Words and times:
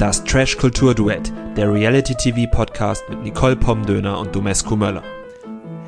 Das 0.00 0.24
Trash 0.24 0.56
Kultur 0.56 0.94
Duett, 0.94 1.30
der 1.58 1.70
Reality 1.70 2.14
TV 2.14 2.50
Podcast 2.50 3.06
mit 3.10 3.22
Nicole 3.22 3.54
Pomdöner 3.54 4.18
und 4.18 4.34
Domescu 4.34 4.74
Möller. 4.74 5.02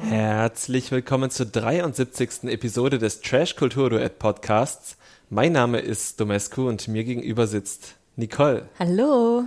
Herzlich 0.06 0.90
willkommen 0.90 1.30
zur 1.30 1.46
73. 1.46 2.44
Episode 2.44 2.98
des 2.98 3.22
Trash 3.22 3.56
Kultur 3.56 3.88
Duett 3.88 4.18
Podcasts. 4.18 4.98
Mein 5.30 5.52
Name 5.52 5.78
ist 5.78 6.20
Domescu 6.20 6.68
und 6.68 6.88
mir 6.88 7.04
gegenüber 7.04 7.46
sitzt 7.46 7.94
Nicole. 8.16 8.68
Hallo. 8.78 9.44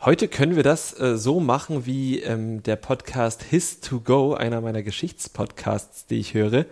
Heute 0.00 0.28
können 0.28 0.54
wir 0.54 0.62
das 0.62 0.98
äh, 1.00 1.16
so 1.16 1.40
machen 1.40 1.84
wie 1.84 2.20
ähm, 2.20 2.62
der 2.62 2.76
Podcast 2.76 3.42
His 3.42 3.80
to 3.80 3.98
Go, 3.98 4.34
einer 4.34 4.60
meiner 4.60 4.84
Geschichtspodcasts, 4.84 6.06
die 6.06 6.20
ich 6.20 6.34
höre. 6.34 6.66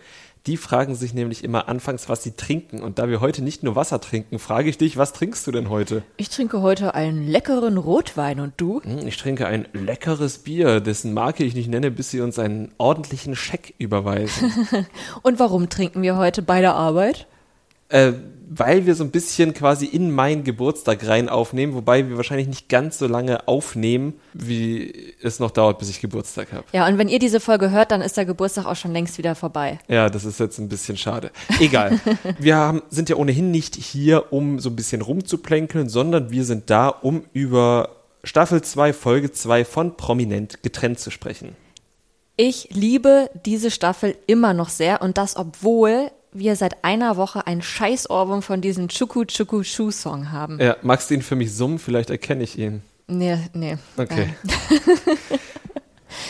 Die 0.46 0.56
fragen 0.56 0.94
sich 0.94 1.12
nämlich 1.12 1.44
immer 1.44 1.68
anfangs, 1.68 2.08
was 2.08 2.22
sie 2.22 2.32
trinken. 2.32 2.80
Und 2.80 2.98
da 2.98 3.08
wir 3.08 3.20
heute 3.20 3.42
nicht 3.42 3.62
nur 3.62 3.76
Wasser 3.76 4.00
trinken, 4.00 4.38
frage 4.38 4.70
ich 4.70 4.78
dich, 4.78 4.96
was 4.96 5.12
trinkst 5.12 5.46
du 5.46 5.52
denn 5.52 5.68
heute? 5.68 6.02
Ich 6.16 6.30
trinke 6.30 6.62
heute 6.62 6.94
einen 6.94 7.26
leckeren 7.26 7.76
Rotwein 7.76 8.40
und 8.40 8.54
du? 8.56 8.80
Hm, 8.82 9.06
Ich 9.06 9.18
trinke 9.18 9.46
ein 9.46 9.66
leckeres 9.74 10.38
Bier, 10.38 10.80
dessen 10.80 11.12
Marke 11.12 11.44
ich 11.44 11.54
nicht 11.54 11.68
nenne, 11.68 11.90
bis 11.90 12.10
sie 12.10 12.20
uns 12.22 12.38
einen 12.38 12.72
ordentlichen 12.78 13.36
Scheck 13.36 13.74
überweisen. 13.78 14.52
Und 15.22 15.38
warum 15.38 15.68
trinken 15.68 16.02
wir 16.02 16.16
heute 16.16 16.42
bei 16.42 16.60
der 16.60 16.74
Arbeit? 16.74 17.26
Äh, 17.90 18.12
weil 18.52 18.84
wir 18.84 18.96
so 18.96 19.04
ein 19.04 19.12
bisschen 19.12 19.54
quasi 19.54 19.86
in 19.86 20.10
meinen 20.10 20.42
Geburtstag 20.42 21.06
rein 21.06 21.28
aufnehmen, 21.28 21.74
wobei 21.74 22.08
wir 22.08 22.16
wahrscheinlich 22.16 22.48
nicht 22.48 22.68
ganz 22.68 22.98
so 22.98 23.06
lange 23.06 23.46
aufnehmen, 23.46 24.14
wie 24.32 25.14
es 25.22 25.38
noch 25.38 25.52
dauert, 25.52 25.78
bis 25.78 25.88
ich 25.88 26.00
Geburtstag 26.00 26.52
habe. 26.52 26.64
Ja, 26.72 26.88
und 26.88 26.98
wenn 26.98 27.08
ihr 27.08 27.20
diese 27.20 27.38
Folge 27.38 27.70
hört, 27.70 27.92
dann 27.92 28.00
ist 28.00 28.16
der 28.16 28.24
Geburtstag 28.24 28.66
auch 28.66 28.74
schon 28.74 28.92
längst 28.92 29.18
wieder 29.18 29.36
vorbei. 29.36 29.78
Ja, 29.86 30.10
das 30.10 30.24
ist 30.24 30.40
jetzt 30.40 30.58
ein 30.58 30.68
bisschen 30.68 30.96
schade. 30.96 31.30
Egal. 31.60 32.00
wir 32.40 32.56
haben, 32.56 32.82
sind 32.90 33.08
ja 33.08 33.14
ohnehin 33.14 33.52
nicht 33.52 33.76
hier, 33.76 34.32
um 34.32 34.58
so 34.58 34.70
ein 34.70 34.76
bisschen 34.76 35.00
rumzuplänkeln, 35.00 35.88
sondern 35.88 36.32
wir 36.32 36.44
sind 36.44 36.70
da, 36.70 36.88
um 36.88 37.22
über 37.32 37.90
Staffel 38.24 38.62
2, 38.62 38.92
Folge 38.92 39.30
2 39.30 39.64
von 39.64 39.96
Prominent 39.96 40.64
getrennt 40.64 40.98
zu 40.98 41.12
sprechen. 41.12 41.54
Ich 42.36 42.68
liebe 42.72 43.30
diese 43.44 43.70
Staffel 43.70 44.16
immer 44.26 44.54
noch 44.54 44.70
sehr 44.70 45.02
und 45.02 45.18
das, 45.18 45.36
obwohl 45.36 46.10
wir 46.32 46.56
seit 46.56 46.84
einer 46.84 47.16
Woche 47.16 47.46
einen 47.46 47.62
Scheiß-Ohrwurm 47.62 48.42
von 48.42 48.60
diesem 48.60 48.88
Chuku 48.88 49.24
Chuku 49.24 49.62
Shu 49.62 49.90
Song 49.90 50.30
haben. 50.32 50.58
Ja, 50.60 50.76
magst 50.82 51.10
du 51.10 51.14
ihn 51.14 51.22
für 51.22 51.36
mich 51.36 51.54
summen? 51.54 51.78
Vielleicht 51.78 52.10
erkenne 52.10 52.44
ich 52.44 52.58
ihn. 52.58 52.82
Nee, 53.08 53.38
nee. 53.52 53.76
Okay. 53.96 54.34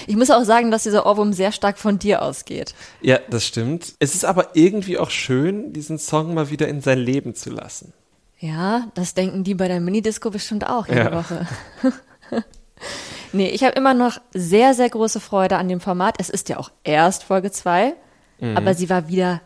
Ich 0.07 0.17
muss 0.17 0.31
auch 0.31 0.45
sagen, 0.45 0.71
dass 0.71 0.83
dieser 0.83 1.07
Ohrwurm 1.07 1.33
sehr 1.33 1.53
stark 1.53 1.79
von 1.79 1.99
dir 1.99 2.21
ausgeht. 2.23 2.75
Ja, 3.01 3.19
das 3.31 3.47
stimmt. 3.47 3.95
Es 3.99 4.15
ist 4.15 4.25
aber 4.25 4.49
irgendwie 4.55 4.99
auch 4.99 5.11
schön, 5.11 5.73
diesen 5.73 5.99
Song 5.99 6.35
mal 6.35 6.51
wieder 6.51 6.69
in 6.69 6.81
sein 6.81 6.99
Leben 6.99 7.35
zu 7.35 7.51
lassen. 7.51 7.93
Ja, 8.39 8.89
das 8.95 9.15
denken 9.15 9.43
die 9.45 9.55
bei 9.55 9.69
der 9.69 9.81
Minidisco 9.81 10.31
bestimmt 10.31 10.67
auch 10.69 10.87
jede 10.87 11.01
Ja. 11.01 11.13
Woche. 11.15 11.47
nee, 13.33 13.49
ich 13.51 13.63
habe 13.65 13.75
immer 13.77 13.95
noch 13.95 14.21
sehr, 14.35 14.75
sehr 14.75 14.91
große 14.91 15.21
Freude 15.21 15.57
an 15.57 15.69
dem 15.69 15.81
Format. 15.81 16.17
Es 16.19 16.29
ist 16.31 16.49
ja 16.49 16.59
auch 16.59 16.71
erst 16.85 17.25
Folge 17.25 17.51
2, 17.51 17.95
Mhm. 18.41 18.57
aber 18.57 18.75
sie 18.75 18.89
war 18.91 19.09
wieder 19.09 19.41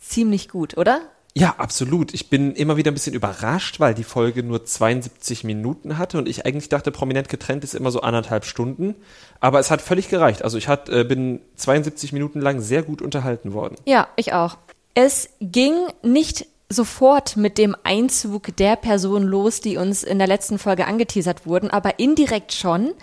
ziemlich 0.00 0.48
gut, 0.48 0.76
oder? 0.76 1.00
Ja, 1.38 1.56
absolut. 1.58 2.14
Ich 2.14 2.30
bin 2.30 2.54
immer 2.54 2.78
wieder 2.78 2.90
ein 2.90 2.94
bisschen 2.94 3.12
überrascht, 3.12 3.78
weil 3.78 3.92
die 3.92 4.04
Folge 4.04 4.42
nur 4.42 4.64
72 4.64 5.44
Minuten 5.44 5.98
hatte 5.98 6.16
und 6.16 6.28
ich 6.28 6.46
eigentlich 6.46 6.70
dachte, 6.70 6.90
prominent 6.90 7.28
getrennt 7.28 7.62
ist 7.62 7.74
immer 7.74 7.90
so 7.90 8.00
anderthalb 8.00 8.46
Stunden. 8.46 8.94
Aber 9.38 9.60
es 9.60 9.70
hat 9.70 9.82
völlig 9.82 10.08
gereicht. 10.08 10.42
Also 10.42 10.56
ich 10.56 10.66
hat, 10.66 10.88
äh, 10.88 11.04
bin 11.04 11.40
72 11.56 12.14
Minuten 12.14 12.40
lang 12.40 12.62
sehr 12.62 12.82
gut 12.82 13.02
unterhalten 13.02 13.52
worden. 13.52 13.76
Ja, 13.84 14.08
ich 14.16 14.32
auch. 14.32 14.56
Es 14.94 15.28
ging 15.40 15.74
nicht 16.02 16.46
sofort 16.70 17.36
mit 17.36 17.58
dem 17.58 17.76
Einzug 17.84 18.56
der 18.56 18.76
Person 18.76 19.22
los, 19.22 19.60
die 19.60 19.76
uns 19.76 20.04
in 20.04 20.18
der 20.18 20.28
letzten 20.28 20.58
Folge 20.58 20.86
angeteasert 20.86 21.46
wurden, 21.46 21.70
aber 21.70 21.98
indirekt 21.98 22.54
schon, 22.54 22.94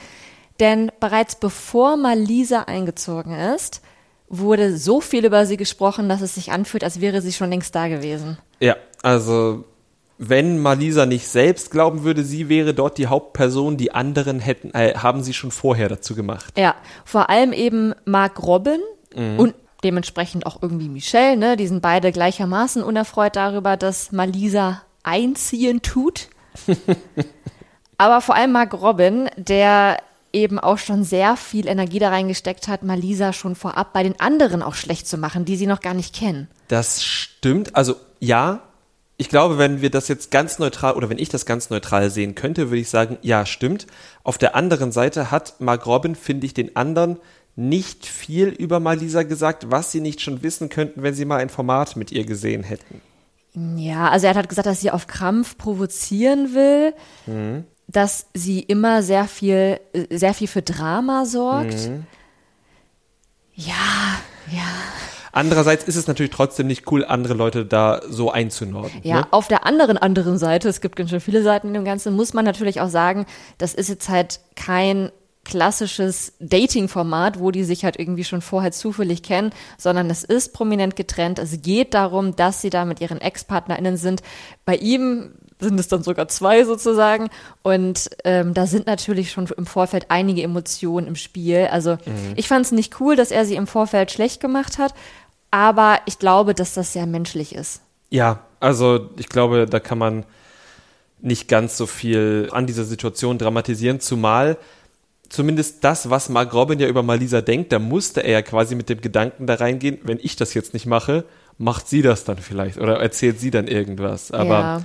denn 0.60 0.92
bereits 1.00 1.36
bevor 1.36 1.98
Malisa 1.98 2.62
eingezogen 2.62 3.34
ist, 3.34 3.82
wurde 4.30 4.78
so 4.78 5.02
viel 5.02 5.26
über 5.26 5.46
sie 5.46 5.58
gesprochen, 5.58 6.10
dass 6.10 6.22
es 6.22 6.36
sich 6.36 6.52
anfühlt, 6.52 6.84
als 6.84 7.02
wäre 7.02 7.22
sie 7.22 7.34
schon 7.34 7.50
längst 7.50 7.76
da 7.76 7.88
gewesen. 7.88 8.38
Ja, 8.60 8.76
also 9.02 9.64
wenn 10.18 10.60
Malisa 10.60 11.06
nicht 11.06 11.28
selbst 11.28 11.72
glauben 11.72 12.04
würde, 12.04 12.24
sie 12.24 12.50
wäre 12.50 12.74
dort 12.74 12.98
die 12.98 13.08
Hauptperson, 13.08 13.78
die 13.78 13.92
anderen 13.92 14.40
hätten, 14.40 14.72
äh, 14.74 14.96
haben 14.96 15.24
sie 15.24 15.34
schon 15.34 15.52
vorher 15.52 15.90
dazu 15.90 16.16
gemacht. 16.16 16.58
Ja, 16.58 16.76
vor 17.06 17.30
allem 17.30 17.54
eben 17.54 17.94
Mark 18.06 18.42
Robin 18.42 18.80
und 19.38 19.54
dementsprechend 19.84 20.46
auch 20.46 20.62
irgendwie 20.62 20.90
Michelle, 20.90 21.38
ne? 21.38 21.56
Die 21.56 21.68
sind 21.68 21.82
beide 21.82 22.12
gleichermaßen 22.12 22.84
unerfreut 22.84 23.36
darüber, 23.36 23.78
dass 23.78 24.12
Malisa 24.12 24.82
einziehen 25.04 25.82
tut. 25.82 26.30
Aber 27.98 28.22
vor 28.22 28.36
allem 28.36 28.54
Mark 28.54 28.74
Robin, 28.74 29.30
der 29.38 29.98
eben 30.34 30.60
auch 30.60 30.80
schon 30.80 31.04
sehr 31.04 31.38
viel 31.38 31.68
Energie 31.68 32.00
da 32.00 32.10
reingesteckt 32.10 32.68
hat, 32.68 32.84
Malisa 32.84 33.32
schon 33.32 33.56
vorab 33.56 33.94
bei 33.94 34.04
den 34.04 34.20
anderen 34.20 34.62
auch 34.64 34.76
schlecht 34.76 35.08
zu 35.08 35.18
machen, 35.18 35.46
die 35.46 35.56
sie 35.56 35.68
noch 35.68 35.80
gar 35.80 35.94
nicht 35.94 36.14
kennen. 36.16 36.50
Das 36.68 37.04
stimmt. 37.04 37.76
Also 37.76 37.96
ja, 38.20 38.64
ich 39.18 39.30
glaube, 39.30 39.58
wenn 39.58 39.82
wir 39.82 39.92
das 39.92 40.08
jetzt 40.08 40.32
ganz 40.32 40.58
neutral 40.58 40.94
oder 40.96 41.10
wenn 41.10 41.20
ich 41.20 41.30
das 41.30 41.46
ganz 41.46 41.70
neutral 41.70 42.10
sehen 42.10 42.34
könnte, 42.36 42.70
würde 42.70 42.82
ich 42.82 42.90
sagen, 42.90 43.18
ja, 43.22 43.46
stimmt. 43.46 43.86
Auf 44.24 44.38
der 44.38 44.56
anderen 44.56 44.92
Seite 44.92 45.30
hat 45.30 45.62
Mark 45.62 45.86
Robin, 45.86 46.16
finde 46.16 46.48
ich, 46.48 46.54
den 46.54 46.76
anderen 46.76 47.20
nicht 47.56 48.08
viel 48.08 48.48
über 48.48 48.80
Malisa 48.80 49.22
gesagt, 49.22 49.70
was 49.70 49.92
sie 49.92 50.02
nicht 50.02 50.22
schon 50.22 50.42
wissen 50.42 50.70
könnten, 50.70 51.04
wenn 51.04 51.14
sie 51.14 51.26
mal 51.26 51.40
ein 51.40 51.50
Format 51.50 51.96
mit 51.96 52.12
ihr 52.12 52.26
gesehen 52.26 52.64
hätten. 52.64 53.02
Ja, 53.78 54.10
also 54.10 54.26
er 54.26 54.34
hat 54.34 54.50
gesagt, 54.50 54.66
dass 54.66 54.82
sie 54.82 54.90
auf 54.90 55.06
Krampf 55.06 55.60
provozieren 55.60 56.56
will, 56.56 56.94
dass 57.88 58.28
sie 58.34 58.60
immer 58.60 59.04
sehr 59.04 59.26
viel, 59.26 59.80
äh, 59.94 60.18
sehr 60.18 60.34
viel 60.34 60.48
für 60.48 60.62
Drama 60.62 61.26
sorgt. 61.26 61.90
Ja, 63.56 63.74
ja. 64.52 64.62
Andererseits 65.32 65.84
ist 65.86 65.96
es 65.96 66.06
natürlich 66.06 66.32
trotzdem 66.32 66.68
nicht 66.68 66.92
cool, 66.92 67.04
andere 67.04 67.34
Leute 67.34 67.66
da 67.66 68.02
so 68.08 68.32
einzunorden. 68.32 68.92
Ja, 69.02 69.22
Ne? 69.22 69.28
auf 69.32 69.48
der 69.48 69.66
anderen 69.66 69.98
anderen 69.98 70.38
Seite, 70.38 70.70
es 70.70 70.80
gibt 70.80 70.96
ganz 70.96 71.10
schön 71.10 71.20
viele 71.22 71.42
Seiten 71.42 71.70
in 71.70 71.74
dem 71.74 71.86
Ganzen, 71.86 72.16
muss 72.16 72.34
man 72.34 72.46
natürlich 72.46 72.82
auch 72.82 72.90
sagen, 72.90 73.26
das 73.58 73.74
ist 73.74 73.90
jetzt 73.90 74.10
halt 74.10 74.40
kein 74.56 75.12
klassisches 75.44 76.34
Dating-Format, 76.40 77.40
wo 77.40 77.52
die 77.52 77.64
sich 77.64 77.84
halt 77.84 78.00
irgendwie 78.00 78.24
schon 78.24 78.42
vorher 78.42 78.72
zufällig 78.72 79.24
kennen, 79.24 79.52
sondern 79.78 80.10
es 80.10 80.24
ist 80.24 80.54
prominent 80.54 80.96
getrennt. 80.96 81.38
Es 81.40 81.62
geht 81.62 81.94
darum, 81.94 82.36
dass 82.36 82.62
sie 82.62 82.70
da 82.70 82.86
mit 82.86 83.02
ihren 83.02 83.20
Ex-PartnerInnen 83.20 83.98
sind. 83.98 84.22
Bei 84.66 84.76
ihm 84.76 85.34
sind 85.64 85.80
es 85.80 85.88
dann 85.88 86.04
sogar 86.04 86.28
zwei 86.28 86.64
sozusagen. 86.64 87.30
Und 87.62 88.10
ähm, 88.24 88.54
da 88.54 88.68
sind 88.68 88.86
natürlich 88.86 89.32
schon 89.32 89.48
im 89.58 89.66
Vorfeld 89.66 90.06
einige 90.10 90.44
Emotionen 90.44 91.08
im 91.08 91.16
Spiel. 91.16 91.68
Also 91.72 91.98
ich 92.36 92.48
fand 92.48 92.66
es 92.66 92.72
nicht 92.72 93.00
cool, 93.00 93.16
dass 93.16 93.32
er 93.32 93.46
sie 93.46 93.56
im 93.56 93.68
Vorfeld 93.68 94.12
schlecht 94.12 94.40
gemacht 94.40 94.78
hat, 94.78 94.94
aber 95.52 96.00
ich 96.06 96.20
glaube, 96.20 96.54
dass 96.54 96.74
das 96.74 96.94
sehr 96.94 97.06
menschlich 97.06 97.56
ist. 97.56 97.82
Ja, 98.10 98.42
also 98.60 99.10
ich 99.18 99.30
glaube, 99.30 99.66
da 99.66 99.80
kann 99.80 99.98
man 99.98 100.26
nicht 101.22 101.48
ganz 101.48 101.78
so 101.78 101.86
viel 101.86 102.50
an 102.52 102.68
dieser 102.68 102.84
Situation 102.84 103.38
dramatisieren, 103.38 104.00
zumal 104.00 104.58
zumindest 105.30 105.84
das, 105.84 106.10
was 106.10 106.30
Mark 106.30 106.54
Robin 106.54 106.80
ja 106.80 106.88
über 106.88 107.02
Malisa 107.02 107.42
denkt, 107.42 107.72
da 107.72 107.80
musste 107.80 108.24
er 108.24 108.34
ja 108.34 108.42
quasi 108.42 108.76
mit 108.76 108.90
dem 108.90 109.02
Gedanken 109.02 109.48
da 109.48 109.56
reingehen, 109.56 109.98
wenn 110.04 110.20
ich 110.22 110.36
das 110.36 110.54
jetzt 110.54 110.74
nicht 110.74 110.86
mache, 110.86 111.26
macht 111.58 111.88
sie 111.88 112.02
das 112.02 112.24
dann 112.24 112.38
vielleicht 112.38 112.78
oder 112.78 113.00
erzählt 113.00 113.40
sie 113.40 113.50
dann 113.50 113.68
irgendwas. 113.68 114.32
Aber 114.32 114.60
ja. 114.60 114.82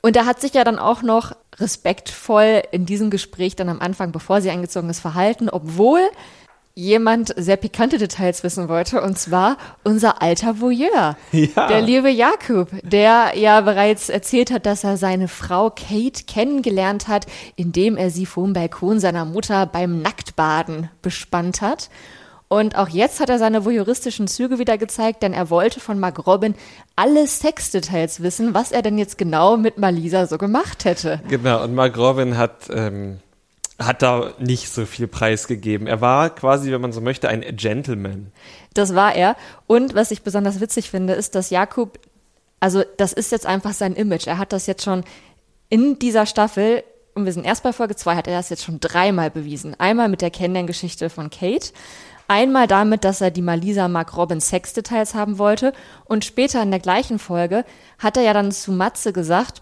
Und 0.00 0.16
er 0.16 0.26
hat 0.26 0.40
sich 0.40 0.54
ja 0.54 0.64
dann 0.64 0.78
auch 0.78 1.02
noch 1.02 1.32
respektvoll 1.58 2.62
in 2.72 2.86
diesem 2.86 3.10
Gespräch 3.10 3.56
dann 3.56 3.68
am 3.68 3.80
Anfang, 3.80 4.12
bevor 4.12 4.40
sie 4.40 4.50
eingezogen 4.50 4.90
ist, 4.90 5.00
verhalten, 5.00 5.48
obwohl 5.50 6.00
jemand 6.74 7.34
sehr 7.36 7.56
pikante 7.56 7.98
Details 7.98 8.44
wissen 8.44 8.68
wollte, 8.68 9.02
und 9.02 9.18
zwar 9.18 9.56
unser 9.82 10.22
alter 10.22 10.60
Voyeur, 10.60 11.16
Ja. 11.32 11.66
der 11.66 11.80
liebe 11.80 12.08
Jakob, 12.08 12.68
der 12.84 13.32
ja 13.34 13.60
bereits 13.62 14.08
erzählt 14.08 14.52
hat, 14.52 14.64
dass 14.64 14.84
er 14.84 14.96
seine 14.96 15.26
Frau 15.26 15.70
Kate 15.70 16.22
kennengelernt 16.28 17.08
hat, 17.08 17.26
indem 17.56 17.96
er 17.96 18.10
sie 18.10 18.26
vom 18.26 18.52
Balkon 18.52 19.00
seiner 19.00 19.24
Mutter 19.24 19.66
beim 19.66 20.00
Nacktbaden 20.02 20.88
bespannt 21.02 21.60
hat. 21.62 21.90
Und 22.48 22.76
auch 22.76 22.88
jetzt 22.88 23.20
hat 23.20 23.28
er 23.28 23.38
seine 23.38 23.64
voyeuristischen 23.66 24.26
Züge 24.26 24.58
wieder 24.58 24.78
gezeigt, 24.78 25.22
denn 25.22 25.34
er 25.34 25.50
wollte 25.50 25.80
von 25.80 26.00
Mark 26.00 26.26
Robin 26.26 26.54
alle 26.96 27.26
Sexdetails 27.26 28.22
wissen, 28.22 28.54
was 28.54 28.72
er 28.72 28.80
denn 28.80 28.96
jetzt 28.96 29.18
genau 29.18 29.58
mit 29.58 29.76
Malisa 29.76 30.26
so 30.26 30.38
gemacht 30.38 30.86
hätte. 30.86 31.20
genau, 31.28 31.62
und 31.62 31.74
Mark 31.74 31.98
Robin 31.98 32.38
hat, 32.38 32.70
ähm, 32.72 33.18
hat 33.78 34.00
da 34.00 34.32
nicht 34.38 34.70
so 34.70 34.86
viel 34.86 35.06
preisgegeben. 35.08 35.86
Er 35.86 36.00
war 36.00 36.30
quasi, 36.30 36.72
wenn 36.72 36.80
man 36.80 36.92
so 36.92 37.02
möchte, 37.02 37.28
ein 37.28 37.44
Gentleman. 37.54 38.32
Das 38.72 38.94
war 38.94 39.14
er. 39.14 39.36
Und 39.66 39.94
was 39.94 40.10
ich 40.10 40.22
besonders 40.22 40.60
witzig 40.60 40.90
finde, 40.90 41.12
ist, 41.12 41.34
dass 41.34 41.50
Jakob, 41.50 41.98
also 42.60 42.82
das 42.96 43.12
ist 43.12 43.30
jetzt 43.30 43.44
einfach 43.44 43.74
sein 43.74 43.94
Image. 43.94 44.26
Er 44.26 44.38
hat 44.38 44.54
das 44.54 44.66
jetzt 44.66 44.84
schon 44.84 45.04
in 45.68 45.98
dieser 45.98 46.24
Staffel, 46.24 46.82
und 47.14 47.24
wir 47.24 47.32
sind 47.32 47.44
erst 47.44 47.62
bei 47.62 47.72
Folge 47.72 47.96
2, 47.96 48.14
hat 48.16 48.26
er 48.26 48.36
das 48.36 48.48
jetzt 48.48 48.64
schon 48.64 48.80
dreimal 48.80 49.30
bewiesen. 49.30 49.78
Einmal 49.78 50.08
mit 50.08 50.22
der 50.22 50.30
Kennenlerngeschichte 50.30 51.10
von 51.10 51.30
Kate, 51.30 51.72
einmal 52.28 52.66
damit, 52.66 53.04
dass 53.04 53.20
er 53.20 53.30
die 53.30 53.42
Malisa 53.42 53.88
Mark 53.88 54.16
Robin 54.16 54.40
Sexdetails 54.40 55.14
haben 55.14 55.38
wollte 55.38 55.72
und 56.04 56.24
später 56.24 56.62
in 56.62 56.70
der 56.70 56.80
gleichen 56.80 57.18
Folge 57.18 57.64
hat 57.98 58.16
er 58.16 58.22
ja 58.22 58.32
dann 58.32 58.52
zu 58.52 58.70
Matze 58.72 59.12
gesagt, 59.12 59.60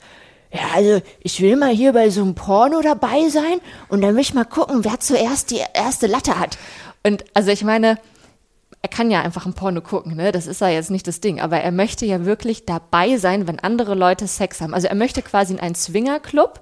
ja, 0.53 0.61
also 0.75 1.01
ich 1.21 1.41
will 1.41 1.57
mal 1.57 1.71
hier 1.75 1.93
bei 1.93 2.11
so 2.11 2.23
einem 2.23 2.35
Porno 2.35 2.81
dabei 2.83 3.29
sein 3.29 3.61
und 3.89 4.01
dann 4.03 4.15
will 4.15 4.23
ich 4.23 4.35
mal 4.35 4.45
gucken, 4.45 4.85
wer 4.85 5.01
zuerst 5.01 5.51
die 5.51 5.61
erste 5.75 6.07
Latte 6.07 6.39
hat. 6.39 6.59
Und 7.05 7.25
also 7.35 7.51
ich 7.51 7.65
meine, 7.65 7.99
er 8.83 8.89
kann 8.89 9.11
ja 9.11 9.21
einfach 9.23 9.47
ein 9.47 9.55
Porno 9.55 9.81
gucken, 9.81 10.15
ne? 10.15 10.31
Das 10.33 10.47
ist 10.47 10.61
ja 10.61 10.69
jetzt 10.69 10.91
nicht 10.91 11.07
das 11.09 11.21
Ding. 11.21 11.41
Aber 11.41 11.59
er 11.59 11.73
möchte 11.73 12.07
ja 12.07 12.25
wirklich 12.25 12.67
dabei 12.67 13.17
sein, 13.17 13.49
wenn 13.49 13.59
andere 13.59 13.95
Leute 13.97 14.29
Sex 14.29 14.61
haben. 14.61 14.75
Also 14.75 14.87
er 14.87 14.95
möchte 14.95 15.23
quasi 15.23 15.55
in 15.55 15.61
einen 15.61 15.75
Swingerclub. 15.75 16.61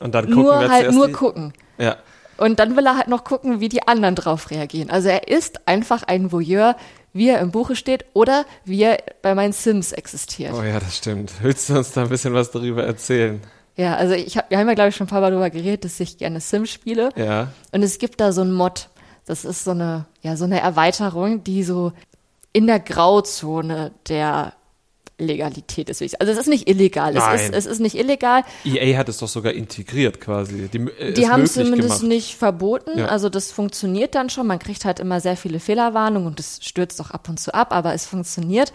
Und 0.00 0.14
dann 0.14 0.26
gucken, 0.26 0.42
nur 0.42 0.68
halt 0.70 0.92
nur 0.92 1.06
die- 1.08 1.12
gucken. 1.12 1.52
Ja. 1.78 1.96
Und 2.40 2.58
dann 2.58 2.74
will 2.74 2.86
er 2.86 2.96
halt 2.96 3.08
noch 3.08 3.22
gucken, 3.24 3.60
wie 3.60 3.68
die 3.68 3.86
anderen 3.86 4.14
drauf 4.14 4.50
reagieren. 4.50 4.88
Also 4.88 5.10
er 5.10 5.28
ist 5.28 5.68
einfach 5.68 6.04
ein 6.04 6.32
Voyeur, 6.32 6.74
wie 7.12 7.28
er 7.28 7.38
im 7.38 7.50
Buche 7.50 7.76
steht 7.76 8.06
oder 8.14 8.46
wie 8.64 8.82
er 8.82 8.96
bei 9.20 9.34
meinen 9.34 9.52
Sims 9.52 9.92
existiert. 9.92 10.54
Oh 10.54 10.62
ja, 10.62 10.80
das 10.80 10.96
stimmt. 10.96 11.32
Willst 11.42 11.68
du 11.68 11.76
uns 11.76 11.92
da 11.92 12.02
ein 12.02 12.08
bisschen 12.08 12.32
was 12.32 12.50
darüber 12.50 12.82
erzählen? 12.82 13.42
Ja, 13.76 13.94
also 13.96 14.14
ich 14.14 14.38
hab, 14.38 14.48
wir 14.48 14.56
haben 14.56 14.66
ja, 14.68 14.74
glaube 14.74 14.88
ich, 14.88 14.96
schon 14.96 15.06
ein 15.06 15.10
paar 15.10 15.20
Mal 15.20 15.32
darüber 15.32 15.50
geredet, 15.50 15.84
dass 15.84 16.00
ich 16.00 16.16
gerne 16.16 16.40
Sims 16.40 16.70
spiele. 16.70 17.10
Ja. 17.14 17.48
Und 17.72 17.82
es 17.82 17.98
gibt 17.98 18.22
da 18.22 18.32
so 18.32 18.40
ein 18.40 18.52
Mod. 18.52 18.88
Das 19.26 19.44
ist 19.44 19.64
so 19.64 19.72
eine, 19.72 20.06
ja, 20.22 20.34
so 20.38 20.44
eine 20.44 20.60
Erweiterung, 20.60 21.44
die 21.44 21.62
so 21.62 21.92
in 22.54 22.66
der 22.66 22.80
Grauzone 22.80 23.92
der 24.08 24.54
Legalität 25.20 25.90
ist. 25.90 26.00
Also 26.20 26.32
es 26.32 26.38
ist 26.38 26.48
nicht 26.48 26.68
illegal. 26.68 27.16
Es 27.16 27.42
ist, 27.42 27.54
es 27.54 27.66
ist 27.66 27.80
nicht 27.80 27.96
illegal. 27.96 28.42
EA 28.64 28.98
hat 28.98 29.08
es 29.08 29.18
doch 29.18 29.28
sogar 29.28 29.52
integriert 29.52 30.20
quasi. 30.20 30.68
Die, 30.68 30.78
äh, 30.78 31.12
Die 31.12 31.28
haben 31.28 31.42
es 31.42 31.54
zumindest 31.54 32.00
gemacht. 32.00 32.02
nicht 32.02 32.36
verboten. 32.36 32.98
Ja. 32.98 33.06
Also 33.06 33.28
das 33.28 33.52
funktioniert 33.52 34.14
dann 34.14 34.30
schon. 34.30 34.46
Man 34.46 34.58
kriegt 34.58 34.84
halt 34.84 35.00
immer 35.00 35.20
sehr 35.20 35.36
viele 35.36 35.60
Fehlerwarnungen 35.60 36.26
und 36.26 36.40
es 36.40 36.58
stürzt 36.62 37.00
auch 37.00 37.10
ab 37.10 37.28
und 37.28 37.38
zu 37.38 37.54
ab, 37.54 37.72
aber 37.72 37.94
es 37.94 38.06
funktioniert. 38.06 38.72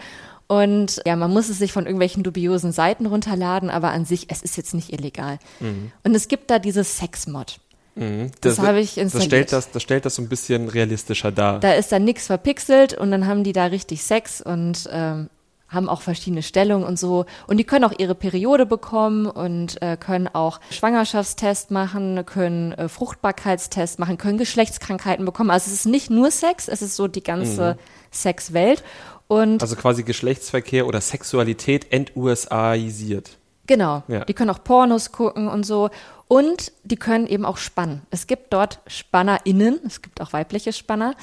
Und 0.47 1.01
ja, 1.05 1.15
man 1.15 1.31
muss 1.31 1.49
es 1.49 1.57
sich 1.57 1.73
von 1.73 1.85
irgendwelchen 1.85 2.23
dubiosen 2.23 2.71
Seiten 2.71 3.07
runterladen, 3.07 3.69
aber 3.69 3.89
an 3.89 4.05
sich, 4.05 4.27
es 4.29 4.43
ist 4.43 4.57
jetzt 4.57 4.73
nicht 4.75 4.93
illegal. 4.93 5.39
Mhm. 5.59 5.91
Und 6.03 6.13
es 6.15 6.27
gibt 6.27 6.51
da 6.51 6.59
dieses 6.59 6.97
Sex-Mod. 6.97 7.59
Mhm. 7.97 8.31
das 8.41 8.59
habe 8.59 8.81
ich 8.81 8.95
das 8.95 9.03
installiert. 9.05 9.29
stellt 9.29 9.53
das, 9.53 9.71
das 9.71 9.81
stellt 9.81 10.05
das 10.05 10.15
so 10.15 10.21
ein 10.21 10.27
bisschen 10.27 10.67
realistischer 10.67 11.31
dar. 11.31 11.61
Da 11.61 11.73
ist 11.73 11.93
dann 11.93 12.03
nichts 12.03 12.27
verpixelt 12.27 12.93
und 12.93 13.09
dann 13.09 13.25
haben 13.25 13.45
die 13.45 13.53
da 13.53 13.67
richtig 13.67 14.03
Sex 14.03 14.41
und 14.41 14.89
ähm, 14.91 15.29
haben 15.67 15.89
auch 15.89 16.01
verschiedene 16.01 16.43
Stellungen 16.43 16.85
und 16.85 16.99
so. 16.99 17.25
Und 17.47 17.57
die 17.57 17.63
können 17.63 17.85
auch 17.85 17.93
ihre 17.97 18.15
Periode 18.15 18.65
bekommen 18.65 19.25
und 19.25 19.81
äh, 19.81 19.97
können 19.97 20.27
auch 20.27 20.59
Schwangerschaftstest 20.69 21.71
machen, 21.71 22.25
können 22.25 22.71
äh, 22.73 22.87
Fruchtbarkeitstest 22.87 23.99
machen, 23.99 24.17
können 24.17 24.37
Geschlechtskrankheiten 24.37 25.25
bekommen. 25.25 25.49
Also 25.49 25.71
es 25.71 25.79
ist 25.79 25.85
nicht 25.85 26.09
nur 26.09 26.31
Sex, 26.31 26.67
es 26.67 26.81
ist 26.81 26.95
so 26.95 27.07
die 27.07 27.23
ganze 27.23 27.77
Sexwelt. 28.11 28.83
Und 29.27 29.61
also 29.61 29.75
quasi 29.75 30.03
Geschlechtsverkehr 30.03 30.85
oder 30.85 31.01
Sexualität 31.01 31.91
ent-USAisiert. 31.91 33.37
Genau. 33.67 34.03
Ja. 34.07 34.23
Die 34.25 34.33
können 34.33 34.51
auch 34.51 34.63
Pornos 34.63 35.11
gucken 35.11 35.47
und 35.47 35.65
so. 35.65 35.89
Und 36.27 36.71
die 36.83 36.95
können 36.95 37.27
eben 37.27 37.45
auch 37.45 37.57
spannen. 37.57 38.01
Es 38.11 38.27
gibt 38.27 38.53
dort 38.53 38.79
SpannerInnen, 38.87 39.79
es 39.85 40.01
gibt 40.01 40.21
auch 40.21 40.33
weibliche 40.33 40.73
Spanner, 40.73 41.15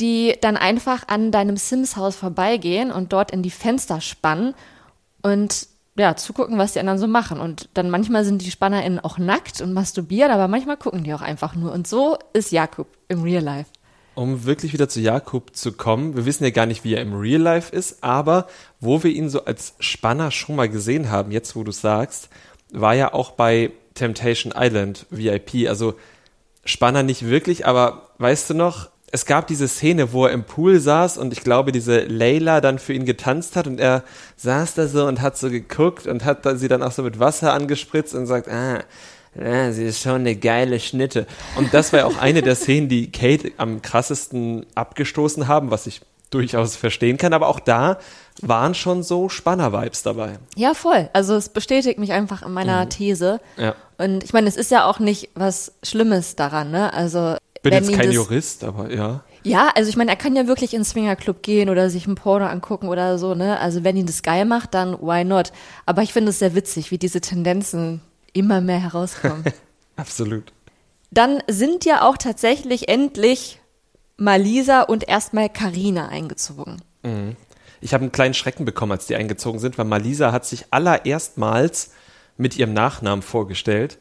die 0.00 0.36
dann 0.40 0.56
einfach 0.56 1.08
an 1.08 1.30
deinem 1.30 1.56
Sims-Haus 1.56 2.16
vorbeigehen 2.16 2.90
und 2.90 3.12
dort 3.12 3.30
in 3.30 3.42
die 3.42 3.50
Fenster 3.50 4.00
spannen 4.00 4.54
und 5.22 5.68
ja, 5.96 6.16
zugucken, 6.16 6.58
was 6.58 6.72
die 6.72 6.80
anderen 6.80 6.98
so 6.98 7.06
machen. 7.06 7.38
Und 7.38 7.68
dann 7.74 7.90
manchmal 7.90 8.24
sind 8.24 8.42
die 8.42 8.50
SpannerInnen 8.50 9.00
auch 9.00 9.18
nackt 9.18 9.60
und 9.60 9.72
masturbieren, 9.72 10.32
aber 10.32 10.48
manchmal 10.48 10.76
gucken 10.76 11.04
die 11.04 11.12
auch 11.12 11.20
einfach 11.20 11.54
nur. 11.54 11.72
Und 11.72 11.86
so 11.86 12.18
ist 12.32 12.50
Jakub 12.50 12.88
im 13.08 13.22
Real 13.22 13.42
Life. 13.42 13.70
Um 14.14 14.44
wirklich 14.44 14.72
wieder 14.74 14.88
zu 14.88 15.00
Jakob 15.00 15.56
zu 15.56 15.72
kommen, 15.72 16.16
wir 16.16 16.26
wissen 16.26 16.44
ja 16.44 16.50
gar 16.50 16.66
nicht, 16.66 16.84
wie 16.84 16.94
er 16.94 17.02
im 17.02 17.14
Real 17.14 17.40
Life 17.40 17.74
ist, 17.74 18.04
aber 18.04 18.46
wo 18.78 19.02
wir 19.02 19.10
ihn 19.10 19.30
so 19.30 19.44
als 19.44 19.74
Spanner 19.78 20.30
schon 20.30 20.56
mal 20.56 20.68
gesehen 20.68 21.10
haben, 21.10 21.30
jetzt 21.30 21.56
wo 21.56 21.64
du 21.64 21.72
sagst, 21.72 22.28
war 22.72 22.94
ja 22.94 23.14
auch 23.14 23.32
bei 23.32 23.70
Temptation 23.94 24.52
Island 24.56 25.06
VIP. 25.10 25.68
Also 25.68 25.94
Spanner 26.64 27.02
nicht 27.02 27.26
wirklich, 27.26 27.66
aber 27.66 28.10
weißt 28.18 28.50
du 28.50 28.54
noch, 28.54 28.90
es 29.12 29.26
gab 29.26 29.46
diese 29.46 29.68
Szene, 29.68 30.12
wo 30.12 30.26
er 30.26 30.32
im 30.32 30.44
Pool 30.44 30.80
saß 30.80 31.18
und 31.18 31.34
ich 31.34 31.44
glaube, 31.44 31.70
diese 31.70 32.00
Layla 32.00 32.62
dann 32.62 32.78
für 32.78 32.94
ihn 32.94 33.04
getanzt 33.04 33.56
hat 33.56 33.66
und 33.66 33.78
er 33.78 34.04
saß 34.36 34.74
da 34.74 34.88
so 34.88 35.04
und 35.04 35.20
hat 35.20 35.36
so 35.36 35.50
geguckt 35.50 36.06
und 36.06 36.24
hat 36.24 36.46
sie 36.54 36.68
dann 36.68 36.82
auch 36.82 36.92
so 36.92 37.02
mit 37.02 37.20
Wasser 37.20 37.52
angespritzt 37.52 38.14
und 38.14 38.26
sagt, 38.26 38.48
ah, 38.48 38.80
ja, 39.34 39.70
sie 39.72 39.84
ist 39.84 40.00
schon 40.00 40.16
eine 40.16 40.34
geile 40.34 40.80
Schnitte. 40.80 41.26
Und 41.56 41.72
das 41.74 41.92
war 41.92 42.00
ja 42.00 42.06
auch 42.06 42.18
eine 42.18 42.42
der 42.42 42.54
Szenen, 42.54 42.88
die 42.88 43.12
Kate 43.12 43.52
am 43.58 43.82
krassesten 43.82 44.64
abgestoßen 44.74 45.46
haben, 45.46 45.70
was 45.70 45.86
ich 45.86 46.00
durchaus 46.30 46.76
verstehen 46.76 47.18
kann. 47.18 47.34
Aber 47.34 47.48
auch 47.48 47.60
da 47.60 47.98
waren 48.40 48.74
schon 48.74 49.02
so 49.02 49.28
Spanner-Vibes 49.28 50.02
dabei. 50.02 50.38
Ja, 50.56 50.72
voll. 50.72 51.10
Also 51.12 51.34
es 51.36 51.50
bestätigt 51.50 51.98
mich 51.98 52.12
einfach 52.12 52.42
in 52.42 52.52
meiner 52.52 52.88
These. 52.88 53.40
Ja. 53.56 53.74
Und 53.98 54.24
ich 54.24 54.32
meine, 54.32 54.48
es 54.48 54.56
ist 54.56 54.70
ja 54.70 54.86
auch 54.86 54.98
nicht 54.98 55.30
was 55.34 55.72
Schlimmes 55.82 56.34
daran, 56.34 56.70
ne? 56.70 56.92
Also 56.92 57.36
Bin 57.62 57.72
wenn 57.72 57.84
jetzt 57.84 57.96
kein 57.96 58.10
Jurist, 58.10 58.64
aber 58.64 58.92
ja. 58.92 59.22
Ja, 59.44 59.70
also 59.74 59.88
ich 59.88 59.96
meine, 59.96 60.10
er 60.10 60.16
kann 60.16 60.34
ja 60.36 60.46
wirklich 60.46 60.74
ins 60.74 60.90
Swingerclub 60.90 61.42
gehen 61.42 61.68
oder 61.68 61.90
sich 61.90 62.06
ein 62.06 62.14
Porno 62.14 62.46
angucken 62.46 62.88
oder 62.88 63.18
so, 63.18 63.34
ne? 63.34 63.58
Also 63.60 63.84
wenn 63.84 63.96
ihn 63.96 64.06
das 64.06 64.22
geil 64.22 64.44
macht, 64.44 64.74
dann 64.74 65.00
why 65.00 65.24
not? 65.24 65.52
Aber 65.86 66.02
ich 66.02 66.12
finde 66.12 66.30
es 66.30 66.38
sehr 66.38 66.54
witzig, 66.54 66.90
wie 66.90 66.98
diese 66.98 67.20
Tendenzen 67.20 68.00
immer 68.32 68.60
mehr 68.60 68.80
herauskommen. 68.80 69.44
Absolut. 69.96 70.52
dann 71.10 71.42
sind 71.48 71.84
ja 71.84 72.02
auch 72.08 72.16
tatsächlich 72.16 72.88
endlich 72.88 73.60
Malisa 74.16 74.82
und 74.82 75.06
erstmal 75.08 75.48
Karina 75.48 76.08
eingezogen. 76.08 76.80
Ich 77.80 77.92
habe 77.92 78.02
einen 78.02 78.12
kleinen 78.12 78.34
Schrecken 78.34 78.64
bekommen, 78.64 78.92
als 78.92 79.06
die 79.06 79.16
eingezogen 79.16 79.58
sind, 79.58 79.76
weil 79.76 79.84
Malisa 79.84 80.32
hat 80.32 80.46
sich 80.46 80.66
allererstmals 80.70 81.90
mit 82.36 82.56
ihrem 82.56 82.72
Nachnamen 82.72 83.22
vorgestellt. 83.22 83.98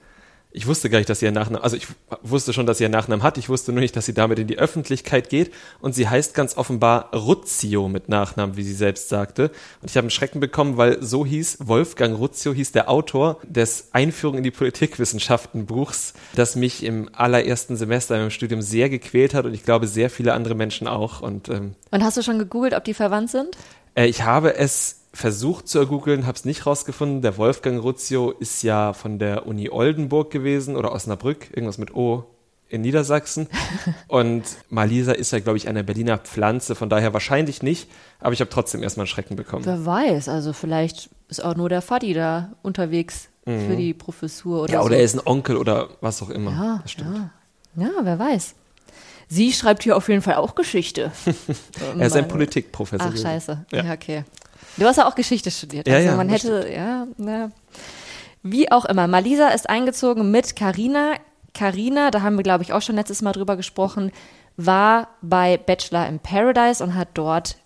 Ich 0.53 0.68
wusste 0.68 0.89
gar 0.89 0.98
nicht, 0.98 1.09
dass 1.09 1.19
sie 1.19 1.25
ihren 1.25 1.36
Nachnamen, 1.36 1.63
also 1.63 1.77
ich 1.77 1.88
wusste 2.21 2.51
schon, 2.51 2.65
dass 2.65 2.77
sie 2.77 2.83
ihren 2.83 2.92
Nachnamen 2.92 3.24
hat, 3.24 3.38
ich 3.38 3.48
wusste 3.48 3.71
nur 3.71 3.81
nicht, 3.81 3.95
dass 3.95 4.06
sie 4.06 4.13
damit 4.13 4.38
in 4.38 4.48
die 4.48 4.57
Öffentlichkeit 4.59 5.30
geht 5.30 5.53
und 5.80 5.95
sie 5.95 6.09
heißt 6.09 6.33
ganz 6.33 6.57
offenbar 6.57 7.13
Ruzio 7.15 7.88
mit 7.88 8.09
Nachnamen, 8.09 8.57
wie 8.57 8.63
sie 8.63 8.74
selbst 8.74 9.09
sagte. 9.09 9.51
Und 9.81 9.89
ich 9.89 9.95
habe 9.98 10.06
einen 10.06 10.09
Schrecken 10.12 10.39
bekommen, 10.42 10.77
weil 10.77 11.01
so 11.01 11.25
hieß, 11.25 11.59
Wolfgang 11.62 12.18
Ruzio 12.18 12.53
hieß 12.53 12.74
der 12.74 12.89
Autor 12.89 13.39
des 13.44 13.89
Einführung 13.94 14.38
in 14.38 14.44
die 14.44 14.51
Politikwissenschaften 14.51 15.65
Buchs, 15.65 16.13
das 16.36 16.56
mich 16.56 16.83
im 16.83 17.09
allerersten 17.13 17.77
Semester 17.77 18.21
im 18.21 18.30
Studium 18.30 18.62
sehr 18.62 18.89
gequält 18.89 19.33
hat 19.33 19.45
und 19.45 19.53
ich 19.53 19.63
glaube 19.63 19.88
sehr 19.88 20.09
viele 20.09 20.33
andere 20.33 20.56
Menschen 20.56 20.88
auch 20.88 21.21
und 21.21 21.48
ähm, 21.50 21.75
Und 21.92 22.03
hast 22.03 22.18
du 22.18 22.24
schon 22.24 22.39
gegoogelt, 22.39 22.74
ob 22.74 22.83
die 22.83 22.94
verwandt 22.94 23.31
sind? 23.31 23.56
äh, 23.95 24.06
ich 24.07 24.24
habe 24.24 24.56
es 24.56 25.00
versucht 25.13 25.68
zu 25.68 25.80
ergoogeln, 25.80 26.25
habe 26.25 26.38
es 26.38 26.46
nicht 26.46 26.66
rausgefunden. 26.66 27.22
Der 27.22 27.38
Wolfgang 27.38 27.81
Ruzio 27.84 28.31
ist 28.31 28.63
ja 28.63 28.94
von 28.94 29.20
der 29.20 29.46
Uni 29.46 29.70
Oldenburg 29.70 30.32
gewesen 30.32 30.75
oder 30.75 30.91
Osnabrück, 30.94 31.50
irgendwas 31.53 31.77
mit 31.77 31.94
O 31.96 32.25
in 32.70 32.82
Niedersachsen. 32.82 33.48
Und 34.08 34.44
Malisa 34.70 35.12
ist 35.12 35.32
ja, 35.32 35.39
glaube 35.39 35.58
ich, 35.58 35.68
eine 35.68 35.84
Berliner 35.84 36.18
Pflanze, 36.18 36.75
von 36.75 36.89
daher 36.89 37.12
wahrscheinlich 37.13 37.62
nicht. 37.62 37.89
Aber 38.22 38.32
ich 38.32 38.39
habe 38.39 38.50
trotzdem 38.50 38.82
erstmal 38.82 39.03
einen 39.03 39.08
Schrecken 39.10 39.36
bekommen. 39.36 39.65
Wer 39.65 39.86
weiß, 39.86 40.30
also 40.30 40.53
vielleicht 40.53 41.10
ist 41.27 41.44
auch 41.44 41.56
nur 41.56 41.68
der 41.68 41.82
Fadi 41.82 42.13
da 42.13 42.53
unterwegs 42.62 43.27
für 43.44 43.75
die 43.75 43.94
Professur 43.96 44.62
oder 44.63 44.68
Mhm. 44.70 44.74
Ja, 44.75 44.80
so. 44.82 44.86
oder 44.86 44.98
er 44.98 45.03
ist 45.03 45.15
ein 45.15 45.22
Onkel 45.25 45.58
oder 45.58 45.89
was 46.00 46.22
auch 46.22 46.30
immer. 46.30 46.51
ja, 46.51 46.80
das 46.84 46.91
stimmt. 46.91 47.30
ja. 47.75 47.84
ja, 47.84 47.89
wer 48.03 48.20
weiß. 48.20 48.53
Sie 49.27 49.51
schreibt 49.51 49.82
hier 49.84 49.98
auf 49.98 50.08
jeden 50.10 50.22
Fall 50.22 50.36
auch 50.36 50.53
Geschichte. 50.56 51.12
Er 51.98 52.06
ist 52.08 52.15
ein 52.15 52.27
Politikprofessor. 52.27 53.12
Ach, 53.13 53.18
scheiße. 53.18 53.65
Ja. 53.72 53.84
Ja. 53.84 53.94
okay. 53.94 54.24
Du 54.77 54.86
hast 54.86 54.98
ja 54.98 55.08
auch 55.08 55.15
Geschichte 55.15 55.51
studiert. 55.51 55.88
Ja, 55.88 55.96
Also 55.96 56.08
ja, 56.10 56.15
man 56.15 56.30
hätte, 56.30 56.70
ja, 56.74 57.08
na. 57.18 57.51
Wie 58.44 58.72
auch 58.72 58.86
immer. 58.86 59.08
Malisa 59.08 59.50
ist 59.50 59.70
eingezogen 59.70 60.32
mit 60.32 60.56
Karina. 60.56 61.13
Karina, 61.53 62.12
da 62.12 62.22
haben 62.22 62.38
wir, 62.38 62.44
glaube 62.44 62.63
ich, 62.63 62.74
auch 62.74 62.82
schon 62.82 62.96
letztes 62.96 63.22
Mal 63.22 63.34
drüber 63.34 63.58
gesprochen, 63.58 64.12
war 64.58 65.10
bei 65.22 65.58
Bachelor 65.58 66.08
in 66.08 66.20
Paradise 66.20 66.84
und 66.84 66.96
hat 66.96 67.10
dort 67.13 67.58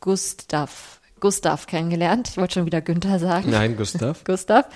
Gustav, 0.00 1.00
Gustav 1.20 1.66
kennengelernt. 1.66 2.28
Ich 2.30 2.36
wollte 2.36 2.54
schon 2.54 2.66
wieder 2.66 2.80
Günther 2.80 3.18
sagen. 3.18 3.50
Nein, 3.50 3.76
Gustav. 3.76 4.22
Gustav. 4.24 4.66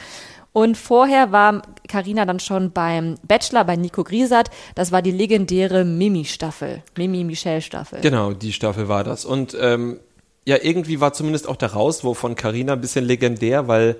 Und 0.52 0.78
vorher 0.78 1.32
war 1.32 1.62
Karina 1.86 2.24
dann 2.24 2.40
schon 2.40 2.72
beim 2.72 3.16
Bachelor 3.22 3.64
bei 3.64 3.76
Nico 3.76 4.04
Griesert. 4.04 4.50
Das 4.74 4.90
war 4.90 5.02
die 5.02 5.10
legendäre 5.10 5.84
Mimi-Staffel. 5.84 6.82
Mimi-Michelle-Staffel. 6.96 8.00
Genau, 8.00 8.32
die 8.32 8.54
Staffel 8.54 8.88
war 8.88 9.04
das. 9.04 9.26
Und 9.26 9.56
ähm, 9.60 10.00
ja, 10.46 10.56
irgendwie 10.62 11.00
war 11.00 11.12
zumindest 11.12 11.48
auch 11.48 11.56
der 11.56 11.72
Rauswurf 11.72 12.18
von 12.18 12.36
Carina 12.36 12.74
ein 12.74 12.80
bisschen 12.80 13.04
legendär, 13.04 13.68
weil 13.68 13.96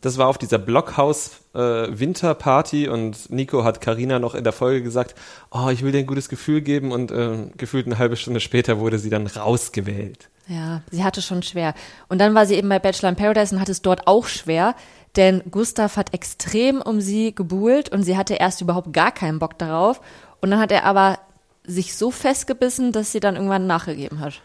das 0.00 0.16
war 0.16 0.28
auf 0.28 0.38
dieser 0.38 0.58
Blockhaus 0.58 1.32
äh, 1.54 1.58
Winterparty 1.58 2.88
und 2.88 3.30
Nico 3.30 3.64
hat 3.64 3.82
Carina 3.82 4.18
noch 4.18 4.34
in 4.34 4.44
der 4.44 4.54
Folge 4.54 4.82
gesagt, 4.82 5.14
oh, 5.50 5.68
ich 5.68 5.82
will 5.82 5.92
dir 5.92 5.98
ein 5.98 6.06
gutes 6.06 6.30
Gefühl 6.30 6.62
geben 6.62 6.90
und 6.90 7.10
äh, 7.10 7.50
gefühlt 7.58 7.84
eine 7.84 7.98
halbe 7.98 8.16
Stunde 8.16 8.40
später 8.40 8.78
wurde 8.78 8.98
sie 8.98 9.10
dann 9.10 9.26
rausgewählt. 9.26 10.30
Ja, 10.48 10.80
sie 10.90 11.04
hatte 11.04 11.20
schon 11.20 11.42
schwer. 11.42 11.74
Und 12.08 12.18
dann 12.18 12.34
war 12.34 12.46
sie 12.46 12.54
eben 12.54 12.70
bei 12.70 12.78
Bachelor 12.78 13.10
in 13.10 13.16
Paradise 13.16 13.54
und 13.54 13.60
hatte 13.60 13.72
es 13.72 13.82
dort 13.82 14.06
auch 14.06 14.26
schwer, 14.26 14.74
denn 15.16 15.42
Gustav 15.50 15.98
hat 15.98 16.14
extrem 16.14 16.80
um 16.80 17.02
sie 17.02 17.34
gebuhlt 17.34 17.90
und 17.90 18.04
sie 18.04 18.16
hatte 18.16 18.34
erst 18.34 18.62
überhaupt 18.62 18.92
gar 18.94 19.12
keinen 19.12 19.38
Bock 19.38 19.58
darauf. 19.58 20.00
Und 20.40 20.50
dann 20.50 20.60
hat 20.60 20.72
er 20.72 20.84
aber 20.84 21.18
sich 21.64 21.94
so 21.94 22.10
festgebissen, 22.10 22.92
dass 22.92 23.12
sie 23.12 23.20
dann 23.20 23.36
irgendwann 23.36 23.66
nachgegeben 23.66 24.20
hat. 24.20 24.40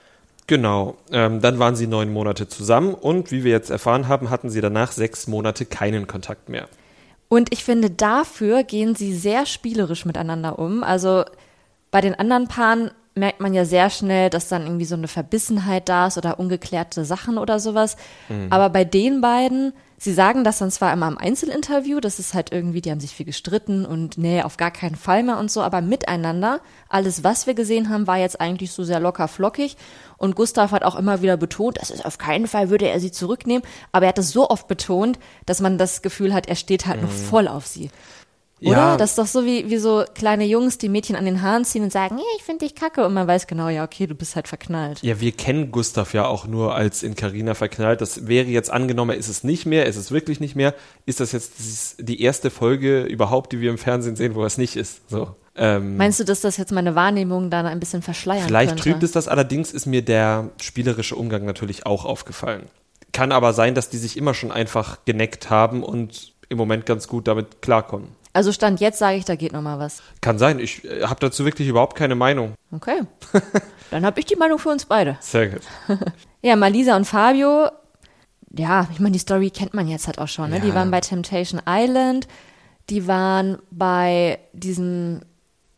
Genau. 0.48 0.98
Ähm, 1.12 1.42
dann 1.42 1.58
waren 1.60 1.76
sie 1.76 1.88
neun 1.88 2.14
Monate 2.14 2.48
zusammen 2.48 2.94
und 2.94 3.32
wie 3.32 3.44
wir 3.44 3.52
jetzt 3.52 3.70
erfahren 3.70 4.08
haben, 4.08 4.30
hatten 4.30 4.50
sie 4.50 4.62
danach 4.62 4.92
sechs 4.92 5.28
Monate 5.28 5.66
keinen 5.66 6.08
Kontakt 6.08 6.50
mehr. 6.50 6.68
Und 7.28 7.52
ich 7.52 7.64
finde, 7.64 7.90
dafür 7.90 8.64
gehen 8.64 8.96
sie 8.96 9.14
sehr 9.16 9.46
spielerisch 9.46 10.06
miteinander 10.06 10.60
um. 10.60 10.84
Also 10.84 11.26
bei 11.90 12.02
den 12.02 12.14
anderen 12.14 12.48
Paaren 12.48 12.92
merkt 13.16 13.40
man 13.40 13.54
ja 13.54 13.64
sehr 13.64 13.90
schnell, 13.90 14.30
dass 14.30 14.50
dann 14.50 14.64
irgendwie 14.64 14.86
so 14.86 14.96
eine 14.96 15.08
Verbissenheit 15.08 15.88
da 15.88 16.08
ist 16.08 16.18
oder 16.18 16.38
ungeklärte 16.38 17.06
Sachen 17.06 17.38
oder 17.38 17.60
sowas. 17.60 17.96
Mhm. 18.28 18.48
Aber 18.50 18.70
bei 18.70 18.84
den 18.84 19.22
beiden, 19.22 19.72
sie 19.98 20.14
sagen 20.14 20.44
das 20.44 20.60
dann 20.60 20.70
zwar 20.70 20.92
immer 20.92 21.08
im 21.08 21.18
Einzelinterview, 21.18 22.02
das 22.02 22.20
ist 22.20 22.34
halt 22.34 22.52
irgendwie, 22.52 22.82
die 22.82 22.92
haben 22.92 23.00
sich 23.00 23.16
viel 23.16 23.26
gestritten 23.26 23.86
und 23.86 24.18
nee, 24.18 24.42
auf 24.42 24.58
gar 24.58 24.72
keinen 24.72 24.98
Fall 24.98 25.24
mehr 25.24 25.38
und 25.38 25.50
so, 25.50 25.62
aber 25.62 25.80
miteinander, 25.80 26.60
alles, 26.90 27.24
was 27.24 27.48
wir 27.48 27.54
gesehen 27.54 27.90
haben, 27.90 28.06
war 28.06 28.18
jetzt 28.18 28.42
eigentlich 28.42 28.74
so 28.74 28.84
sehr 28.84 29.00
locker 29.00 29.30
flockig. 29.30 29.78
Und 30.18 30.36
Gustav 30.36 30.72
hat 30.72 30.84
auch 30.84 30.96
immer 30.96 31.22
wieder 31.22 31.38
betont, 31.38 31.78
das 31.82 31.92
ist 31.92 32.06
auf 32.06 32.18
keinen 32.18 32.48
Fall 32.48 32.70
würde 32.70 32.90
er 32.90 33.00
sie 33.00 33.12
zurücknehmen, 33.12 33.64
aber 33.94 34.06
er 34.06 34.10
hat 34.10 34.20
es 34.20 34.32
so 34.32 34.50
oft 34.50 34.68
betont, 34.68 35.20
dass 35.46 35.62
man 35.62 35.78
das 35.78 36.02
Gefühl 36.02 36.34
hat, 36.34 36.48
er 36.48 36.56
steht 36.56 36.86
halt 36.86 37.02
mhm. 37.02 37.08
noch 37.08 37.14
voll 37.14 37.48
auf 37.48 37.66
sie. 37.66 37.90
Oder? 38.66 38.78
Ja. 38.78 38.98
Das 38.98 39.12
ist 39.12 39.18
doch 39.18 39.28
so 39.28 39.46
wie, 39.46 39.70
wie 39.70 39.78
so 39.78 40.04
kleine 40.16 40.46
Jungs, 40.46 40.78
die 40.78 40.90
Mädchen 40.90 41.16
an 41.16 41.26
den 41.26 41.42
Haaren 41.42 41.66
ziehen 41.66 41.84
und 41.84 41.92
sagen, 41.92 42.18
hey, 42.18 42.26
ich 42.38 42.44
finde 42.44 42.66
dich 42.66 42.76
kacke. 42.76 43.06
Und 43.06 43.14
man 43.14 43.28
weiß 43.28 43.48
genau, 43.48 43.70
ja, 43.70 43.84
okay, 43.84 44.08
du 44.08 44.16
bist 44.16 44.36
halt 44.36 44.48
verknallt. 44.48 45.02
Ja, 45.04 45.20
wir 45.20 45.32
kennen 45.32 45.72
Gustav 45.72 46.14
ja 46.14 46.26
auch 46.26 46.48
nur 46.48 46.74
als 46.74 47.04
in 47.04 47.16
Carina 47.16 47.54
verknallt. 47.54 48.02
Das 48.02 48.28
wäre 48.28 48.48
jetzt 48.48 48.72
angenommen, 48.72 49.18
ist 49.18 49.28
es 49.28 49.44
nicht 49.44 49.66
mehr, 49.66 49.86
ist 49.86 49.98
es 49.98 50.12
wirklich 50.12 50.40
nicht 50.40 50.56
mehr. 50.56 50.74
Ist 51.06 51.20
das 51.20 51.32
jetzt 51.32 51.98
die 52.00 52.22
erste 52.22 52.50
Folge 52.50 53.04
überhaupt, 53.04 53.52
die 53.52 53.60
wir 53.60 53.70
im 53.70 53.78
Fernsehen 53.78 54.16
sehen, 54.16 54.36
wo 54.36 54.44
es 54.44 54.58
nicht 54.58 54.76
ist? 54.76 55.10
So. 55.10 55.36
Ähm, 55.56 55.98
Meinst 55.98 56.20
du, 56.20 56.26
dass 56.26 56.42
das 56.42 56.58
jetzt 56.58 56.72
meine 56.72 56.96
Wahrnehmung 56.96 57.50
dann 57.50 57.66
ein 57.66 57.80
bisschen 57.80 58.02
verschleiert? 58.02 58.46
Vielleicht 58.46 58.72
könnte? 58.72 58.84
trübt 58.84 59.04
es 59.04 59.12
das, 59.12 59.28
allerdings 59.28 59.72
ist 59.72 59.86
mir 59.86 60.02
der 60.02 60.50
spielerische 60.62 61.16
Umgang 61.16 61.46
natürlich 61.46 61.86
auch 61.86 62.04
aufgefallen. 62.04 62.64
Kann 63.14 63.32
aber 63.32 63.54
sein, 63.54 63.76
dass 63.76 63.90
die 63.90 63.98
sich 63.98 64.18
immer 64.18 64.34
schon 64.34 64.52
einfach 64.52 65.06
geneckt 65.06 65.50
haben 65.50 65.84
und 65.84 66.34
im 66.50 66.58
Moment 66.58 66.86
ganz 66.86 67.08
gut 67.08 67.28
damit 67.28 67.62
klarkommen. 67.62 68.10
Also 68.36 68.52
Stand 68.52 68.82
jetzt 68.82 69.00
sage 69.00 69.16
ich, 69.16 69.24
da 69.24 69.36
geht 69.36 69.54
noch 69.54 69.62
mal 69.62 69.80
was. 69.80 70.04
Kann 70.20 70.38
sein. 70.38 70.60
Ich 70.60 70.84
äh, 70.84 71.04
habe 71.04 71.22
dazu 71.22 71.46
wirklich 71.46 71.70
überhaupt 71.70 71.96
keine 71.96 72.16
Meinung. 72.16 72.54
Okay. 72.70 73.04
Dann 73.92 74.06
habe 74.06 74.20
ich 74.20 74.26
die 74.26 74.36
Meinung 74.36 74.60
für 74.60 74.68
uns 74.68 74.84
beide. 74.84 75.16
Sehr 75.22 75.48
gut. 75.48 75.62
ja, 76.42 76.58
Malisa 76.58 76.98
und 76.98 77.06
Fabio, 77.06 77.70
ja, 78.52 78.90
ich 78.92 79.00
meine, 79.00 79.14
die 79.14 79.20
Story 79.20 79.52
kennt 79.52 79.74
man 79.74 79.88
jetzt 79.88 80.08
halt 80.08 80.20
auch 80.20 80.28
schon. 80.28 80.50
Ne? 80.50 80.58
Ja. 80.58 80.64
Die 80.64 80.76
waren 80.76 80.92
bei 80.92 81.00
Temptation 81.00 81.62
Island, 81.66 82.28
die 82.90 83.08
waren 83.08 83.58
bei 83.72 84.40
diesem 84.52 85.22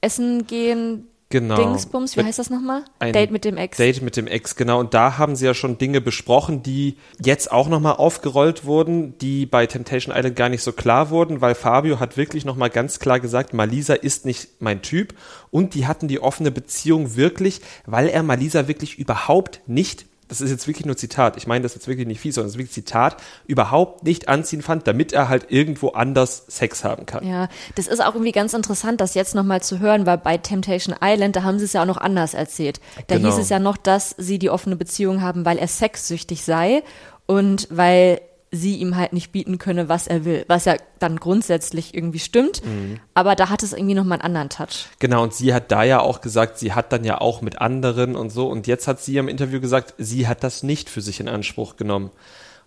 Essen 0.01 0.47
gehen 0.47 1.07
Genau. 1.29 1.57
Dingsbums, 1.57 2.15
wie 2.15 2.23
heißt 2.23 2.39
das 2.39 2.49
nochmal? 2.49 2.85
Date 3.01 3.31
mit 3.31 3.43
dem 3.43 3.57
Ex. 3.57 3.77
Date 3.77 4.01
mit 4.01 4.15
dem 4.15 4.27
Ex, 4.27 4.55
genau. 4.55 4.79
Und 4.79 4.93
da 4.93 5.17
haben 5.17 5.35
sie 5.35 5.45
ja 5.45 5.53
schon 5.53 5.77
Dinge 5.77 5.99
besprochen, 5.99 6.63
die 6.63 6.95
jetzt 7.21 7.51
auch 7.51 7.67
nochmal 7.67 7.97
aufgerollt 7.97 8.63
wurden, 8.63 9.17
die 9.17 9.45
bei 9.45 9.65
Temptation 9.65 10.15
Island 10.15 10.37
gar 10.37 10.47
nicht 10.47 10.63
so 10.63 10.71
klar 10.71 11.09
wurden, 11.09 11.41
weil 11.41 11.53
Fabio 11.53 11.99
hat 11.99 12.15
wirklich 12.15 12.45
nochmal 12.45 12.69
ganz 12.69 12.99
klar 12.99 13.19
gesagt, 13.19 13.53
Malisa 13.53 13.93
ist 13.93 14.25
nicht 14.25 14.61
mein 14.61 14.81
Typ. 14.81 15.15
Und 15.51 15.73
die 15.73 15.85
hatten 15.85 16.07
die 16.07 16.21
offene 16.21 16.49
Beziehung 16.49 17.17
wirklich, 17.17 17.59
weil 17.85 18.07
er 18.07 18.23
Malisa 18.23 18.69
wirklich 18.69 18.97
überhaupt 18.97 19.59
nicht 19.67 20.05
das 20.27 20.41
ist 20.41 20.49
jetzt 20.49 20.67
wirklich 20.67 20.85
nur 20.85 20.97
Zitat, 20.97 21.37
ich 21.37 21.47
meine 21.47 21.63
das 21.63 21.73
jetzt 21.75 21.87
wirklich 21.87 22.07
nicht 22.07 22.19
fies, 22.19 22.35
sondern 22.35 22.47
das 22.47 22.55
ist 22.55 22.59
wirklich 22.59 22.73
Zitat, 22.73 23.17
überhaupt 23.45 24.03
nicht 24.03 24.27
anziehen 24.27 24.61
fand, 24.61 24.87
damit 24.87 25.13
er 25.13 25.29
halt 25.29 25.47
irgendwo 25.49 25.89
anders 25.89 26.45
Sex 26.47 26.83
haben 26.83 27.05
kann. 27.05 27.25
Ja, 27.25 27.47
das 27.75 27.87
ist 27.87 28.01
auch 28.01 28.13
irgendwie 28.13 28.31
ganz 28.31 28.53
interessant, 28.53 29.01
das 29.01 29.13
jetzt 29.13 29.35
nochmal 29.35 29.61
zu 29.61 29.79
hören, 29.79 30.05
weil 30.05 30.17
bei 30.17 30.37
Temptation 30.37 30.95
Island, 31.01 31.35
da 31.35 31.43
haben 31.43 31.59
sie 31.59 31.65
es 31.65 31.73
ja 31.73 31.81
auch 31.81 31.87
noch 31.87 31.97
anders 31.97 32.33
erzählt. 32.33 32.79
Da 33.07 33.17
genau. 33.17 33.29
hieß 33.29 33.39
es 33.39 33.49
ja 33.49 33.59
noch, 33.59 33.77
dass 33.77 34.15
sie 34.17 34.39
die 34.39 34.49
offene 34.49 34.75
Beziehung 34.75 35.21
haben, 35.21 35.45
weil 35.45 35.57
er 35.57 35.67
sexsüchtig 35.67 36.43
sei 36.43 36.83
und 37.25 37.67
weil 37.69 38.21
sie 38.51 38.75
ihm 38.77 38.95
halt 38.95 39.13
nicht 39.13 39.31
bieten 39.31 39.57
könne, 39.57 39.89
was 39.89 40.07
er 40.07 40.25
will, 40.25 40.45
was 40.47 40.65
ja 40.65 40.75
dann 40.99 41.17
grundsätzlich 41.17 41.93
irgendwie 41.93 42.19
stimmt, 42.19 42.65
mhm. 42.65 42.99
aber 43.13 43.35
da 43.35 43.49
hat 43.49 43.63
es 43.63 43.73
irgendwie 43.73 43.93
nochmal 43.93 44.19
einen 44.19 44.35
anderen 44.35 44.49
Touch. 44.49 44.87
Genau, 44.99 45.23
und 45.23 45.33
sie 45.33 45.53
hat 45.53 45.71
da 45.71 45.83
ja 45.83 45.99
auch 45.99 46.21
gesagt, 46.21 46.57
sie 46.57 46.73
hat 46.73 46.91
dann 46.93 47.03
ja 47.03 47.19
auch 47.19 47.41
mit 47.41 47.59
anderen 47.59 48.15
und 48.15 48.29
so 48.29 48.47
und 48.47 48.67
jetzt 48.67 48.87
hat 48.87 49.01
sie 49.01 49.17
im 49.17 49.27
Interview 49.27 49.59
gesagt, 49.59 49.95
sie 49.97 50.27
hat 50.27 50.43
das 50.43 50.63
nicht 50.63 50.89
für 50.89 51.01
sich 51.01 51.19
in 51.19 51.27
Anspruch 51.27 51.75
genommen. 51.75 52.11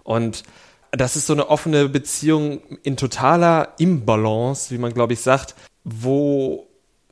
Und 0.03 0.43
das 0.93 1.17
ist 1.17 1.27
so 1.27 1.33
eine 1.33 1.49
offene 1.49 1.89
Beziehung 1.89 2.61
in 2.83 2.97
totaler 2.97 3.75
Imbalance, 3.79 4.75
wie 4.75 4.79
man 4.79 4.93
glaube 4.93 5.15
ich 5.15 5.21
sagt, 5.21 5.55
wo 5.85 6.67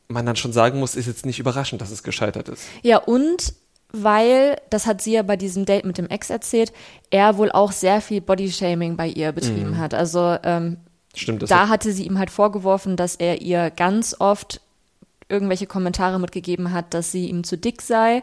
man 0.08 0.26
dann 0.26 0.36
schon 0.36 0.52
sagen 0.52 0.78
muss, 0.78 0.94
ist 0.94 1.06
jetzt 1.06 1.26
nicht 1.26 1.38
überraschend, 1.38 1.80
dass 1.80 1.90
es 1.90 2.02
gescheitert 2.02 2.48
ist. 2.48 2.64
Ja, 2.82 2.98
und 2.98 3.54
weil, 3.92 4.56
das 4.70 4.86
hat 4.86 5.00
sie 5.00 5.12
ja 5.12 5.22
bei 5.22 5.36
diesem 5.36 5.64
Date 5.64 5.84
mit 5.84 5.98
dem 5.98 6.08
Ex 6.08 6.30
erzählt, 6.30 6.72
er 7.10 7.38
wohl 7.38 7.50
auch 7.50 7.72
sehr 7.72 8.00
viel 8.00 8.20
Bodyshaming 8.20 8.96
bei 8.96 9.08
ihr 9.08 9.32
betrieben 9.32 9.70
mhm. 9.70 9.78
hat. 9.78 9.94
Also 9.94 10.36
ähm, 10.42 10.78
Stimmt, 11.14 11.42
das 11.42 11.48
da 11.48 11.68
hatte 11.68 11.92
sie 11.92 12.06
ihm 12.06 12.18
halt 12.18 12.30
vorgeworfen, 12.30 12.96
dass 12.96 13.16
er 13.16 13.40
ihr 13.40 13.70
ganz 13.70 14.16
oft 14.18 14.60
irgendwelche 15.28 15.66
Kommentare 15.66 16.20
mitgegeben 16.20 16.72
hat, 16.72 16.92
dass 16.94 17.12
sie 17.12 17.28
ihm 17.28 17.44
zu 17.44 17.56
dick 17.56 17.82
sei. 17.82 18.22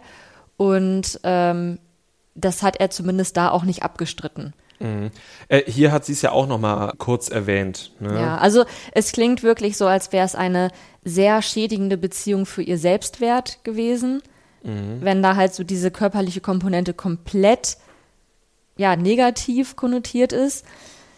Und 0.57 1.19
ähm, 1.23 1.79
das 2.35 2.63
hat 2.63 2.77
er 2.77 2.89
zumindest 2.91 3.35
da 3.37 3.49
auch 3.49 3.63
nicht 3.63 3.83
abgestritten. 3.83 4.53
Mhm. 4.79 5.09
Äh, 5.47 5.63
hier 5.69 5.91
hat 5.91 6.05
sie 6.05 6.13
es 6.13 6.21
ja 6.21 6.31
auch 6.31 6.47
noch 6.47 6.59
mal 6.59 6.93
kurz 6.97 7.29
erwähnt. 7.29 7.91
Ne? 7.99 8.13
Ja, 8.13 8.37
also 8.37 8.65
es 8.91 9.11
klingt 9.13 9.41
wirklich 9.41 9.77
so, 9.77 9.87
als 9.87 10.11
wäre 10.11 10.25
es 10.25 10.35
eine 10.35 10.69
sehr 11.03 11.41
schädigende 11.41 11.97
Beziehung 11.97 12.45
für 12.45 12.61
ihr 12.61 12.77
Selbstwert 12.77 13.63
gewesen 13.63 14.21
mhm. 14.65 14.97
wenn 15.01 15.23
da 15.23 15.35
halt 15.35 15.53
so 15.53 15.63
diese 15.63 15.91
körperliche 15.91 16.41
Komponente 16.41 16.93
komplett 16.93 17.77
ja, 18.77 18.95
negativ 18.95 19.75
konnotiert 19.75 20.33
ist. 20.33 20.65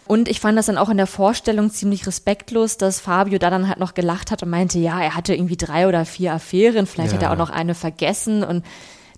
Und 0.06 0.28
ich 0.28 0.40
fand 0.40 0.56
das 0.56 0.66
dann 0.66 0.78
auch 0.78 0.88
in 0.88 0.96
der 0.96 1.06
Vorstellung 1.06 1.70
ziemlich 1.70 2.06
respektlos, 2.06 2.78
dass 2.78 2.98
Fabio 2.98 3.38
da 3.38 3.50
dann 3.50 3.68
halt 3.68 3.78
noch 3.78 3.92
gelacht 3.92 4.30
hat 4.30 4.42
und 4.42 4.48
meinte, 4.48 4.78
ja, 4.78 5.00
er 5.02 5.14
hatte 5.14 5.34
irgendwie 5.34 5.56
drei 5.56 5.86
oder 5.86 6.06
vier 6.06 6.32
Affären, 6.32 6.86
vielleicht 6.86 7.12
ja. 7.12 7.16
hat 7.16 7.22
er 7.24 7.32
auch 7.32 7.36
noch 7.36 7.50
eine 7.50 7.74
vergessen 7.74 8.42
und 8.42 8.64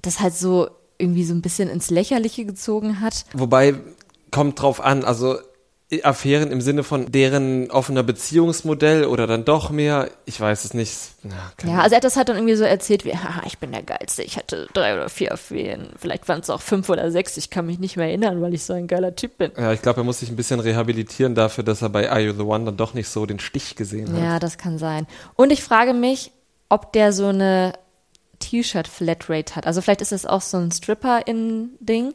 das 0.02 0.18
halt 0.18 0.34
so 0.34 0.68
irgendwie 0.98 1.24
so 1.24 1.32
ein 1.32 1.42
bisschen 1.42 1.68
ins 1.68 1.90
Lächerliche 1.90 2.44
gezogen 2.44 3.00
hat. 3.00 3.24
Wobei, 3.34 3.74
kommt 4.30 4.60
drauf 4.60 4.80
an, 4.80 5.04
also 5.04 5.38
Affären 6.02 6.52
im 6.52 6.60
Sinne 6.60 6.84
von 6.84 7.10
deren 7.10 7.70
offener 7.70 8.04
Beziehungsmodell 8.04 9.04
oder 9.04 9.26
dann 9.26 9.44
doch 9.44 9.70
mehr, 9.70 10.08
ich 10.24 10.40
weiß 10.40 10.64
es 10.64 10.72
nicht. 10.72 10.92
Na, 11.24 11.52
ja, 11.64 11.80
also 11.80 11.94
er 11.94 11.96
hat 11.96 12.04
das 12.04 12.16
halt 12.16 12.28
dann 12.28 12.36
irgendwie 12.36 12.54
so 12.54 12.62
erzählt 12.62 13.04
wie, 13.04 13.12
haha, 13.12 13.42
ich 13.44 13.58
bin 13.58 13.72
der 13.72 13.82
Geilste, 13.82 14.22
ich 14.22 14.36
hatte 14.36 14.68
drei 14.72 14.94
oder 14.94 15.08
vier 15.08 15.32
Affären, 15.32 15.88
vielleicht 15.98 16.28
waren 16.28 16.40
es 16.40 16.50
auch 16.50 16.60
fünf 16.60 16.88
oder 16.88 17.10
sechs, 17.10 17.36
ich 17.36 17.50
kann 17.50 17.66
mich 17.66 17.80
nicht 17.80 17.96
mehr 17.96 18.06
erinnern, 18.06 18.40
weil 18.40 18.54
ich 18.54 18.62
so 18.62 18.72
ein 18.72 18.86
geiler 18.86 19.16
Typ 19.16 19.38
bin. 19.38 19.50
Ja, 19.56 19.72
ich 19.72 19.82
glaube, 19.82 20.02
er 20.02 20.04
muss 20.04 20.20
sich 20.20 20.30
ein 20.30 20.36
bisschen 20.36 20.60
rehabilitieren 20.60 21.34
dafür, 21.34 21.64
dass 21.64 21.82
er 21.82 21.88
bei 21.88 22.08
Are 22.08 22.20
You 22.20 22.34
The 22.34 22.42
One 22.42 22.66
dann 22.66 22.76
doch 22.76 22.94
nicht 22.94 23.08
so 23.08 23.26
den 23.26 23.40
Stich 23.40 23.74
gesehen 23.74 24.12
hat. 24.12 24.22
Ja, 24.22 24.38
das 24.38 24.58
kann 24.58 24.78
sein. 24.78 25.08
Und 25.34 25.50
ich 25.50 25.64
frage 25.64 25.92
mich, 25.92 26.30
ob 26.68 26.92
der 26.92 27.12
so 27.12 27.26
eine 27.26 27.72
T-Shirt-Flatrate 28.38 29.56
hat. 29.56 29.66
Also 29.66 29.80
vielleicht 29.82 30.02
ist 30.02 30.12
es 30.12 30.24
auch 30.24 30.40
so 30.40 30.56
ein 30.56 30.70
Stripper-In-Ding 30.70 32.14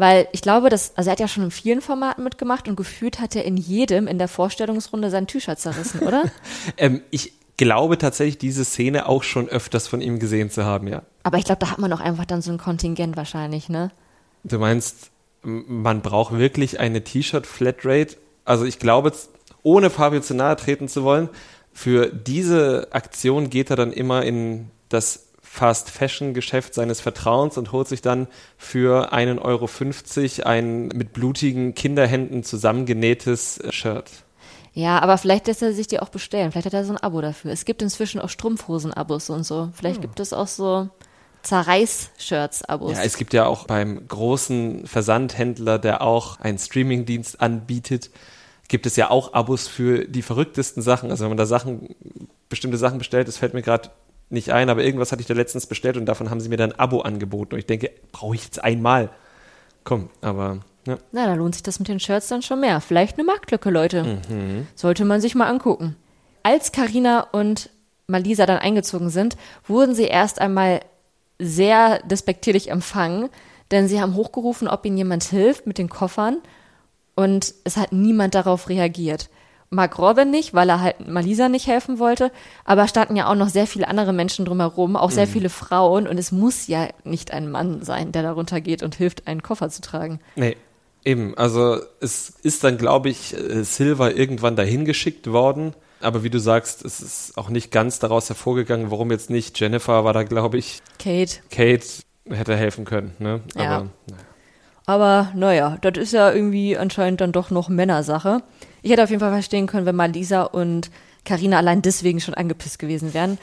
weil 0.00 0.28
ich 0.32 0.40
glaube, 0.40 0.70
dass, 0.70 0.96
also 0.96 1.10
er 1.10 1.12
hat 1.12 1.20
ja 1.20 1.28
schon 1.28 1.44
in 1.44 1.50
vielen 1.50 1.82
Formaten 1.82 2.24
mitgemacht 2.24 2.68
und 2.68 2.76
gefühlt 2.76 3.20
hat 3.20 3.36
er 3.36 3.44
in 3.44 3.58
jedem 3.58 4.06
in 4.06 4.16
der 4.16 4.28
Vorstellungsrunde 4.28 5.10
sein 5.10 5.26
T-Shirt 5.26 5.58
zerrissen, 5.58 6.00
oder? 6.06 6.24
ähm, 6.78 7.02
ich 7.10 7.34
glaube 7.58 7.98
tatsächlich, 7.98 8.38
diese 8.38 8.64
Szene 8.64 9.06
auch 9.06 9.22
schon 9.22 9.50
öfters 9.50 9.88
von 9.88 10.00
ihm 10.00 10.18
gesehen 10.18 10.48
zu 10.50 10.64
haben, 10.64 10.88
ja. 10.88 11.02
Aber 11.22 11.36
ich 11.36 11.44
glaube, 11.44 11.58
da 11.58 11.70
hat 11.70 11.78
man 11.78 11.92
auch 11.92 12.00
einfach 12.00 12.24
dann 12.24 12.40
so 12.40 12.50
ein 12.50 12.56
Kontingent 12.56 13.18
wahrscheinlich, 13.18 13.68
ne? 13.68 13.90
Du 14.42 14.58
meinst, 14.58 15.10
man 15.42 16.00
braucht 16.00 16.32
wirklich 16.32 16.80
eine 16.80 17.04
T-Shirt-Flatrate? 17.04 18.16
Also 18.46 18.64
ich 18.64 18.78
glaube, 18.78 19.12
ohne 19.62 19.90
Fabio 19.90 20.20
zu 20.20 20.32
nahe 20.32 20.56
treten 20.56 20.88
zu 20.88 21.04
wollen, 21.04 21.28
für 21.74 22.06
diese 22.06 22.88
Aktion 22.92 23.50
geht 23.50 23.68
er 23.68 23.76
dann 23.76 23.92
immer 23.92 24.24
in 24.24 24.70
das 24.88 25.26
Fast-Fashion-Geschäft 25.52 26.74
seines 26.74 27.00
Vertrauens 27.00 27.58
und 27.58 27.72
holt 27.72 27.88
sich 27.88 28.02
dann 28.02 28.28
für 28.56 29.12
1,50 29.12 29.42
Euro 29.42 30.48
ein 30.48 30.86
mit 30.94 31.12
blutigen 31.12 31.74
Kinderhänden 31.74 32.44
zusammengenähtes 32.44 33.58
äh, 33.58 33.72
Shirt. 33.72 34.08
Ja, 34.74 35.00
aber 35.00 35.18
vielleicht 35.18 35.48
lässt 35.48 35.60
er 35.60 35.72
sich 35.72 35.88
die 35.88 35.98
auch 35.98 36.08
bestellen. 36.08 36.52
Vielleicht 36.52 36.66
hat 36.66 36.74
er 36.74 36.84
so 36.84 36.92
ein 36.92 36.98
Abo 36.98 37.20
dafür. 37.20 37.50
Es 37.50 37.64
gibt 37.64 37.82
inzwischen 37.82 38.20
auch 38.20 38.28
Strumpfhosen-Abos 38.28 39.28
und 39.30 39.42
so. 39.42 39.70
Vielleicht 39.74 39.96
hm. 39.96 40.02
gibt 40.02 40.20
es 40.20 40.32
auch 40.32 40.46
so 40.46 40.88
Zerreiß-Shirts-Abos. 41.42 42.92
Ja, 42.92 43.02
es 43.02 43.16
gibt 43.16 43.34
ja 43.34 43.46
auch 43.46 43.66
beim 43.66 44.06
großen 44.06 44.86
Versandhändler, 44.86 45.80
der 45.80 46.00
auch 46.02 46.38
einen 46.38 46.58
Streamingdienst 46.58 47.40
anbietet, 47.40 48.10
gibt 48.68 48.86
es 48.86 48.94
ja 48.94 49.10
auch 49.10 49.34
Abos 49.34 49.66
für 49.66 50.06
die 50.06 50.22
verrücktesten 50.22 50.80
Sachen. 50.80 51.10
Also 51.10 51.24
wenn 51.24 51.30
man 51.30 51.38
da 51.38 51.46
Sachen, 51.46 51.96
bestimmte 52.48 52.78
Sachen 52.78 52.98
bestellt, 52.98 53.26
das 53.26 53.36
fällt 53.36 53.52
mir 53.52 53.62
gerade 53.62 53.90
nicht 54.30 54.50
ein, 54.52 54.70
aber 54.70 54.82
irgendwas 54.82 55.12
hatte 55.12 55.20
ich 55.20 55.26
da 55.26 55.34
letztens 55.34 55.66
bestellt 55.66 55.96
und 55.96 56.06
davon 56.06 56.30
haben 56.30 56.40
sie 56.40 56.48
mir 56.48 56.56
dann 56.56 56.72
ein 56.72 56.78
Abo 56.78 57.00
angeboten. 57.00 57.54
Und 57.54 57.58
ich 57.58 57.66
denke, 57.66 57.90
brauche 58.12 58.34
ich 58.34 58.44
jetzt 58.44 58.62
einmal? 58.62 59.10
Komm, 59.84 60.10
aber. 60.20 60.60
Ja. 60.86 60.98
Na, 61.12 61.26
da 61.26 61.34
lohnt 61.34 61.54
sich 61.54 61.62
das 61.62 61.78
mit 61.78 61.88
den 61.88 62.00
Shirts 62.00 62.28
dann 62.28 62.42
schon 62.42 62.60
mehr. 62.60 62.80
Vielleicht 62.80 63.18
eine 63.18 63.24
Marktlücke, 63.24 63.70
Leute. 63.70 64.22
Mhm. 64.28 64.66
Sollte 64.74 65.04
man 65.04 65.20
sich 65.20 65.34
mal 65.34 65.48
angucken. 65.48 65.96
Als 66.42 66.72
Karina 66.72 67.20
und 67.32 67.70
Malisa 68.06 68.46
dann 68.46 68.58
eingezogen 68.58 69.10
sind, 69.10 69.36
wurden 69.66 69.94
sie 69.94 70.04
erst 70.04 70.40
einmal 70.40 70.80
sehr 71.38 72.00
despektierlich 72.04 72.70
empfangen, 72.70 73.28
denn 73.70 73.88
sie 73.88 74.00
haben 74.00 74.14
hochgerufen, 74.14 74.68
ob 74.68 74.84
ihnen 74.86 74.96
jemand 74.98 75.24
hilft 75.24 75.66
mit 75.66 75.78
den 75.78 75.88
Koffern 75.88 76.38
und 77.14 77.54
es 77.64 77.76
hat 77.76 77.92
niemand 77.92 78.34
darauf 78.34 78.68
reagiert. 78.68 79.28
Mark 79.70 79.98
Robin 79.98 80.32
nicht, 80.32 80.52
weil 80.52 80.68
er 80.68 80.80
halt 80.80 81.06
Malisa 81.06 81.48
nicht 81.48 81.68
helfen 81.68 82.00
wollte, 82.00 82.32
aber 82.64 82.88
standen 82.88 83.14
ja 83.14 83.30
auch 83.30 83.36
noch 83.36 83.48
sehr 83.48 83.68
viele 83.68 83.86
andere 83.86 84.12
Menschen 84.12 84.44
drumherum, 84.44 84.96
auch 84.96 85.12
sehr 85.12 85.26
mhm. 85.26 85.30
viele 85.30 85.48
Frauen 85.48 86.08
und 86.08 86.18
es 86.18 86.32
muss 86.32 86.66
ja 86.66 86.88
nicht 87.04 87.32
ein 87.32 87.48
Mann 87.48 87.82
sein, 87.82 88.10
der 88.10 88.24
darunter 88.24 88.60
geht 88.60 88.82
und 88.82 88.96
hilft, 88.96 89.28
einen 89.28 89.42
Koffer 89.42 89.70
zu 89.70 89.80
tragen. 89.80 90.18
Nee, 90.34 90.56
eben, 91.04 91.38
also 91.38 91.78
es 92.00 92.30
ist 92.42 92.64
dann, 92.64 92.78
glaube 92.78 93.10
ich, 93.10 93.32
äh, 93.32 93.62
Silver 93.62 94.16
irgendwann 94.16 94.56
dahin 94.56 94.84
geschickt 94.84 95.30
worden, 95.30 95.74
aber 96.00 96.24
wie 96.24 96.30
du 96.30 96.40
sagst, 96.40 96.84
es 96.84 97.00
ist 97.00 97.38
auch 97.38 97.48
nicht 97.48 97.70
ganz 97.70 98.00
daraus 98.00 98.28
hervorgegangen, 98.28 98.90
warum 98.90 99.12
jetzt 99.12 99.30
nicht. 99.30 99.60
Jennifer 99.60 100.04
war 100.04 100.12
da, 100.12 100.24
glaube 100.24 100.58
ich. 100.58 100.80
Kate. 100.98 101.36
Kate 101.50 101.86
hätte 102.28 102.56
helfen 102.56 102.84
können, 102.84 103.14
ne? 103.20 103.40
Ja. 103.54 103.76
Aber, 103.76 103.86
naja. 104.06 104.22
Aber 104.86 105.32
naja, 105.36 105.78
das 105.82 105.96
ist 105.98 106.12
ja 106.12 106.32
irgendwie 106.32 106.76
anscheinend 106.76 107.20
dann 107.20 107.30
doch 107.30 107.50
noch 107.50 107.68
Männersache. 107.68 108.42
Ich 108.82 108.90
hätte 108.90 109.02
auf 109.02 109.10
jeden 109.10 109.20
Fall 109.20 109.32
verstehen 109.32 109.66
können, 109.66 109.86
wenn 109.86 109.96
mal 109.96 110.10
Lisa 110.10 110.42
und 110.42 110.90
Karina 111.24 111.58
allein 111.58 111.82
deswegen 111.82 112.20
schon 112.20 112.34
angepisst 112.34 112.78
gewesen 112.78 113.14
wären. 113.14 113.38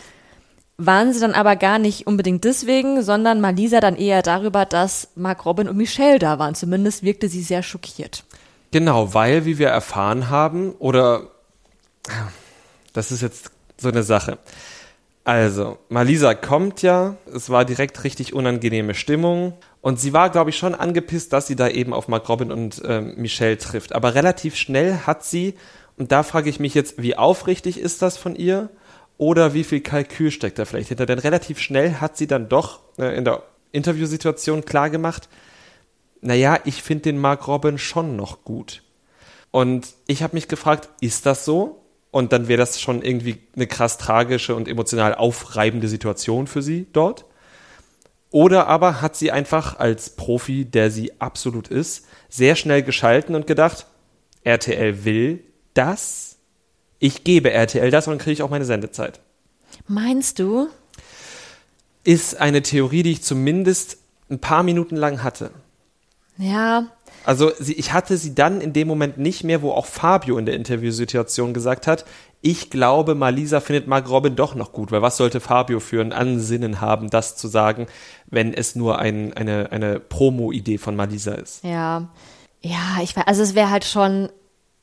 Waren 0.77 1.11
sie 1.11 1.19
dann 1.19 1.33
aber 1.33 1.55
gar 1.55 1.79
nicht 1.79 2.05
unbedingt 2.05 2.43
deswegen, 2.43 3.01
sondern 3.01 3.41
Malisa 3.41 3.79
dann 3.79 3.95
eher 3.95 4.21
darüber, 4.21 4.65
dass 4.65 5.09
Mark 5.15 5.45
Robin 5.45 5.67
und 5.67 5.77
Michelle 5.77 6.19
da 6.19 6.37
waren. 6.37 6.53
Zumindest 6.53 7.03
wirkte 7.03 7.29
sie 7.29 7.41
sehr 7.41 7.63
schockiert. 7.63 8.23
Genau, 8.71 9.13
weil, 9.13 9.45
wie 9.45 9.57
wir 9.57 9.69
erfahren 9.69 10.29
haben, 10.29 10.73
oder 10.73 11.31
das 12.93 13.11
ist 13.11 13.21
jetzt 13.21 13.51
so 13.77 13.89
eine 13.89 14.03
Sache. 14.03 14.37
Also, 15.23 15.77
Malisa 15.89 16.35
kommt 16.35 16.81
ja, 16.81 17.15
es 17.33 17.49
war 17.49 17.65
direkt 17.65 18.03
richtig 18.03 18.33
unangenehme 18.33 18.93
Stimmung 18.93 19.53
und 19.87 20.01
sie 20.01 20.11
war, 20.11 20.29
glaube 20.29 20.49
ich, 20.49 20.57
schon 20.57 20.75
angepisst, 20.75 21.31
dass 21.31 21.47
sie 21.47 21.55
da 21.55 21.69
eben 21.69 21.93
auf 21.93 22.09
Mark 22.09 22.27
Robin 22.27 22.51
und 22.51 22.83
äh, 22.83 22.99
Michelle 22.99 23.57
trifft. 23.57 23.95
Aber 23.95 24.15
relativ 24.15 24.57
schnell 24.57 24.97
hat 25.07 25.23
sie, 25.23 25.53
und 25.95 26.11
da 26.11 26.23
frage 26.23 26.49
ich 26.49 26.59
mich 26.59 26.73
jetzt, 26.73 27.01
wie 27.01 27.15
aufrichtig 27.15 27.79
ist 27.79 28.01
das 28.01 28.17
von 28.17 28.35
ihr 28.35 28.67
oder 29.17 29.53
wie 29.53 29.63
viel 29.63 29.79
Kalkül 29.79 30.31
steckt 30.31 30.59
da 30.59 30.65
vielleicht 30.65 30.89
hinter? 30.89 31.05
Denn 31.05 31.19
relativ 31.19 31.59
schnell 31.59 32.01
hat 32.01 32.17
sie 32.17 32.27
dann 32.27 32.49
doch 32.49 32.81
äh, 32.97 33.15
in 33.15 33.23
der 33.23 33.43
Interviewsituation 33.71 34.65
klargemacht, 34.65 35.29
naja, 36.19 36.59
ich 36.65 36.83
finde 36.83 37.03
den 37.03 37.17
Mark 37.17 37.47
Robin 37.47 37.77
schon 37.77 38.17
noch 38.17 38.43
gut. 38.43 38.83
Und 39.51 39.93
ich 40.05 40.21
habe 40.21 40.35
mich 40.35 40.49
gefragt, 40.49 40.89
ist 40.99 41.25
das 41.25 41.45
so? 41.45 41.85
Und 42.11 42.33
dann 42.33 42.49
wäre 42.49 42.59
das 42.59 42.81
schon 42.81 43.03
irgendwie 43.03 43.37
eine 43.55 43.67
krass 43.67 43.97
tragische 43.97 44.53
und 44.53 44.67
emotional 44.67 45.15
aufreibende 45.15 45.87
Situation 45.87 46.45
für 46.45 46.61
sie 46.61 46.87
dort. 46.91 47.23
Oder 48.29 48.67
aber 48.67 49.01
hat 49.01 49.15
sie 49.15 49.31
einfach 49.31 49.79
als 49.79 50.11
Profi, 50.11 50.65
der 50.65 50.91
sie 50.91 51.19
absolut 51.21 51.69
ist, 51.69 52.05
sehr 52.29 52.55
schnell 52.55 52.83
geschalten 52.83 53.35
und 53.35 53.47
gedacht, 53.47 53.87
RTL 54.43 55.05
will 55.05 55.43
das, 55.73 56.37
ich 56.99 57.23
gebe 57.23 57.51
RTL 57.51 57.91
das 57.91 58.07
und 58.07 58.13
dann 58.13 58.19
kriege 58.19 58.33
ich 58.33 58.41
auch 58.41 58.49
meine 58.49 58.65
Sendezeit. 58.65 59.19
Meinst 59.87 60.39
du? 60.39 60.67
Ist 62.03 62.39
eine 62.39 62.61
Theorie, 62.61 63.03
die 63.03 63.11
ich 63.11 63.23
zumindest 63.23 63.97
ein 64.29 64.39
paar 64.39 64.63
Minuten 64.63 64.95
lang 64.95 65.23
hatte. 65.23 65.51
Ja, 66.37 66.87
also 67.27 67.51
ich 67.59 67.91
hatte 67.91 68.15
sie 68.15 68.35
dann 68.35 68.61
in 68.61 68.71
dem 68.71 68.87
Moment 68.87 69.17
nicht 69.17 69.43
mehr, 69.43 69.61
wo 69.61 69.71
auch 69.71 69.85
Fabio 69.85 70.37
in 70.37 70.45
der 70.45 70.55
Interviewsituation 70.55 71.53
gesagt 71.53 71.85
hat, 71.85 72.05
ich 72.41 72.69
glaube, 72.69 73.15
Malisa 73.15 73.59
findet 73.59 73.87
Mark 73.87 74.09
Robin 74.09 74.35
doch 74.35 74.55
noch 74.55 74.71
gut, 74.71 74.91
weil 74.91 75.01
was 75.01 75.17
sollte 75.17 75.39
Fabio 75.39 75.79
für 75.79 76.01
ein 76.01 76.13
Ansinnen 76.13 76.81
haben, 76.81 77.09
das 77.09 77.35
zu 77.35 77.47
sagen, 77.47 77.87
wenn 78.27 78.53
es 78.53 78.75
nur 78.75 78.99
ein, 78.99 79.33
eine, 79.33 79.71
eine 79.71 79.99
Promo-Idee 79.99 80.77
von 80.77 80.95
Malisa 80.95 81.33
ist? 81.33 81.63
Ja, 81.63 82.09
ja, 82.61 83.01
ich 83.01 83.15
weiß, 83.15 83.25
also 83.27 83.41
es 83.41 83.55
wäre 83.55 83.69
halt 83.69 83.85
schon 83.85 84.29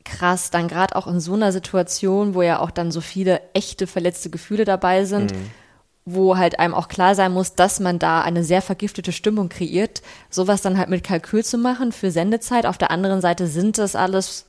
krass, 0.04 0.50
dann 0.50 0.68
gerade 0.68 0.96
auch 0.96 1.06
in 1.06 1.20
so 1.20 1.34
einer 1.34 1.52
Situation, 1.52 2.34
wo 2.34 2.42
ja 2.42 2.61
auch 2.61 2.70
dann 2.70 2.90
so 2.90 3.00
viele 3.00 3.40
echte 3.54 3.87
verletzte 3.87 4.31
Gefühle 4.31 4.64
dabei 4.64 5.05
sind. 5.05 5.33
Mhm 5.33 5.50
wo 6.05 6.37
halt 6.37 6.59
einem 6.59 6.74
auch 6.74 6.88
klar 6.88 7.14
sein 7.14 7.33
muss, 7.33 7.55
dass 7.55 7.81
man 7.81 7.98
da 7.98 8.20
eine 8.20 8.44
sehr 8.44 8.61
vergiftete 8.61 9.12
Stimmung 9.12 9.48
kreiert, 9.48 10.02
sowas 10.29 10.61
dann 10.61 10.76
halt 10.76 10.90
mit 10.90 11.02
Kalkül 11.02 11.44
zu 11.44 11.57
machen 11.57 11.92
für 11.92 12.11
Sendezeit. 12.11 12.66
Auf 12.66 12.76
der 12.76 12.90
anderen 12.90 13.20
Seite 13.20 13.46
sind 13.46 13.79
das 13.79 13.96
alles 13.96 14.46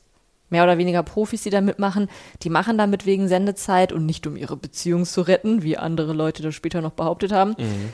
mehr 0.49 0.63
oder 0.63 0.77
weniger 0.77 1.03
Profis, 1.03 1.43
die 1.43 1.49
da 1.49 1.62
mitmachen. 1.62 2.10
Die 2.43 2.49
machen 2.49 2.77
damit 2.77 3.05
wegen 3.05 3.27
Sendezeit 3.27 3.91
und 3.91 4.05
nicht 4.05 4.25
um 4.27 4.38
ihre 4.38 4.58
Beziehung 4.58 5.05
zu 5.05 5.21
retten, 5.21 5.63
wie 5.63 5.77
andere 5.77 6.13
Leute 6.13 6.43
das 6.43 6.55
später 6.55 6.81
noch 6.81 6.91
behauptet 6.91 7.31
haben. 7.31 7.55
Mhm. 7.58 7.89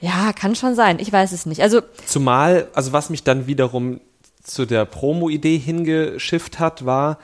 Ja, 0.00 0.32
kann 0.32 0.54
schon 0.54 0.74
sein. 0.74 0.98
Ich 0.98 1.12
weiß 1.12 1.32
es 1.32 1.46
nicht. 1.46 1.62
Also 1.62 1.80
zumal, 2.04 2.68
also 2.74 2.92
was 2.92 3.08
mich 3.08 3.24
dann 3.24 3.46
wiederum 3.46 4.00
zu 4.42 4.66
der 4.66 4.84
Promo-Idee 4.84 5.58
hingeschifft 5.58 6.58
hat, 6.58 6.84
war, 6.84 7.18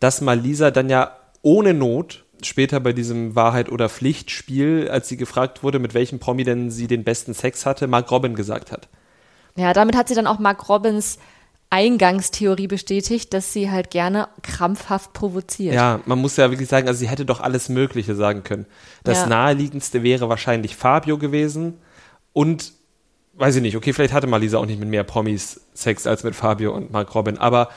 dass 0.00 0.20
Malisa 0.20 0.70
dann 0.70 0.90
ja 0.90 1.16
ohne 1.42 1.72
Not 1.72 2.24
später 2.42 2.80
bei 2.80 2.92
diesem 2.92 3.34
Wahrheit 3.34 3.70
oder 3.70 3.88
Pflicht 3.88 4.30
Spiel, 4.30 4.88
als 4.90 5.08
sie 5.08 5.16
gefragt 5.16 5.62
wurde, 5.62 5.78
mit 5.78 5.94
welchem 5.94 6.18
Promi 6.18 6.44
denn 6.44 6.70
sie 6.70 6.86
den 6.86 7.04
besten 7.04 7.32
Sex 7.32 7.64
hatte, 7.64 7.86
Mark 7.86 8.10
Robin 8.10 8.34
gesagt 8.34 8.72
hat. 8.72 8.88
Ja, 9.56 9.72
damit 9.72 9.96
hat 9.96 10.08
sie 10.08 10.14
dann 10.14 10.26
auch 10.26 10.38
Mark 10.38 10.68
Robins 10.68 11.18
Eingangstheorie 11.70 12.68
bestätigt, 12.68 13.34
dass 13.34 13.52
sie 13.52 13.70
halt 13.70 13.90
gerne 13.90 14.28
krampfhaft 14.42 15.12
provoziert. 15.12 15.74
Ja, 15.74 16.00
man 16.06 16.20
muss 16.20 16.36
ja 16.36 16.50
wirklich 16.50 16.68
sagen, 16.68 16.86
also 16.86 16.98
sie 16.98 17.08
hätte 17.08 17.24
doch 17.24 17.40
alles 17.40 17.68
Mögliche 17.68 18.14
sagen 18.14 18.44
können. 18.44 18.66
Das 19.02 19.22
ja. 19.22 19.26
naheliegendste 19.26 20.02
wäre 20.02 20.28
wahrscheinlich 20.28 20.76
Fabio 20.76 21.18
gewesen 21.18 21.74
und 22.32 22.72
weiß 23.34 23.56
ich 23.56 23.62
nicht, 23.62 23.76
okay, 23.76 23.92
vielleicht 23.92 24.14
hatte 24.14 24.26
Malisa 24.26 24.58
auch 24.58 24.66
nicht 24.66 24.80
mit 24.80 24.88
mehr 24.88 25.04
Promis 25.04 25.60
Sex 25.74 26.06
als 26.06 26.24
mit 26.24 26.34
Fabio 26.34 26.74
und 26.74 26.92
Mark 26.92 27.14
Robin, 27.14 27.38
aber 27.38 27.68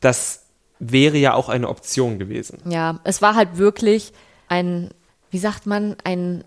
das 0.00 0.46
wäre 0.78 1.16
ja 1.16 1.34
auch 1.34 1.48
eine 1.48 1.68
Option 1.68 2.18
gewesen. 2.18 2.58
Ja, 2.64 3.00
es 3.04 3.22
war 3.22 3.34
halt 3.34 3.58
wirklich 3.58 4.12
ein, 4.48 4.90
wie 5.30 5.38
sagt 5.38 5.66
man, 5.66 5.96
ein, 6.04 6.44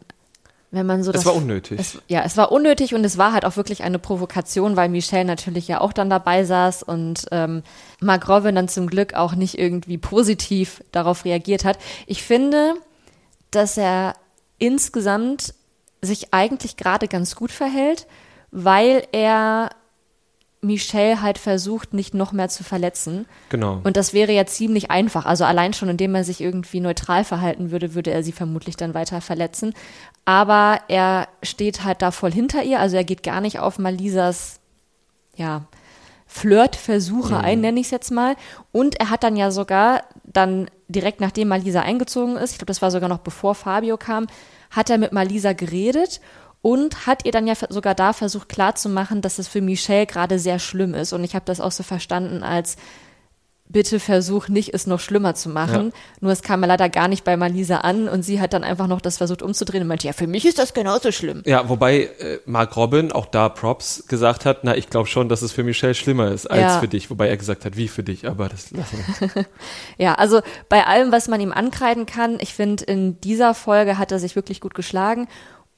wenn 0.72 0.86
man 0.86 1.04
so 1.04 1.12
das. 1.12 1.22
Es 1.22 1.26
war 1.26 1.36
unnötig. 1.36 1.80
Es, 1.80 1.98
ja, 2.08 2.24
es 2.24 2.36
war 2.36 2.52
unnötig 2.52 2.94
und 2.94 3.04
es 3.06 3.18
war 3.18 3.32
halt 3.32 3.46
auch 3.46 3.56
wirklich 3.56 3.84
eine 3.84 4.00
Provokation, 4.00 4.76
weil 4.76 4.90
Michelle 4.90 5.26
natürlich 5.26 5.68
ja 5.68 5.80
auch 5.80 5.94
dann 5.94 6.10
dabei 6.10 6.44
saß 6.44 6.84
und 6.84 7.26
ähm, 7.32 7.64
Mark 8.02 8.28
Robin 8.28 8.56
dann 8.56 8.68
zum 8.68 8.88
Glück 8.88 9.14
auch 9.14 9.34
nicht 9.34 9.58
irgendwie 9.58 9.98
positiv 9.98 10.84
darauf 10.92 11.24
reagiert 11.26 11.64
hat. 11.64 11.80
Ich 12.06 12.24
finde, 12.24 12.74
dass 13.52 13.78
er 13.78 14.16
insgesamt 14.60 15.54
sich 16.02 16.34
eigentlich 16.34 16.78
gerade 16.78 17.08
ganz 17.08 17.36
gut 17.36 17.52
verhält, 17.52 18.08
weil 18.52 19.08
er 19.12 19.70
Michelle 20.62 21.22
halt 21.22 21.38
versucht, 21.38 21.94
nicht 21.94 22.14
noch 22.14 22.32
mehr 22.32 22.50
zu 22.50 22.64
verletzen. 22.64 23.26
Genau. 23.50 23.80
Und 23.84 23.96
das 23.96 24.14
wäre 24.14 24.32
ja 24.32 24.46
ziemlich 24.46 24.90
einfach. 24.90 25.26
Also 25.26 25.46
allein 25.46 25.74
schon, 25.74 25.90
indem 25.90 26.16
er 26.16 26.24
sich 26.24 26.42
irgendwie 26.42 26.80
neutral 26.80 27.24
verhalten 27.24 27.70
würde, 27.72 27.94
würde 27.94 28.12
er 28.12 28.24
sie 28.24 28.32
vermutlich 28.32 28.76
dann 28.76 28.94
weiter 28.94 29.22
verletzen. 29.22 29.74
Aber 30.26 30.80
er 30.88 31.28
steht 31.44 31.84
halt 31.84 32.02
da 32.02 32.12
voll 32.12 32.32
hinter 32.32 32.64
ihr. 32.64 32.80
Also 32.80 32.98
er 32.98 33.04
geht 33.04 33.24
gar 33.24 33.40
nicht 33.40 33.60
auf 33.60 33.78
Malisas, 33.78 34.60
ja, 35.36 35.68
Flirtversuche 36.26 37.36
mhm. 37.36 37.42
ein, 37.42 37.62
nenne 37.62 37.80
ich 37.80 37.88
es 37.88 37.92
jetzt 37.92 38.12
mal. 38.12 38.36
Und 38.72 39.00
er 39.00 39.10
hat 39.10 39.24
dann 39.24 39.36
ja 39.36 39.52
sogar 39.52 40.04
dann 40.26 40.70
direkt 40.88 41.22
nachdem 41.22 41.48
Malisa 41.50 41.82
eingezogen 41.82 42.36
ist, 42.36 42.52
ich 42.52 42.58
glaube, 42.58 42.68
das 42.68 42.82
war 42.82 42.92
sogar 42.92 43.10
noch 43.10 43.20
bevor 43.20 43.56
Fabio 43.56 43.98
kam, 43.98 44.28
hat 44.70 44.90
er 44.90 44.98
mit 44.98 45.14
Malisa 45.14 45.54
geredet 45.54 46.20
und 46.68 47.08
hat 47.08 47.24
ihr 47.24 47.32
dann 47.32 47.48
ja 47.48 47.54
sogar 47.70 47.96
da 47.96 48.12
versucht 48.12 48.50
klarzumachen, 48.50 49.22
dass 49.22 49.40
es 49.40 49.48
für 49.48 49.62
Michelle 49.62 50.06
gerade 50.06 50.38
sehr 50.38 50.60
schlimm 50.60 50.94
ist. 50.96 51.14
Und 51.14 51.24
ich 51.24 51.34
habe 51.34 51.46
das 51.46 51.62
auch 51.62 51.72
so 51.72 51.82
verstanden 51.82 52.44
als 52.44 52.76
bitte 53.70 54.02
versuch 54.02 54.50
nicht, 54.50 54.74
es 54.74 54.86
noch 54.86 55.00
schlimmer 55.00 55.34
zu 55.34 55.48
machen. 55.48 55.94
Ja. 55.94 56.00
Nur 56.20 56.32
es 56.34 56.42
kam 56.42 56.60
ja 56.60 56.68
leider 56.68 56.90
gar 56.90 57.08
nicht 57.08 57.24
bei 57.24 57.38
Malisa 57.38 57.78
an 57.78 58.10
und 58.10 58.24
sie 58.24 58.42
hat 58.42 58.52
dann 58.52 58.66
einfach 58.66 58.88
noch 58.88 59.00
das 59.00 59.18
versucht 59.18 59.44
umzudrehen 59.44 59.84
und 59.84 59.88
meinte, 59.88 60.08
ja, 60.08 60.12
für 60.12 60.28
mich 60.28 60.46
ist 60.46 60.60
das 60.60 60.74
genauso 60.74 61.14
schlimm. 61.14 61.42
Ja, 61.46 61.70
wobei 61.70 62.10
äh, 62.20 62.40
Mark 62.46 62.76
Robin, 62.76 63.14
auch 63.14 63.28
da 63.28 63.48
Props, 63.48 64.04
gesagt 64.10 64.44
hat, 64.44 64.66
na, 64.66 64.76
ich 64.76 64.90
glaube 64.90 65.08
schon, 65.08 65.30
dass 65.30 65.44
es 65.44 65.54
für 65.54 65.64
Michelle 65.64 65.96
schlimmer 65.96 66.32
ist 66.34 66.48
als 66.48 66.60
ja. 66.60 66.80
für 66.82 66.90
dich. 66.90 67.10
Wobei 67.10 67.30
er 67.30 67.38
gesagt 67.38 67.64
hat, 67.64 67.78
wie 67.78 67.88
für 67.88 68.04
dich, 68.04 68.28
aber 68.28 68.50
das 68.50 68.72
lassen 68.72 69.06
wir. 69.20 69.46
ja, 69.98 70.16
also 70.16 70.42
bei 70.68 70.86
allem, 70.86 71.14
was 71.14 71.30
man 71.30 71.40
ihm 71.40 71.54
ankreiden 71.54 72.06
kann, 72.06 72.40
ich 72.42 72.54
finde, 72.54 72.84
in 72.84 73.22
dieser 73.22 73.54
Folge 73.54 73.98
hat 73.98 74.12
er 74.12 74.20
sich 74.20 74.36
wirklich 74.36 74.60
gut 74.60 74.76
geschlagen 74.76 75.30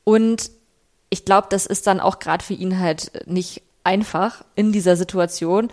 und 0.04 0.50
ich 1.10 1.26
glaube, 1.26 1.48
das 1.50 1.66
ist 1.66 1.88
dann 1.88 2.00
auch 2.00 2.20
gerade 2.20 2.44
für 2.44 2.54
ihn 2.54 2.80
halt 2.80 3.28
nicht 3.28 3.62
einfach 3.84 4.44
in 4.56 4.72
dieser 4.72 4.96
Situation. 4.96 5.70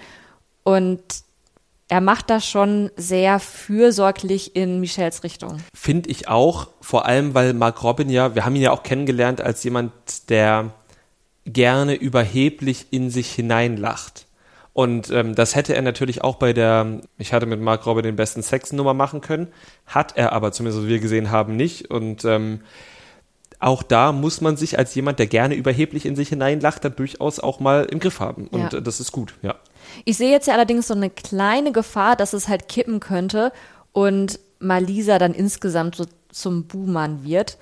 Und 0.65 1.03
er 1.89 2.01
macht 2.01 2.31
das 2.31 2.47
schon 2.47 2.91
sehr 2.97 3.39
fürsorglich 3.39 4.57
in 4.57 4.81
Michels 4.81 5.23
Richtung. 5.23 5.61
Finde 5.75 6.11
ich 6.11 6.29
auch, 6.29 6.69
vor 6.81 7.07
allem, 7.07 7.35
weil 7.35 7.53
Mark 7.55 7.83
Robin 7.83 8.11
ja, 8.11 8.35
wir 8.35 8.45
haben 8.45 8.57
ihn 8.57 8.63
ja 8.63 8.73
auch 8.73 8.83
kennengelernt 8.83 9.41
als 9.41 9.63
jemand, 9.63 9.93
der 10.31 10.73
gerne 11.45 11.95
überheblich 11.95 12.87
in 12.91 13.11
sich 13.11 13.31
hineinlacht. 13.33 14.27
Und 14.73 15.11
ähm, 15.11 15.35
das 15.35 15.55
hätte 15.55 15.75
er 15.75 15.83
natürlich 15.83 16.23
auch 16.23 16.37
bei 16.37 16.53
der, 16.53 17.01
ich 17.19 17.33
hatte 17.33 17.47
mit 17.47 17.61
Mark 17.61 17.87
Robin 17.87 18.03
den 18.03 18.17
besten 18.17 18.43
Sex-Nummer 18.43 18.93
machen 18.93 19.21
können, 19.21 19.49
hat 19.87 20.17
er 20.17 20.33
aber, 20.33 20.53
zumindest 20.53 20.85
wie 20.85 20.89
wir 20.89 20.99
gesehen 20.99 21.31
haben, 21.31 21.57
nicht. 21.57 21.91
Und 21.91 22.25
ähm, 22.25 22.61
auch 23.59 23.83
da 23.83 24.13
muss 24.13 24.41
man 24.41 24.57
sich 24.57 24.79
als 24.79 24.95
jemand, 24.95 25.19
der 25.19 25.27
gerne 25.27 25.55
überheblich 25.55 26.07
in 26.07 26.17
sich 26.17 26.29
hineinlacht, 26.29 26.85
dann 26.85 26.95
durchaus 26.95 27.41
auch 27.41 27.61
mal 27.61 27.85
im 27.85 27.99
Griff 28.01 28.21
haben. 28.21 28.49
Und 28.49 28.73
Ja. 28.73 28.79
äh, 28.79 28.83
das 28.83 29.01
ist 29.01 29.13
gut, 29.13 29.35
ja. 29.43 29.55
Ich 30.05 30.17
sehe 30.17 30.31
jetzt 30.31 30.47
ja 30.47 30.55
allerdings 30.55 30.89
so 30.89 30.95
eine 30.95 31.11
kleine 31.11 31.73
Gefahr, 31.73 32.17
dass 32.17 32.33
es 32.33 32.49
halt 32.49 32.69
kippen 32.69 33.01
könnte 33.01 33.53
und 33.93 34.39
Malisa 34.59 35.19
dann 35.19 35.33
insgesamt 35.33 35.97
so 35.97 36.07
zum 36.31 36.65
Buhmann 36.65 37.25
wird. 37.25 37.57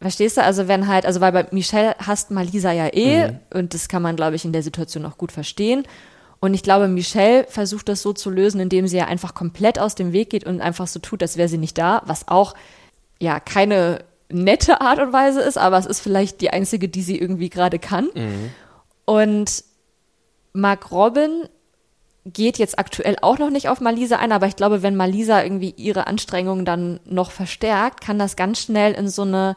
Verstehst 0.00 0.36
du? 0.36 0.42
Also 0.44 0.68
wenn 0.68 0.86
halt, 0.88 1.06
also 1.06 1.20
weil 1.20 1.32
bei 1.32 1.46
Michelle 1.50 1.94
hasst 1.98 2.30
Malisa 2.30 2.72
ja 2.72 2.88
eh 2.92 3.32
und 3.52 3.74
das 3.74 3.88
kann 3.88 4.02
man, 4.02 4.14
glaube 4.14 4.36
ich, 4.36 4.44
in 4.44 4.52
der 4.52 4.62
Situation 4.62 5.04
auch 5.06 5.18
gut 5.18 5.32
verstehen. 5.32 5.84
Und 6.40 6.54
ich 6.54 6.62
glaube, 6.62 6.86
Michelle 6.86 7.46
versucht 7.48 7.88
das 7.88 8.02
so 8.02 8.12
zu 8.12 8.30
lösen, 8.30 8.60
indem 8.60 8.86
sie 8.86 8.96
ja 8.98 9.06
einfach 9.06 9.34
komplett 9.34 9.78
aus 9.78 9.96
dem 9.96 10.12
Weg 10.12 10.30
geht 10.30 10.44
und 10.44 10.60
einfach 10.60 10.86
so 10.86 11.00
tut, 11.00 11.20
als 11.22 11.36
wäre 11.36 11.48
sie 11.48 11.58
nicht 11.58 11.76
da, 11.78 12.02
was 12.06 12.28
auch 12.28 12.54
ja 13.18 13.40
keine 13.40 14.04
nette 14.30 14.80
Art 14.80 14.98
und 14.98 15.12
Weise 15.12 15.40
ist, 15.40 15.58
aber 15.58 15.78
es 15.78 15.86
ist 15.86 16.00
vielleicht 16.00 16.40
die 16.40 16.50
einzige, 16.50 16.88
die 16.88 17.02
sie 17.02 17.18
irgendwie 17.18 17.48
gerade 17.48 17.78
kann. 17.78 18.08
Und 19.04 19.64
Mark 20.52 20.90
Robin 20.90 21.48
geht 22.24 22.58
jetzt 22.58 22.78
aktuell 22.78 23.16
auch 23.22 23.38
noch 23.38 23.50
nicht 23.50 23.68
auf 23.68 23.80
Malisa 23.80 24.16
ein, 24.16 24.32
aber 24.32 24.46
ich 24.46 24.56
glaube, 24.56 24.82
wenn 24.82 24.96
Malisa 24.96 25.42
irgendwie 25.42 25.72
ihre 25.76 26.06
Anstrengungen 26.06 26.64
dann 26.64 27.00
noch 27.06 27.30
verstärkt, 27.30 28.02
kann 28.02 28.18
das 28.18 28.36
ganz 28.36 28.60
schnell 28.60 28.92
in 28.92 29.08
so 29.08 29.22
eine, 29.22 29.54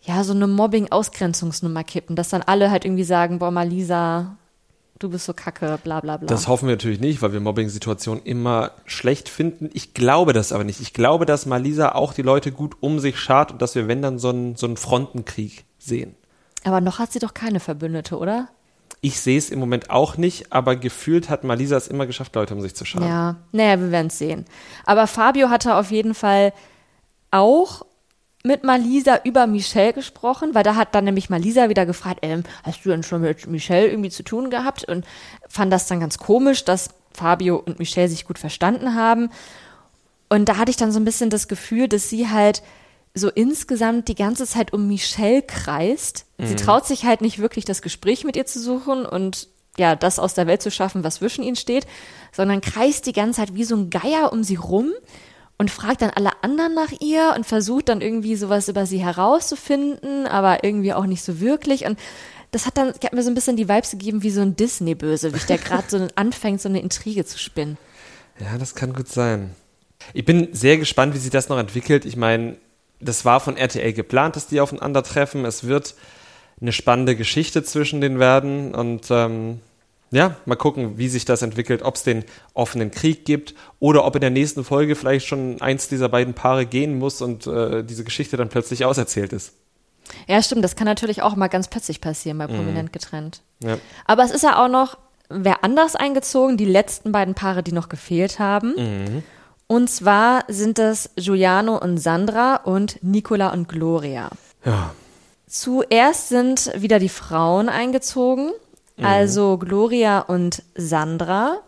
ja, 0.00 0.24
so 0.24 0.32
eine 0.32 0.48
Mobbing-Ausgrenzungsnummer 0.48 1.84
kippen, 1.84 2.16
dass 2.16 2.30
dann 2.30 2.42
alle 2.42 2.70
halt 2.70 2.84
irgendwie 2.84 3.04
sagen, 3.04 3.38
boah, 3.38 3.50
Malisa, 3.52 4.36
du 4.98 5.10
bist 5.10 5.26
so 5.26 5.34
kacke, 5.34 5.78
bla 5.82 6.00
bla 6.00 6.16
bla. 6.16 6.26
Das 6.26 6.48
hoffen 6.48 6.68
wir 6.68 6.74
natürlich 6.74 7.00
nicht, 7.00 7.22
weil 7.22 7.32
wir 7.32 7.40
Mobbing-Situationen 7.40 8.22
immer 8.24 8.72
schlecht 8.84 9.28
finden. 9.28 9.70
Ich 9.72 9.94
glaube 9.94 10.32
das 10.32 10.52
aber 10.52 10.64
nicht. 10.64 10.80
Ich 10.80 10.92
glaube, 10.92 11.26
dass 11.26 11.46
Malisa 11.46 11.92
auch 11.92 12.12
die 12.14 12.22
Leute 12.22 12.52
gut 12.52 12.76
um 12.80 12.98
sich 12.98 13.18
schart 13.18 13.52
und 13.52 13.62
dass 13.62 13.74
wir, 13.74 13.88
wenn 13.88 14.02
dann, 14.02 14.18
so 14.18 14.30
einen, 14.30 14.56
so 14.56 14.66
einen 14.66 14.76
Frontenkrieg 14.76 15.64
sehen. 15.78 16.14
aber 16.64 16.80
noch 16.80 16.98
hat 16.98 17.12
sie 17.12 17.18
doch 17.18 17.34
keine 17.34 17.60
Verbündete, 17.60 18.18
oder? 18.18 18.48
Ich 19.00 19.20
sehe 19.20 19.38
es 19.38 19.50
im 19.50 19.60
Moment 19.60 19.90
auch 19.90 20.16
nicht, 20.16 20.52
aber 20.52 20.74
gefühlt 20.74 21.28
hat 21.30 21.44
Malisa 21.44 21.76
es 21.76 21.86
immer 21.86 22.06
geschafft, 22.06 22.34
Leute 22.34 22.54
um 22.54 22.60
sich 22.60 22.74
zu 22.74 22.84
scharen. 22.84 23.06
Ja, 23.06 23.36
naja, 23.52 23.78
wir 23.78 23.90
werden 23.92 24.08
es 24.08 24.18
sehen. 24.18 24.46
Aber 24.84 25.06
Fabio 25.06 25.48
hatte 25.50 25.76
auf 25.76 25.90
jeden 25.90 26.14
Fall 26.14 26.52
auch 27.30 27.85
mit 28.46 28.64
Malisa 28.64 29.20
über 29.24 29.46
Michelle 29.46 29.92
gesprochen, 29.92 30.54
weil 30.54 30.62
da 30.62 30.76
hat 30.76 30.94
dann 30.94 31.04
nämlich 31.04 31.28
Malisa 31.28 31.68
wieder 31.68 31.84
gefragt, 31.84 32.20
ähm, 32.22 32.44
hast 32.62 32.84
du 32.84 32.90
denn 32.90 33.02
schon 33.02 33.20
mit 33.20 33.46
Michelle 33.46 33.88
irgendwie 33.88 34.10
zu 34.10 34.22
tun 34.22 34.50
gehabt? 34.50 34.84
Und 34.84 35.04
fand 35.48 35.72
das 35.72 35.86
dann 35.88 36.00
ganz 36.00 36.18
komisch, 36.18 36.64
dass 36.64 36.90
Fabio 37.12 37.56
und 37.56 37.78
Michelle 37.78 38.08
sich 38.08 38.24
gut 38.24 38.38
verstanden 38.38 38.94
haben. 38.94 39.30
Und 40.28 40.48
da 40.48 40.56
hatte 40.56 40.70
ich 40.70 40.76
dann 40.76 40.92
so 40.92 41.00
ein 41.00 41.04
bisschen 41.04 41.30
das 41.30 41.48
Gefühl, 41.48 41.88
dass 41.88 42.08
sie 42.08 42.28
halt 42.28 42.62
so 43.14 43.30
insgesamt 43.30 44.08
die 44.08 44.14
ganze 44.14 44.46
Zeit 44.46 44.72
um 44.72 44.86
Michelle 44.88 45.42
kreist. 45.42 46.26
Sie 46.38 46.54
traut 46.56 46.86
sich 46.86 47.04
halt 47.04 47.22
nicht 47.22 47.38
wirklich 47.38 47.64
das 47.64 47.80
Gespräch 47.80 48.24
mit 48.24 48.36
ihr 48.36 48.44
zu 48.44 48.60
suchen 48.60 49.06
und 49.06 49.48
ja, 49.78 49.96
das 49.96 50.18
aus 50.18 50.34
der 50.34 50.46
Welt 50.46 50.62
zu 50.62 50.70
schaffen, 50.70 51.02
was 51.02 51.16
zwischen 51.16 51.42
ihnen 51.42 51.56
steht, 51.56 51.86
sondern 52.32 52.60
kreist 52.60 53.06
die 53.06 53.12
ganze 53.12 53.40
Zeit 53.40 53.54
wie 53.54 53.64
so 53.64 53.74
ein 53.76 53.90
Geier 53.90 54.32
um 54.32 54.44
sie 54.44 54.56
rum 54.56 54.92
und 55.58 55.70
fragt 55.70 56.02
dann 56.02 56.10
alle 56.10 56.30
anderen 56.42 56.74
nach 56.74 56.92
ihr 57.00 57.32
und 57.36 57.46
versucht 57.46 57.88
dann 57.88 58.00
irgendwie 58.00 58.36
sowas 58.36 58.68
über 58.68 58.86
sie 58.86 58.98
herauszufinden, 58.98 60.26
aber 60.26 60.64
irgendwie 60.64 60.92
auch 60.92 61.06
nicht 61.06 61.22
so 61.22 61.40
wirklich. 61.40 61.86
Und 61.86 61.98
das 62.50 62.66
hat 62.66 62.76
dann, 62.76 62.88
hat 62.88 63.12
mir 63.12 63.22
so 63.22 63.30
ein 63.30 63.34
bisschen 63.34 63.56
die 63.56 63.68
Vibes 63.68 63.92
gegeben 63.92 64.22
wie 64.22 64.30
so 64.30 64.42
ein 64.42 64.56
Disney-Bösewicht, 64.56 65.48
der 65.48 65.58
gerade 65.58 65.84
so 65.88 66.06
anfängt, 66.14 66.60
so 66.60 66.68
eine 66.68 66.80
Intrige 66.80 67.24
zu 67.24 67.38
spinnen. 67.38 67.78
Ja, 68.38 68.58
das 68.58 68.74
kann 68.74 68.92
gut 68.92 69.08
sein. 69.08 69.54
Ich 70.12 70.24
bin 70.24 70.48
sehr 70.52 70.76
gespannt, 70.76 71.14
wie 71.14 71.18
sich 71.18 71.30
das 71.30 71.48
noch 71.48 71.58
entwickelt. 71.58 72.04
Ich 72.04 72.16
meine, 72.16 72.56
das 73.00 73.24
war 73.24 73.40
von 73.40 73.56
RTL 73.56 73.92
geplant, 73.92 74.36
dass 74.36 74.46
die 74.46 74.60
aufeinandertreffen. 74.60 75.44
Es 75.44 75.64
wird 75.64 75.94
eine 76.60 76.72
spannende 76.72 77.16
Geschichte 77.16 77.62
zwischen 77.62 78.00
denen 78.00 78.18
werden. 78.18 78.74
Und 78.74 79.06
ähm, 79.10 79.60
ja, 80.10 80.36
mal 80.46 80.56
gucken, 80.56 80.98
wie 80.98 81.08
sich 81.08 81.24
das 81.24 81.42
entwickelt, 81.42 81.82
ob 81.82 81.96
es 81.96 82.02
den 82.02 82.24
offenen 82.54 82.90
Krieg 82.90 83.24
gibt 83.24 83.54
oder 83.80 84.04
ob 84.04 84.14
in 84.14 84.20
der 84.20 84.30
nächsten 84.30 84.64
Folge 84.64 84.94
vielleicht 84.94 85.26
schon 85.26 85.60
eins 85.60 85.88
dieser 85.88 86.08
beiden 86.08 86.34
Paare 86.34 86.66
gehen 86.66 86.98
muss 86.98 87.20
und 87.22 87.46
äh, 87.46 87.82
diese 87.82 88.04
Geschichte 88.04 88.36
dann 88.36 88.48
plötzlich 88.48 88.84
auserzählt 88.84 89.32
ist. 89.32 89.54
Ja, 90.28 90.40
stimmt, 90.40 90.62
das 90.62 90.76
kann 90.76 90.86
natürlich 90.86 91.22
auch 91.22 91.34
mal 91.34 91.48
ganz 91.48 91.68
plötzlich 91.68 92.00
passieren 92.00 92.38
bei 92.38 92.46
Prominent 92.46 92.92
getrennt. 92.92 93.42
Ja. 93.62 93.78
Aber 94.04 94.24
es 94.24 94.30
ist 94.30 94.44
ja 94.44 94.64
auch 94.64 94.68
noch 94.68 94.98
wer 95.28 95.64
anders 95.64 95.96
eingezogen, 95.96 96.56
die 96.56 96.64
letzten 96.64 97.12
beiden 97.12 97.34
Paare, 97.34 97.62
die 97.62 97.72
noch 97.72 97.88
gefehlt 97.88 98.38
haben. 98.38 99.24
Und 99.66 99.90
zwar 99.90 100.44
sind 100.48 100.78
das 100.78 101.10
Giuliano 101.16 101.76
und 101.76 101.98
Sandra 101.98 102.56
und 102.56 103.02
Nicola 103.02 103.52
und 103.52 103.68
Gloria. 103.68 104.30
Ja. 104.64 104.94
Zuerst 105.48 106.28
sind 106.28 106.70
wieder 106.76 106.98
die 106.98 107.08
Frauen 107.08 107.68
eingezogen, 107.68 108.50
also 109.02 109.58
Gloria 109.58 110.20
und 110.20 110.62
Sandra. 110.74 111.58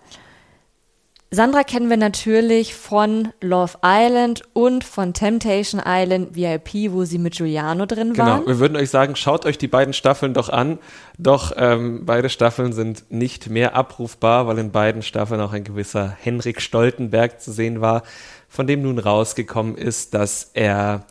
Sandra 1.30 1.62
kennen 1.62 1.90
wir 1.90 1.98
natürlich 1.98 2.74
von 2.74 3.34
Love 3.42 3.74
Island 3.84 4.44
und 4.54 4.82
von 4.82 5.12
Temptation 5.12 5.78
Island 5.84 6.34
VIP, 6.34 6.90
wo 6.90 7.04
sie 7.04 7.18
mit 7.18 7.36
Giuliano 7.36 7.84
drin 7.84 8.14
Genau, 8.14 8.26
waren. 8.26 8.46
wir 8.46 8.58
würden 8.58 8.76
euch 8.78 8.88
sagen, 8.88 9.14
schaut 9.14 9.44
euch 9.44 9.58
die 9.58 9.68
beiden 9.68 9.92
Staffeln 9.92 10.32
doch 10.32 10.48
an. 10.48 10.78
Doch 11.18 11.52
ähm, 11.54 12.06
beide 12.06 12.30
Staffeln 12.30 12.72
sind 12.72 13.10
nicht 13.10 13.50
mehr 13.50 13.74
abrufbar, 13.76 14.46
weil 14.46 14.56
in 14.56 14.70
beiden 14.72 15.02
Staffeln 15.02 15.42
auch 15.42 15.52
ein 15.52 15.64
gewisser 15.64 16.16
Henrik 16.18 16.62
Stoltenberg 16.62 17.42
zu 17.42 17.52
sehen 17.52 17.82
war, 17.82 18.04
von 18.48 18.66
dem 18.66 18.80
nun 18.80 18.98
rausgekommen 18.98 19.76
ist, 19.76 20.14
dass 20.14 20.50
er 20.54 21.04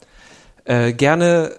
äh, 0.65 0.93
gerne 0.93 1.51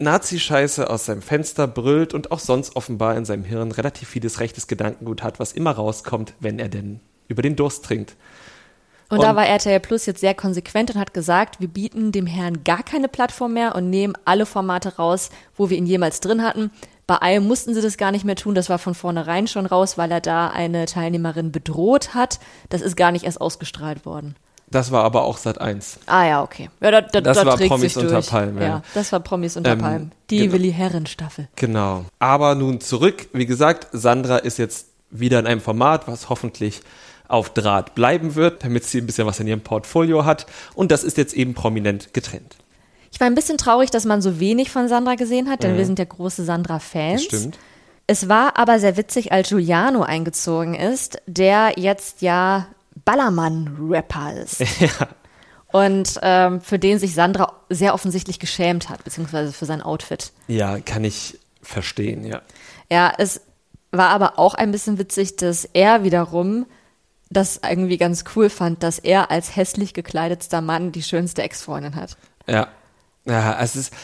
Nazi-Scheiße 0.00 0.88
aus 0.88 1.06
seinem 1.06 1.22
Fenster 1.22 1.66
brüllt 1.66 2.14
und 2.14 2.32
auch 2.32 2.38
sonst 2.38 2.74
offenbar 2.74 3.16
in 3.16 3.24
seinem 3.24 3.44
Hirn 3.44 3.70
relativ 3.70 4.08
vieles 4.08 4.40
rechtes 4.40 4.66
Gedankengut 4.66 5.22
hat, 5.22 5.38
was 5.38 5.52
immer 5.52 5.72
rauskommt, 5.72 6.34
wenn 6.40 6.58
er 6.58 6.68
denn 6.68 7.00
über 7.28 7.42
den 7.42 7.54
Durst 7.56 7.84
trinkt. 7.84 8.16
Und, 9.10 9.22
da 9.22 9.30
Und- 9.30 9.36
war 9.36 9.46
RTL 9.46 9.80
Plus 9.80 10.06
jetzt 10.06 10.20
sehr 10.20 10.34
konsequent 10.34 10.90
und 10.94 11.00
hat 11.00 11.12
gesagt, 11.12 11.60
wir 11.60 11.68
bieten 11.68 12.12
dem 12.12 12.26
Herrn 12.26 12.64
gar 12.64 12.82
keine 12.82 13.08
Plattform 13.08 13.54
mehr 13.54 13.74
und 13.74 13.90
nehmen 13.90 14.14
alle 14.24 14.46
Formate 14.46 14.96
raus, 14.96 15.30
wo 15.56 15.68
wir 15.68 15.76
ihn 15.76 15.86
jemals 15.86 16.20
drin 16.20 16.42
hatten. 16.42 16.70
Bei 17.06 17.16
allem 17.16 17.46
mussten 17.46 17.74
sie 17.74 17.82
das 17.82 17.96
gar 17.96 18.12
nicht 18.12 18.24
mehr 18.24 18.36
tun. 18.36 18.54
Das 18.54 18.70
war 18.70 18.78
von 18.78 18.94
vornherein 18.94 19.48
schon 19.48 19.66
raus, 19.66 19.98
weil 19.98 20.12
er 20.12 20.20
da 20.20 20.48
eine 20.48 20.86
Teilnehmerin 20.86 21.50
bedroht 21.50 22.14
hat. 22.14 22.38
Das 22.68 22.82
ist 22.82 22.96
gar 22.96 23.10
nicht 23.10 23.24
erst 23.24 23.40
ausgestrahlt 23.40 24.06
worden. 24.06 24.36
Das 24.70 24.92
war 24.92 25.04
aber 25.04 25.24
auch 25.24 25.36
Sat 25.36 25.60
1. 25.60 25.98
Ah 26.06 26.26
ja, 26.26 26.42
okay. 26.42 26.70
Ja, 26.80 26.90
da, 26.92 27.00
da, 27.00 27.20
Das 27.20 27.38
da 27.38 27.46
war 27.46 27.56
Promis 27.56 27.94
sich 27.94 28.02
unter. 28.02 28.22
Palmen, 28.22 28.58
ja. 28.58 28.68
Ja, 28.68 28.82
das 28.94 29.10
war 29.10 29.20
Promis 29.20 29.56
unter 29.56 29.72
Ähm, 29.72 29.78
Palmen. 29.78 30.12
Die 30.30 30.38
genau. 30.38 30.52
Willi 30.52 30.72
Herren 30.72 31.06
Staffel. 31.06 31.48
Genau. 31.56 32.04
Aber 32.20 32.54
nun 32.54 32.80
zurück. 32.80 33.28
Wie 33.32 33.46
gesagt, 33.46 33.88
Sandra 33.92 34.36
ist 34.36 34.58
jetzt 34.58 34.86
wieder 35.10 35.40
in 35.40 35.46
einem 35.46 35.60
Format, 35.60 36.06
was 36.06 36.28
hoffentlich 36.28 36.82
auf 37.26 37.50
Draht 37.50 37.94
bleiben 37.94 38.36
wird, 38.36 38.64
damit 38.64 38.84
sie 38.84 38.98
ein 38.98 39.06
bisschen 39.06 39.26
was 39.26 39.40
in 39.40 39.46
ihrem 39.46 39.60
Portfolio 39.60 40.24
hat. 40.24 40.46
Und 40.74 40.92
das 40.92 41.02
ist 41.04 41.16
jetzt 41.16 41.34
eben 41.34 41.54
prominent 41.54 42.12
getrennt. 42.14 42.56
Ich 43.12 43.18
war 43.18 43.26
ein 43.26 43.34
bisschen 43.34 43.58
traurig, 43.58 43.90
dass 43.90 44.04
man 44.04 44.22
so 44.22 44.38
wenig 44.38 44.70
von 44.70 44.88
Sandra 44.88 45.16
gesehen 45.16 45.50
hat, 45.50 45.64
denn 45.64 45.76
wir 45.76 45.84
sind 45.84 45.98
ja 45.98 46.04
große 46.04 46.44
Sandra-Fans. 46.44 47.22
Mhm. 47.22 47.26
Stimmt. 47.26 47.58
Es 48.06 48.28
war 48.28 48.56
aber 48.56 48.78
sehr 48.78 48.96
witzig, 48.96 49.32
als 49.32 49.48
Giuliano 49.48 50.02
eingezogen 50.02 50.74
ist, 50.74 51.18
der 51.26 51.74
jetzt 51.76 52.22
ja 52.22 52.66
Ballermann-Rapper 53.04 54.34
ist. 54.34 54.62
Und 55.72 56.18
ähm, 56.22 56.60
für 56.60 56.78
den 56.78 56.98
sich 56.98 57.14
Sandra 57.14 57.60
sehr 57.68 57.94
offensichtlich 57.94 58.40
geschämt 58.40 58.88
hat, 58.88 59.04
beziehungsweise 59.04 59.52
für 59.52 59.66
sein 59.66 59.82
Outfit. 59.82 60.32
Ja, 60.48 60.80
kann 60.80 61.04
ich 61.04 61.38
verstehen, 61.62 62.24
ja. 62.24 62.42
Ja, 62.90 63.12
es 63.18 63.40
war 63.92 64.08
aber 64.08 64.38
auch 64.38 64.54
ein 64.54 64.72
bisschen 64.72 64.98
witzig, 64.98 65.36
dass 65.36 65.64
er 65.64 66.02
wiederum 66.02 66.66
das 67.30 67.60
irgendwie 67.68 67.96
ganz 67.96 68.24
cool 68.34 68.50
fand, 68.50 68.82
dass 68.82 68.98
er 68.98 69.30
als 69.30 69.54
hässlich 69.54 69.94
gekleidetster 69.94 70.60
Mann 70.60 70.90
die 70.90 71.02
schönste 71.02 71.42
Ex-Freundin 71.42 71.94
hat. 71.94 72.16
Ja. 72.48 72.68
Ja, 73.24 73.60
es 73.60 73.76
ist 73.76 73.94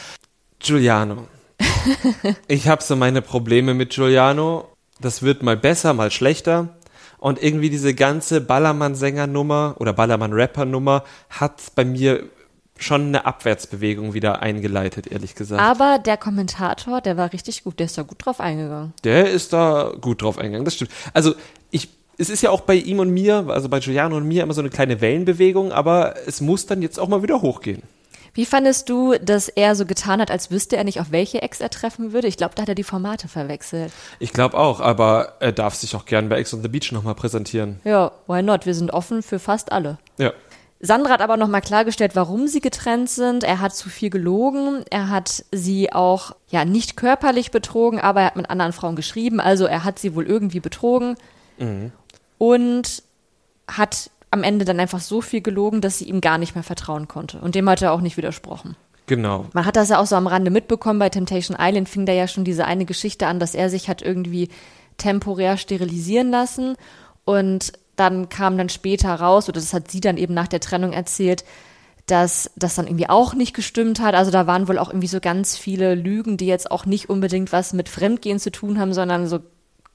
Giuliano. 0.59 1.27
ich 2.47 2.67
habe 2.67 2.83
so 2.83 2.95
meine 2.95 3.21
Probleme 3.21 3.73
mit 3.73 3.91
Giuliano. 3.91 4.69
Das 4.99 5.21
wird 5.21 5.43
mal 5.43 5.57
besser, 5.57 5.93
mal 5.93 6.11
schlechter. 6.11 6.76
Und 7.19 7.41
irgendwie 7.41 7.69
diese 7.69 7.93
ganze 7.95 8.41
Ballermann-Sänger-Nummer 8.41 9.75
oder 9.79 9.93
Ballermann-Rapper-Nummer 9.93 11.03
hat 11.29 11.61
bei 11.75 11.83
mir 11.83 12.23
schon 12.79 13.07
eine 13.07 13.25
Abwärtsbewegung 13.25 14.13
wieder 14.13 14.41
eingeleitet, 14.41 15.07
ehrlich 15.07 15.35
gesagt. 15.35 15.61
Aber 15.61 15.99
der 15.99 16.17
Kommentator, 16.17 17.01
der 17.01 17.17
war 17.17 17.33
richtig 17.33 17.63
gut, 17.63 17.79
der 17.79 17.87
ist 17.87 17.97
da 17.97 18.03
gut 18.03 18.23
drauf 18.25 18.39
eingegangen. 18.39 18.93
Der 19.03 19.29
ist 19.29 19.53
da 19.53 19.93
gut 19.99 20.21
drauf 20.21 20.37
eingegangen, 20.37 20.65
das 20.65 20.75
stimmt. 20.75 20.91
Also 21.13 21.33
ich, 21.71 21.89
es 22.17 22.29
ist 22.29 22.43
ja 22.43 22.51
auch 22.51 22.61
bei 22.61 22.75
ihm 22.75 22.99
und 22.99 23.09
mir, 23.09 23.45
also 23.47 23.67
bei 23.69 23.79
Giuliano 23.79 24.15
und 24.17 24.27
mir 24.27 24.43
immer 24.43 24.53
so 24.53 24.61
eine 24.61 24.69
kleine 24.69 25.01
Wellenbewegung, 25.01 25.71
aber 25.71 26.15
es 26.27 26.41
muss 26.41 26.65
dann 26.65 26.81
jetzt 26.81 26.99
auch 26.99 27.07
mal 27.07 27.23
wieder 27.23 27.41
hochgehen. 27.41 27.81
Wie 28.37 28.45
fandest 28.45 28.87
du, 28.87 29.15
dass 29.19 29.49
er 29.49 29.73
so 29.73 29.87
getan 29.87 30.21
hat, 30.21 30.29
als 30.29 30.51
wüsste 30.51 30.77
er 30.77 30.83
nicht, 30.83 31.01
auf 31.01 31.07
welche 31.09 31.41
Ex 31.41 31.59
er 31.59 31.71
treffen 31.71 32.13
würde? 32.13 32.27
Ich 32.27 32.37
glaube, 32.37 32.53
da 32.53 32.61
hat 32.61 32.69
er 32.69 32.75
die 32.75 32.83
Formate 32.83 33.27
verwechselt. 33.27 33.91
Ich 34.19 34.31
glaube 34.31 34.55
auch, 34.55 34.79
aber 34.79 35.37
er 35.39 35.51
darf 35.51 35.73
sich 35.73 35.95
auch 35.95 36.05
gern 36.05 36.29
bei 36.29 36.37
Ex 36.37 36.53
on 36.53 36.61
the 36.61 36.67
Beach 36.67 36.91
nochmal 36.91 37.15
präsentieren. 37.15 37.79
Ja, 37.83 38.11
why 38.27 38.43
not? 38.43 38.67
Wir 38.67 38.75
sind 38.75 38.93
offen 38.93 39.23
für 39.23 39.39
fast 39.39 39.71
alle. 39.71 39.97
Ja. 40.19 40.33
Sandra 40.79 41.13
hat 41.13 41.21
aber 41.21 41.35
nochmal 41.35 41.61
klargestellt, 41.61 42.15
warum 42.15 42.47
sie 42.47 42.61
getrennt 42.61 43.09
sind. 43.09 43.43
Er 43.43 43.59
hat 43.59 43.75
zu 43.75 43.89
viel 43.89 44.11
gelogen. 44.11 44.85
Er 44.91 45.09
hat 45.09 45.43
sie 45.51 45.91
auch, 45.91 46.35
ja, 46.49 46.63
nicht 46.63 46.95
körperlich 46.95 47.49
betrogen, 47.49 47.99
aber 47.99 48.21
er 48.21 48.27
hat 48.27 48.35
mit 48.35 48.51
anderen 48.51 48.71
Frauen 48.71 48.95
geschrieben. 48.95 49.39
Also 49.39 49.65
er 49.65 49.83
hat 49.83 49.97
sie 49.97 50.13
wohl 50.13 50.27
irgendwie 50.27 50.59
betrogen. 50.59 51.15
Mhm. 51.57 51.91
Und 52.37 53.01
hat 53.67 54.11
am 54.31 54.43
Ende 54.43 54.65
dann 54.65 54.79
einfach 54.79 54.99
so 54.99 55.21
viel 55.21 55.41
gelogen, 55.41 55.81
dass 55.81 55.99
sie 55.99 56.05
ihm 56.05 56.21
gar 56.21 56.37
nicht 56.37 56.55
mehr 56.55 56.63
vertrauen 56.63 57.07
konnte. 57.07 57.39
Und 57.39 57.55
dem 57.55 57.69
hat 57.69 57.81
er 57.81 57.93
auch 57.93 58.01
nicht 58.01 58.17
widersprochen. 58.17 58.75
Genau. 59.07 59.45
Man 59.53 59.65
hat 59.65 59.77
das 59.77 59.89
ja 59.89 59.99
auch 59.99 60.05
so 60.05 60.17
am 60.17 60.27
Rande 60.27 60.51
mitbekommen. 60.51 60.99
Bei 60.99 61.09
Temptation 61.09 61.57
Island 61.59 61.87
fing 61.87 62.05
da 62.05 62.11
ja 62.11 62.27
schon 62.27 62.43
diese 62.43 62.65
eine 62.65 62.85
Geschichte 62.85 63.27
an, 63.27 63.39
dass 63.39 63.55
er 63.55 63.69
sich 63.69 63.87
hat 63.87 64.01
irgendwie 64.01 64.49
temporär 64.97 65.57
sterilisieren 65.57 66.29
lassen. 66.29 66.75
Und 67.23 67.71
dann 67.95 68.29
kam 68.29 68.57
dann 68.57 68.69
später 68.69 69.13
raus, 69.15 69.47
oder 69.47 69.59
das 69.59 69.73
hat 69.73 69.89
sie 69.89 70.01
dann 70.01 70.17
eben 70.17 70.33
nach 70.33 70.47
der 70.47 70.59
Trennung 70.59 70.91
erzählt, 70.91 71.45
dass 72.05 72.51
das 72.55 72.75
dann 72.75 72.87
irgendwie 72.87 73.09
auch 73.09 73.33
nicht 73.33 73.53
gestimmt 73.53 73.99
hat. 73.99 74.13
Also 74.13 74.31
da 74.31 74.45
waren 74.45 74.67
wohl 74.67 74.77
auch 74.77 74.89
irgendwie 74.89 75.07
so 75.07 75.19
ganz 75.19 75.57
viele 75.57 75.95
Lügen, 75.95 76.37
die 76.37 76.47
jetzt 76.47 76.69
auch 76.69 76.85
nicht 76.85 77.09
unbedingt 77.09 77.51
was 77.51 77.73
mit 77.73 77.89
Fremdgehen 77.89 78.39
zu 78.39 78.51
tun 78.51 78.79
haben, 78.79 78.93
sondern 78.93 79.27
so 79.27 79.39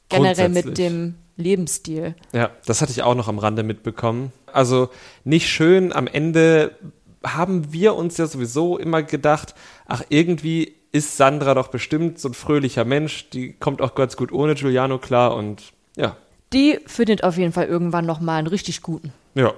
generell 0.09 0.49
mit 0.49 0.79
dem 0.79 1.15
Lebensstil. 1.37 2.15
Ja, 2.33 2.51
das 2.67 2.83
hatte 2.83 2.93
ich 2.93 3.03
auch 3.03 3.15
noch 3.15 3.29
am 3.29 3.39
Rande 3.39 3.63
mitbekommen. 3.63 4.33
Also 4.53 4.91
nicht 5.25 5.49
schön. 5.49 5.93
Am 5.93 6.07
Ende 6.07 6.77
haben 7.25 7.73
wir 7.73 7.95
uns 7.95 8.17
ja 8.19 8.27
sowieso 8.27 8.79
immer 8.79 9.03
gedacht, 9.03 9.55
ach, 9.87 10.03
irgendwie 10.09 10.75
ist 10.93 11.17
Sandra 11.17 11.55
doch 11.55 11.69
bestimmt 11.69 12.19
so 12.19 12.29
ein 12.29 12.35
fröhlicher 12.35 12.85
Mensch. 12.85 13.31
Die 13.31 13.53
kommt 13.53 13.81
auch 13.81 13.95
ganz 13.95 14.17
gut 14.17 14.33
ohne 14.33 14.55
Giuliano 14.55 14.99
klar 14.99 15.35
und 15.35 15.73
ja, 15.97 16.17
die 16.53 16.81
findet 16.87 17.25
auf 17.25 17.39
jeden 17.39 17.53
Fall 17.53 17.67
irgendwann 17.67 18.07
nochmal 18.07 18.39
einen 18.39 18.47
richtig 18.47 18.83
guten. 18.83 19.13
Ja, 19.35 19.55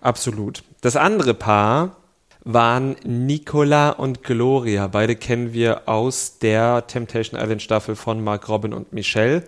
absolut. 0.00 0.62
Das 0.80 0.96
andere 0.96 1.34
Paar 1.34 1.96
waren 2.44 2.96
Nicola 3.04 3.90
und 3.90 4.22
Gloria. 4.22 4.86
Beide 4.88 5.14
kennen 5.14 5.52
wir 5.52 5.88
aus 5.88 6.38
der 6.38 6.86
Temptation 6.86 7.40
Island 7.40 7.62
Staffel 7.62 7.94
von 7.94 8.24
Mark 8.24 8.48
Robin 8.48 8.72
und 8.72 8.92
Michelle. 8.92 9.44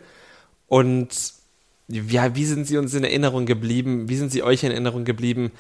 Und 0.69 1.34
ja, 1.89 2.35
wie 2.35 2.45
sind 2.45 2.67
sie 2.67 2.79
uns 2.79 2.95
in 2.95 3.05
Erinnerung 3.05 3.47
geblieben? 3.47 4.09
Wie 4.09 4.17
sind 4.17 4.33
sie 4.33 4.43
euch 4.43 4.63
in 4.65 4.71
Erinnerung 4.71 5.05
geblieben? 5.05 5.53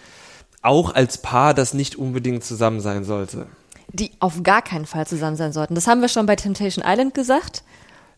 Auch 0.62 0.94
als 0.94 1.18
Paar, 1.18 1.52
das 1.54 1.74
nicht 1.74 1.96
unbedingt 1.96 2.44
zusammen 2.44 2.80
sein 2.80 3.04
sollte. 3.04 3.46
Die 3.92 4.12
auf 4.20 4.42
gar 4.42 4.62
keinen 4.62 4.86
Fall 4.86 5.06
zusammen 5.06 5.36
sein 5.36 5.52
sollten. 5.52 5.74
Das 5.74 5.86
haben 5.86 6.00
wir 6.00 6.08
schon 6.08 6.26
bei 6.26 6.36
Temptation 6.36 6.84
Island 6.86 7.14
gesagt. 7.14 7.62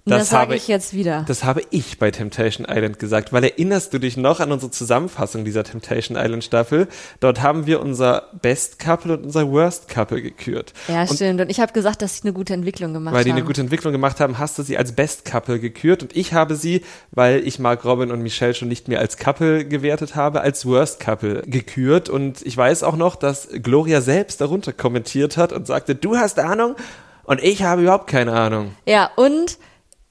Das, 0.06 0.20
das 0.20 0.28
sage 0.30 0.54
ich 0.54 0.68
jetzt 0.68 0.94
wieder. 0.94 1.24
Das 1.26 1.42
habe 1.42 1.62
ich 1.70 1.98
bei 1.98 2.12
Temptation 2.12 2.64
Island 2.70 3.00
gesagt, 3.00 3.32
weil 3.32 3.42
erinnerst 3.42 3.92
du 3.92 3.98
dich 3.98 4.16
noch 4.16 4.38
an 4.38 4.52
unsere 4.52 4.70
Zusammenfassung 4.70 5.44
dieser 5.44 5.64
Temptation 5.64 6.16
Island 6.16 6.44
Staffel? 6.44 6.86
Dort 7.18 7.42
haben 7.42 7.66
wir 7.66 7.80
unser 7.80 8.30
Best 8.40 8.78
Couple 8.78 9.14
und 9.14 9.24
unser 9.24 9.50
Worst 9.50 9.88
Couple 9.88 10.22
gekürt. 10.22 10.74
Ja, 10.86 11.00
und 11.00 11.12
stimmt. 11.12 11.40
Und 11.40 11.50
ich 11.50 11.58
habe 11.58 11.72
gesagt, 11.72 12.02
dass 12.02 12.18
sie 12.18 12.22
eine 12.22 12.32
gute 12.32 12.54
Entwicklung 12.54 12.92
gemacht 12.92 13.12
haben. 13.12 13.18
Weil 13.18 13.24
die 13.24 13.32
eine 13.32 13.42
gute 13.42 13.60
Entwicklung 13.60 13.92
gemacht 13.92 14.20
haben, 14.20 14.38
hast 14.38 14.56
du 14.60 14.62
sie 14.62 14.78
als 14.78 14.92
Best 14.92 15.24
Couple 15.24 15.58
gekürt 15.58 16.04
und 16.04 16.14
ich 16.14 16.32
habe 16.32 16.54
sie, 16.54 16.82
weil 17.10 17.44
ich 17.44 17.58
Mark 17.58 17.84
Robin 17.84 18.12
und 18.12 18.22
Michelle 18.22 18.54
schon 18.54 18.68
nicht 18.68 18.86
mehr 18.86 19.00
als 19.00 19.16
Couple 19.16 19.64
gewertet 19.64 20.14
habe, 20.14 20.40
als 20.40 20.64
Worst 20.66 21.00
Couple 21.00 21.42
gekürt. 21.46 22.08
Und 22.08 22.46
ich 22.46 22.56
weiß 22.56 22.84
auch 22.84 22.96
noch, 22.96 23.16
dass 23.16 23.48
Gloria 23.60 24.00
selbst 24.00 24.40
darunter 24.40 24.72
kommentiert 24.72 25.36
hat 25.36 25.52
und 25.52 25.66
sagte, 25.66 25.96
du 25.96 26.16
hast 26.16 26.38
Ahnung 26.38 26.76
und 27.24 27.42
ich 27.42 27.64
habe 27.64 27.82
überhaupt 27.82 28.06
keine 28.06 28.34
Ahnung. 28.34 28.76
Ja, 28.86 29.10
und 29.16 29.58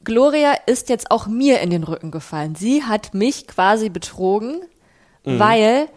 Gloria 0.05 0.53
ist 0.65 0.89
jetzt 0.89 1.11
auch 1.11 1.27
mir 1.27 1.59
in 1.59 1.69
den 1.69 1.83
Rücken 1.83 2.11
gefallen. 2.11 2.55
Sie 2.55 2.83
hat 2.83 3.13
mich 3.13 3.47
quasi 3.47 3.89
betrogen, 3.89 4.61
mhm. 5.25 5.39
weil 5.39 5.89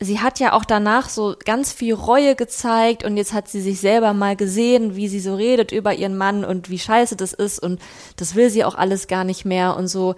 sie 0.00 0.20
hat 0.20 0.40
ja 0.40 0.52
auch 0.52 0.64
danach 0.64 1.08
so 1.08 1.34
ganz 1.44 1.72
viel 1.72 1.94
Reue 1.94 2.34
gezeigt 2.34 3.04
und 3.04 3.16
jetzt 3.16 3.32
hat 3.32 3.48
sie 3.48 3.60
sich 3.60 3.80
selber 3.80 4.12
mal 4.12 4.36
gesehen, 4.36 4.96
wie 4.96 5.08
sie 5.08 5.20
so 5.20 5.34
redet 5.34 5.72
über 5.72 5.94
ihren 5.94 6.16
Mann 6.16 6.44
und 6.44 6.70
wie 6.70 6.78
scheiße 6.78 7.16
das 7.16 7.32
ist 7.32 7.58
und 7.58 7.80
das 8.16 8.34
will 8.34 8.50
sie 8.50 8.64
auch 8.64 8.74
alles 8.74 9.06
gar 9.06 9.24
nicht 9.24 9.44
mehr 9.44 9.76
und 9.76 9.88
so. 9.88 10.14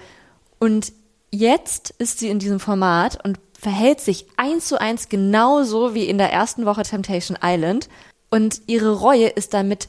Und 0.58 0.92
jetzt 1.30 1.90
ist 1.98 2.18
sie 2.18 2.28
in 2.28 2.38
diesem 2.38 2.60
Format 2.60 3.22
und 3.24 3.38
verhält 3.58 4.00
sich 4.00 4.26
eins 4.36 4.68
zu 4.68 4.80
eins 4.80 5.08
genauso 5.08 5.94
wie 5.94 6.04
in 6.04 6.18
der 6.18 6.32
ersten 6.32 6.66
Woche 6.66 6.82
Temptation 6.82 7.38
Island 7.42 7.88
und 8.30 8.62
ihre 8.66 8.92
Reue 8.92 9.28
ist 9.28 9.54
damit 9.54 9.88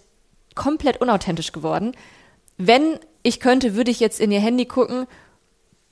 komplett 0.56 1.02
unauthentisch 1.02 1.52
geworden. 1.52 1.94
Wenn 2.58 3.00
ich 3.28 3.40
könnte, 3.40 3.76
würde 3.76 3.92
ich 3.92 4.00
jetzt 4.00 4.20
in 4.20 4.32
ihr 4.32 4.40
Handy 4.40 4.66
gucken 4.66 5.06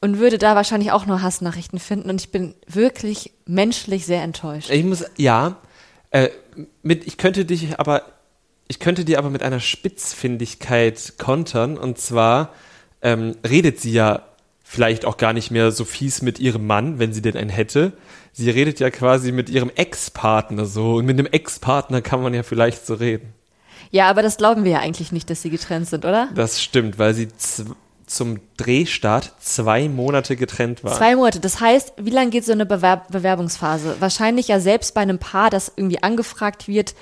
und 0.02 0.19
würde 0.19 0.38
da 0.38 0.56
wahrscheinlich 0.56 0.91
auch 0.91 1.06
nur 1.06 1.21
Hassnachrichten 1.21 1.80
finden. 1.80 2.10
Und 2.10 2.21
ich 2.21 2.32
bin 2.32 2.56
wirklich 2.67 3.32
menschlich 3.45 4.06
sehr 4.06 4.24
enttäuscht. 4.24 4.69
Ich 4.69 4.84
muss, 4.84 5.04
ja, 5.17 5.58
äh, 6.12 6.30
mit, 6.82 7.06
ich 7.06 7.17
könnte 7.17 7.43
dich 7.43 7.80
aber, 7.80 8.04
ich 8.67 8.80
könnte 8.80 9.04
dir 9.04 9.19
aber 9.19 9.30
mit 9.30 9.43
einer 9.43 9.60
Spitzfindigkeit 9.60 11.15
kontern. 11.17 11.78
Und 11.78 11.98
zwar 11.98 12.54
ähm, 13.02 13.36
redet 13.48 13.82
sie 13.82 13.91
ja 13.91 14.24
vielleicht 14.63 15.06
auch 15.06 15.17
gar 15.17 15.34
nicht 15.34 15.52
mehr 15.52 15.71
so 15.71 15.86
fies 15.86 16.21
mit 16.21 16.39
ihrem 16.39 16.65
Mann, 16.65 17.00
wenn 17.00 17.13
sie 17.13 17.21
denn 17.21 17.36
einen 17.36 17.50
hätte. 17.50 17.93
Sie 18.32 18.50
redet 18.50 18.80
ja 18.80 18.89
quasi 18.89 19.32
mit 19.32 19.50
ihrem 19.50 19.71
Ex-Partner 19.76 20.65
so. 20.65 20.95
Und 20.95 21.06
mit 21.06 21.19
einem 21.19 21.28
Ex-Partner 21.28 22.02
kann 22.02 22.21
man 22.21 22.34
ja 22.34 22.43
vielleicht 22.43 22.86
so 22.86 22.93
reden. 22.95 23.34
Ja, 23.91 24.10
aber 24.10 24.21
das 24.21 24.38
glauben 24.38 24.63
wir 24.63 24.71
ja 24.71 24.80
eigentlich 24.80 25.12
nicht, 25.12 25.30
dass 25.30 25.41
sie 25.41 25.50
getrennt 25.50 25.88
sind, 25.88 26.06
oder? 26.06 26.30
Das 26.36 26.62
stimmt, 26.62 27.00
weil 27.00 27.13
sie 27.13 27.30
zum 28.06 28.39
Drehstart 28.58 29.34
zwei 29.39 29.89
Monate 29.89 30.36
getrennt 30.36 30.84
waren. 30.84 30.98
Zwei 30.98 31.15
Monate. 31.15 31.39
Das 31.39 31.60
heißt, 31.60 31.93
wie 31.98 32.12
lange 32.12 32.30
geht 32.30 32.45
so 32.45 32.52
eine 32.52 32.65
Bewerb 32.65 33.12
Bewerbungsphase? 33.12 33.98
Wahrscheinlich 34.00 34.48
ja 34.48 34.60
selbst 34.60 34.93
bei 34.93 35.02
einem 35.02 35.19
Paar, 35.19 35.50
das 35.50 35.71
irgendwie 35.76 36.04
angefragt 36.04 36.67
wird, 36.67 36.95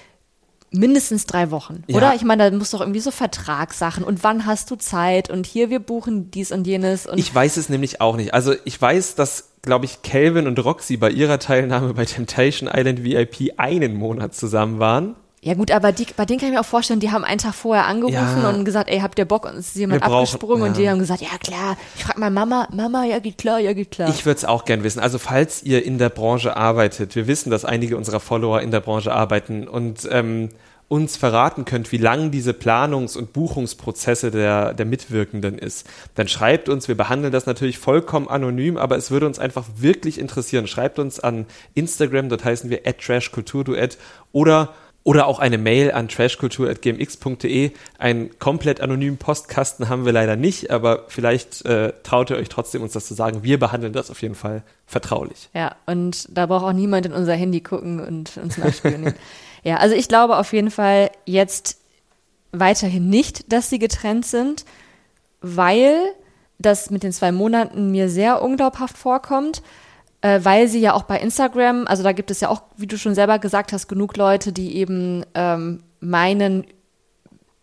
mindestens 0.74 1.26
drei 1.26 1.52
Wochen, 1.52 1.84
ja. 1.88 1.98
oder? 1.98 2.16
Ich 2.16 2.24
meine, 2.24 2.50
da 2.50 2.58
muss 2.58 2.72
doch 2.72 2.82
irgendwie 2.82 3.00
so 3.00 3.12
Vertragssachen 3.12 4.04
und 4.04 4.24
wann 4.24 4.46
hast 4.46 4.72
du 4.72 4.76
Zeit 4.76 5.30
und 5.30 5.46
hier 5.46 5.70
wir 5.70 5.80
buchen 5.80 6.32
dies 6.32 6.52
und 6.52 6.66
jenes. 6.66 7.06
Und 7.06 7.20
ich 7.20 7.34
weiß 7.34 7.58
es 7.58 7.70
nämlich 7.70 8.02
auch 8.02 8.16
nicht. 8.16 8.34
Also 8.34 8.56
ich 8.66 8.82
weiß, 8.82 9.16
dass, 9.16 9.52
glaube 9.62 9.86
ich, 9.86 10.02
Calvin 10.02 10.48
und 10.48 10.64
Roxy 10.64 10.98
bei 10.98 11.12
ihrer 11.12 11.38
Teilnahme 11.40 11.94
bei 11.94 12.06
Temptation 12.06 12.70
Island 12.74 13.04
VIP 13.04 13.54
einen 13.58 13.96
Monat 13.96 14.34
zusammen 14.34 14.80
waren. 14.80 15.16
Ja 15.44 15.56
gut, 15.56 15.72
aber 15.72 15.92
die, 15.92 16.08
bei 16.16 16.26
denen 16.26 16.40
kann 16.40 16.48
ich 16.48 16.56
mir 16.56 16.62
auch 16.62 16.66
vorstellen, 16.66 17.02
die 17.02 17.12
haben 17.12 17.26
einen 17.26 17.38
Tag 17.38 17.54
vorher 17.54 17.86
angerufen 17.86 18.42
ja. 18.42 18.50
und 18.50 18.64
gesagt, 18.64 18.90
ey, 18.90 19.00
habt 19.00 19.20
ihr 19.20 19.26
Bock? 19.26 19.46
Und 19.46 19.58
es 19.58 19.68
ist 19.68 19.76
jemand 19.76 20.02
brauchen, 20.02 20.24
abgesprungen 20.24 20.62
ja. 20.62 20.68
und 20.68 20.78
die 20.78 20.90
haben 20.90 21.00
gesagt, 21.00 21.22
ja 21.22 21.38
klar. 21.38 21.76
Ich 21.98 22.06
frage 22.06 22.18
mal 22.18 22.30
Mama, 22.30 22.70
Mama, 22.72 23.04
ja 23.04 23.20
geht 23.20 23.38
klar, 23.38 23.60
ja 23.60 23.74
geht 23.74 23.92
klar. 23.92 24.08
Ich 24.08 24.26
würde 24.26 24.38
es 24.38 24.46
auch 24.46 24.64
gern 24.64 24.84
wissen. 24.84 25.02
Also 25.02 25.20
falls 25.20 25.62
ihr 25.62 25.86
in 25.86 25.98
der 25.98 26.08
Branche 26.08 26.56
arbeitet, 26.56 27.18
wir 27.18 27.28
wissen, 27.28 27.50
dass 27.50 27.66
einige 27.66 27.98
unserer 27.98 28.22
Follower 28.22 28.62
in 28.62 28.72
der 28.72 28.80
Branche 28.80 29.12
arbeiten 29.12 29.68
und 29.68 30.08
ähm, 30.10 30.48
uns 30.88 31.18
verraten 31.18 31.66
könnt, 31.66 31.92
wie 31.92 31.98
lang 31.98 32.32
diese 32.32 32.52
Planungs- 32.52 33.18
und 33.18 33.34
Buchungsprozesse 33.34 34.32
der, 34.32 34.74
der 34.74 34.86
Mitwirkenden 34.86 35.58
ist, 35.58 35.90
dann 36.16 36.30
schreibt 36.30 36.70
uns, 36.70 36.88
wir 36.88 36.96
behandeln 36.96 37.34
das 37.34 37.48
natürlich 37.48 37.80
vollkommen 37.80 38.30
anonym, 38.30 38.78
aber 38.78 38.96
es 38.96 39.12
würde 39.12 39.26
uns 39.26 39.40
einfach 39.40 39.66
wirklich 39.76 40.20
interessieren. 40.20 40.68
Schreibt 40.68 41.00
uns 41.00 41.20
an 41.20 41.48
Instagram, 41.74 42.30
dort 42.30 42.46
heißen 42.46 42.70
wir 42.70 42.82
at 42.86 43.00
trashkulturduett 43.00 43.98
oder 44.32 44.74
oder 45.04 45.28
auch 45.28 45.40
eine 45.40 45.58
Mail 45.58 45.92
an 45.92 46.08
trashkultur.gmx.de. 46.08 47.72
Einen 47.98 48.40
komplett 48.40 48.80
anonymen 48.80 49.18
Postkasten 49.18 49.90
haben 49.90 50.06
wir 50.06 50.14
leider 50.14 50.36
nicht, 50.36 50.72
aber 50.72 51.06
vielleicht 51.08 51.66
äh, 51.66 51.94
traut 52.04 52.30
ihr 52.30 52.38
euch 52.38 52.50
trotzdem, 52.50 52.82
uns 52.82 52.94
das 52.94 53.08
zu 53.08 53.14
sagen. 53.14 53.44
Wir 53.44 53.60
behandeln 53.60 53.94
das 53.94 54.10
auf 54.10 54.22
jeden 54.22 54.36
Fall 54.36 54.64
vertraulich. 54.86 55.50
Ja, 55.54 55.76
und 55.86 56.28
da 56.36 56.46
braucht 56.46 56.64
auch 56.64 56.74
niemand 56.74 57.06
in 57.06 57.12
unser 57.12 57.34
Handy 57.34 57.60
gucken 57.60 58.00
und 58.00 58.38
uns 58.38 58.58
nachspielen. 58.58 59.14
ja, 59.64 59.78
also 59.78 59.94
ich 59.96 60.08
glaube 60.08 60.38
auf 60.38 60.54
jeden 60.54 60.72
Fall 60.72 61.12
jetzt 61.26 61.80
weiterhin 62.54 63.10
nicht, 63.10 63.52
dass 63.52 63.70
sie 63.70 63.80
getrennt 63.80 64.26
sind, 64.26 64.64
weil 65.42 65.98
das 66.60 66.92
mit 66.92 67.04
den 67.04 67.12
zwei 67.12 67.34
Monaten 67.34 67.92
mir 67.92 68.08
sehr 68.08 68.42
unglaubhaft 68.42 68.98
vorkommt 68.98 69.62
äh, 70.24 70.40
weil 70.44 70.70
sie 70.70 70.80
ja 70.80 70.94
auch 70.94 71.04
bei 71.04 71.20
Instagram, 71.20 71.86
also 71.86 72.02
da 72.02 72.14
gibt 72.14 72.32
es 72.32 72.40
ja 72.40 72.48
auch, 72.48 72.64
wie 72.78 72.88
du 72.88 72.98
schon 72.98 73.14
selber 73.14 73.40
gesagt 73.40 73.74
hast, 73.74 73.88
genug 73.88 74.16
Leute, 74.16 74.54
die 74.54 74.78
eben 74.78 75.26
ähm, 75.36 75.84
meinen, 76.00 76.66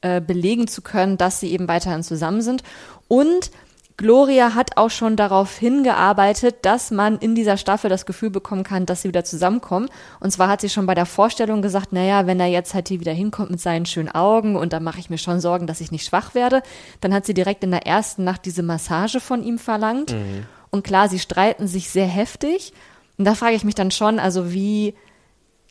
äh, 0.03 0.21
belegen 0.21 0.69
zu 0.69 0.83
können, 0.83 1.17
dass 1.17 1.41
sie 1.41 1.53
eben 1.53 1.69
weiterhin 1.69 2.03
zusammen 2.03 2.43
sind. 2.43 2.63
Und 3.09 3.51
Gloria 3.97 4.55
hat 4.55 4.77
auch 4.77 4.91
schon 4.91 5.17
darauf 5.17 5.57
hingearbeitet, 5.57 6.57
dass 6.63 6.91
man 6.91 7.19
in 7.19 7.35
dieser 7.35 7.57
Staffel 7.57 7.89
das 7.89 8.05
Gefühl 8.07 8.31
bekommen 8.31 8.63
kann, 8.63 8.87
dass 8.87 9.03
sie 9.03 9.09
wieder 9.09 9.25
zusammenkommen. 9.25 9.89
Und 10.21 10.31
zwar 10.31 10.49
hat 10.49 10.61
sie 10.61 10.71
schon 10.71 10.87
bei 10.87 10.95
der 10.95 11.07
Vorstellung 11.07 11.63
gesagt, 11.63 11.93
naja, 11.93 12.27
wenn 12.27 12.41
er 12.41 12.47
jetzt 12.47 12.75
halt 12.75 12.89
hier 12.89 13.01
wieder 13.01 13.13
hinkommt 13.13 13.51
mit 13.51 13.61
seinen 13.61 13.87
schönen 13.87 14.11
Augen 14.11 14.57
und 14.57 14.75
da 14.75 14.81
mache 14.81 15.01
ich 15.01 15.11
mir 15.11 15.19
schon 15.19 15.41
Sorgen, 15.41 15.67
dass 15.67 15.81
ich 15.81 15.93
nicht 15.93 16.07
schwach 16.07 16.35
werde, 16.35 16.63
dann 17.01 17.13
hat 17.15 17.25
sie 17.25 17.35
direkt 17.35 17.65
in 17.65 17.71
der 17.71 17.87
ersten 17.87 18.25
Nacht 18.25 18.45
diese 18.45 18.63
Massage 18.63 19.21
von 19.21 19.43
ihm 19.43 19.59
verlangt. 19.59 20.13
Mhm. 20.13 20.47
Und 20.71 20.85
klar, 20.85 21.09
sie 21.09 21.19
streiten 21.19 21.67
sich 21.67 21.91
sehr 21.91 22.07
heftig. 22.07 22.73
Und 23.19 23.25
da 23.25 23.35
frage 23.35 23.57
ich 23.57 23.65
mich 23.65 23.75
dann 23.75 23.91
schon, 23.91 24.19
also 24.19 24.53
wie 24.53 24.95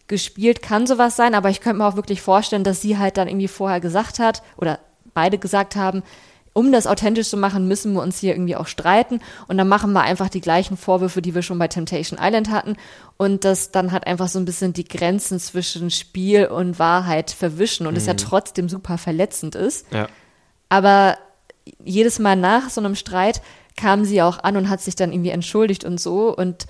gespielt 0.08 0.62
kann 0.62 0.88
sowas 0.88 1.16
sein, 1.16 1.36
aber 1.36 1.50
ich 1.50 1.62
könnte 1.62 1.78
mir 1.78 1.88
auch 1.88 1.96
wirklich 1.96 2.22
vorstellen, 2.22 2.64
dass 2.64 2.82
sie 2.82 2.98
halt 2.98 3.18
dann 3.18 3.28
irgendwie 3.28 3.48
vorher 3.48 3.80
gesagt 3.80 4.20
hat 4.20 4.42
oder 4.58 4.80
beide 5.14 5.38
gesagt 5.38 5.76
haben, 5.76 6.04
um 6.54 6.72
das 6.72 6.88
authentisch 6.88 7.30
zu 7.30 7.38
machen, 7.38 7.68
müssen 7.68 7.94
wir 7.94 8.02
uns 8.02 8.20
hier 8.20 8.34
irgendwie 8.34 8.56
auch 8.56 8.68
streiten. 8.68 9.22
Und 9.48 9.58
dann 9.58 9.68
machen 9.68 9.94
wir 9.94 10.02
einfach 10.02 10.30
die 10.30 10.42
gleichen 10.42 10.78
Vorwürfe, 10.78 11.22
die 11.22 11.36
wir 11.36 11.42
schon 11.42 11.60
bei 11.60 11.68
Temptation 11.68 12.20
Island 12.22 12.50
hatten. 12.50 12.76
Und 13.18 13.46
das 13.46 13.72
dann 13.72 13.92
hat 13.92 14.08
einfach 14.08 14.28
so 14.28 14.40
ein 14.40 14.46
bisschen 14.46 14.74
die 14.74 14.84
Grenzen 14.84 15.40
zwischen 15.40 15.92
Spiel 15.92 16.48
und 16.48 16.80
Wahrheit 16.80 17.32
verwischen 17.32 17.88
und 17.88 17.96
es 17.96 18.08
ja 18.08 18.16
trotzdem 18.16 18.68
super 18.68 18.98
verletzend 18.98 19.56
ist. 19.56 19.86
Ja. 19.94 20.08
Aber 20.70 21.18
jedes 21.84 22.20
Mal 22.20 22.36
nach 22.36 22.70
so 22.70 22.82
einem 22.82 22.96
Streit 22.96 23.42
kam 23.78 24.06
sie 24.06 24.22
auch 24.22 24.40
an 24.44 24.58
und 24.58 24.70
hat 24.70 24.82
sich 24.82 24.96
dann 24.96 25.12
irgendwie 25.12 25.30
entschuldigt 25.30 25.84
und 25.84 26.00
so. 26.00 26.36
Und 26.36 26.68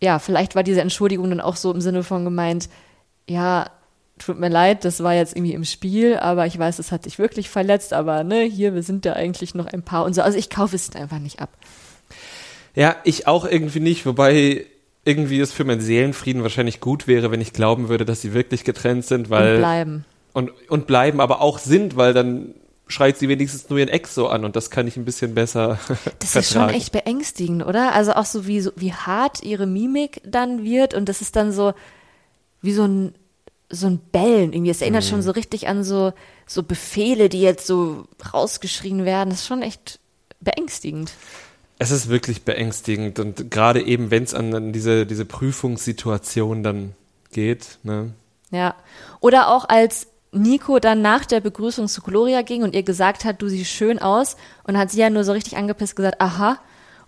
ja, 0.00 0.18
vielleicht 0.18 0.54
war 0.54 0.62
diese 0.62 0.80
Entschuldigung 0.80 1.30
dann 1.30 1.40
auch 1.40 1.56
so 1.56 1.72
im 1.72 1.80
Sinne 1.80 2.02
von 2.02 2.24
gemeint, 2.24 2.68
ja, 3.28 3.70
tut 4.18 4.38
mir 4.38 4.48
leid, 4.48 4.84
das 4.84 5.02
war 5.02 5.14
jetzt 5.14 5.36
irgendwie 5.36 5.54
im 5.54 5.64
Spiel, 5.64 6.16
aber 6.16 6.46
ich 6.46 6.58
weiß, 6.58 6.78
es 6.78 6.92
hat 6.92 7.04
dich 7.04 7.18
wirklich 7.18 7.50
verletzt, 7.50 7.92
aber 7.92 8.24
ne, 8.24 8.42
hier, 8.42 8.74
wir 8.74 8.82
sind 8.82 9.04
ja 9.04 9.12
eigentlich 9.12 9.54
noch 9.54 9.66
ein 9.66 9.82
Paar 9.82 10.04
und 10.04 10.14
so. 10.14 10.22
Also 10.22 10.38
ich 10.38 10.48
kaufe 10.48 10.76
es 10.76 10.94
einfach 10.94 11.18
nicht 11.18 11.40
ab. 11.40 11.50
Ja, 12.74 12.96
ich 13.04 13.26
auch 13.26 13.44
irgendwie 13.44 13.80
nicht, 13.80 14.06
wobei 14.06 14.66
irgendwie 15.04 15.40
es 15.40 15.52
für 15.52 15.64
meinen 15.64 15.80
Seelenfrieden 15.80 16.42
wahrscheinlich 16.42 16.80
gut 16.80 17.06
wäre, 17.06 17.30
wenn 17.30 17.40
ich 17.40 17.52
glauben 17.52 17.88
würde, 17.88 18.04
dass 18.04 18.20
sie 18.20 18.34
wirklich 18.34 18.64
getrennt 18.64 19.04
sind, 19.04 19.30
weil 19.30 19.54
und 19.54 19.60
bleiben. 19.60 20.04
und, 20.32 20.70
und 20.70 20.86
bleiben, 20.86 21.20
aber 21.20 21.40
auch 21.40 21.58
sind, 21.58 21.96
weil 21.96 22.12
dann 22.12 22.54
schreit 22.88 23.18
sie 23.18 23.28
wenigstens 23.28 23.68
nur 23.68 23.78
ihren 23.78 23.88
Ex 23.88 24.14
so 24.14 24.28
an 24.28 24.44
und 24.44 24.56
das 24.56 24.70
kann 24.70 24.86
ich 24.86 24.96
ein 24.96 25.04
bisschen 25.04 25.34
besser 25.34 25.78
Das 26.20 26.36
ist 26.36 26.52
schon 26.52 26.68
echt 26.70 26.92
beängstigend, 26.92 27.64
oder? 27.64 27.92
Also 27.92 28.12
auch 28.12 28.26
so 28.26 28.46
wie, 28.46 28.60
so 28.60 28.70
wie 28.76 28.92
hart 28.92 29.42
ihre 29.42 29.66
Mimik 29.66 30.20
dann 30.24 30.64
wird 30.64 30.94
und 30.94 31.08
das 31.08 31.20
ist 31.20 31.36
dann 31.36 31.52
so 31.52 31.74
wie 32.62 32.72
so 32.72 32.84
ein, 32.84 33.14
so 33.68 33.88
ein 33.88 33.98
Bellen 33.98 34.52
irgendwie. 34.52 34.70
Es 34.70 34.80
erinnert 34.80 35.04
schon 35.04 35.22
so 35.22 35.32
richtig 35.32 35.68
an 35.68 35.82
so, 35.82 36.12
so 36.46 36.62
Befehle, 36.62 37.28
die 37.28 37.40
jetzt 37.40 37.66
so 37.66 38.06
rausgeschrien 38.32 39.04
werden. 39.04 39.30
Das 39.30 39.40
ist 39.40 39.46
schon 39.46 39.62
echt 39.62 39.98
beängstigend. 40.40 41.12
Es 41.78 41.90
ist 41.90 42.08
wirklich 42.08 42.42
beängstigend 42.42 43.18
und 43.18 43.50
gerade 43.50 43.82
eben, 43.82 44.10
wenn 44.10 44.22
es 44.22 44.32
an, 44.32 44.54
an 44.54 44.72
diese, 44.72 45.06
diese 45.06 45.24
Prüfungssituation 45.24 46.62
dann 46.62 46.94
geht, 47.32 47.78
ne? 47.82 48.12
Ja. 48.50 48.74
Oder 49.20 49.48
auch 49.48 49.68
als 49.68 50.06
Nico 50.36 50.78
dann 50.78 51.02
nach 51.02 51.24
der 51.24 51.40
Begrüßung 51.40 51.88
zu 51.88 52.02
Gloria 52.02 52.42
ging 52.42 52.62
und 52.62 52.74
ihr 52.74 52.82
gesagt 52.82 53.24
hat, 53.24 53.42
du 53.42 53.48
siehst 53.48 53.70
schön 53.70 53.98
aus 53.98 54.36
und 54.64 54.76
hat 54.76 54.90
sie 54.90 55.00
ja 55.00 55.10
nur 55.10 55.24
so 55.24 55.32
richtig 55.32 55.56
angepisst 55.56 55.96
gesagt, 55.96 56.20
aha. 56.20 56.58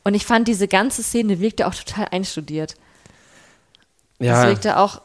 Und 0.04 0.14
ich 0.14 0.24
fand 0.26 0.48
diese 0.48 0.68
ganze 0.68 1.02
Szene 1.02 1.40
wirkte 1.40 1.66
auch 1.66 1.74
total 1.74 2.06
einstudiert. 2.10 2.76
Ja, 4.18 4.42
Das 4.42 4.46
wirkte 4.46 4.78
auch 4.78 5.02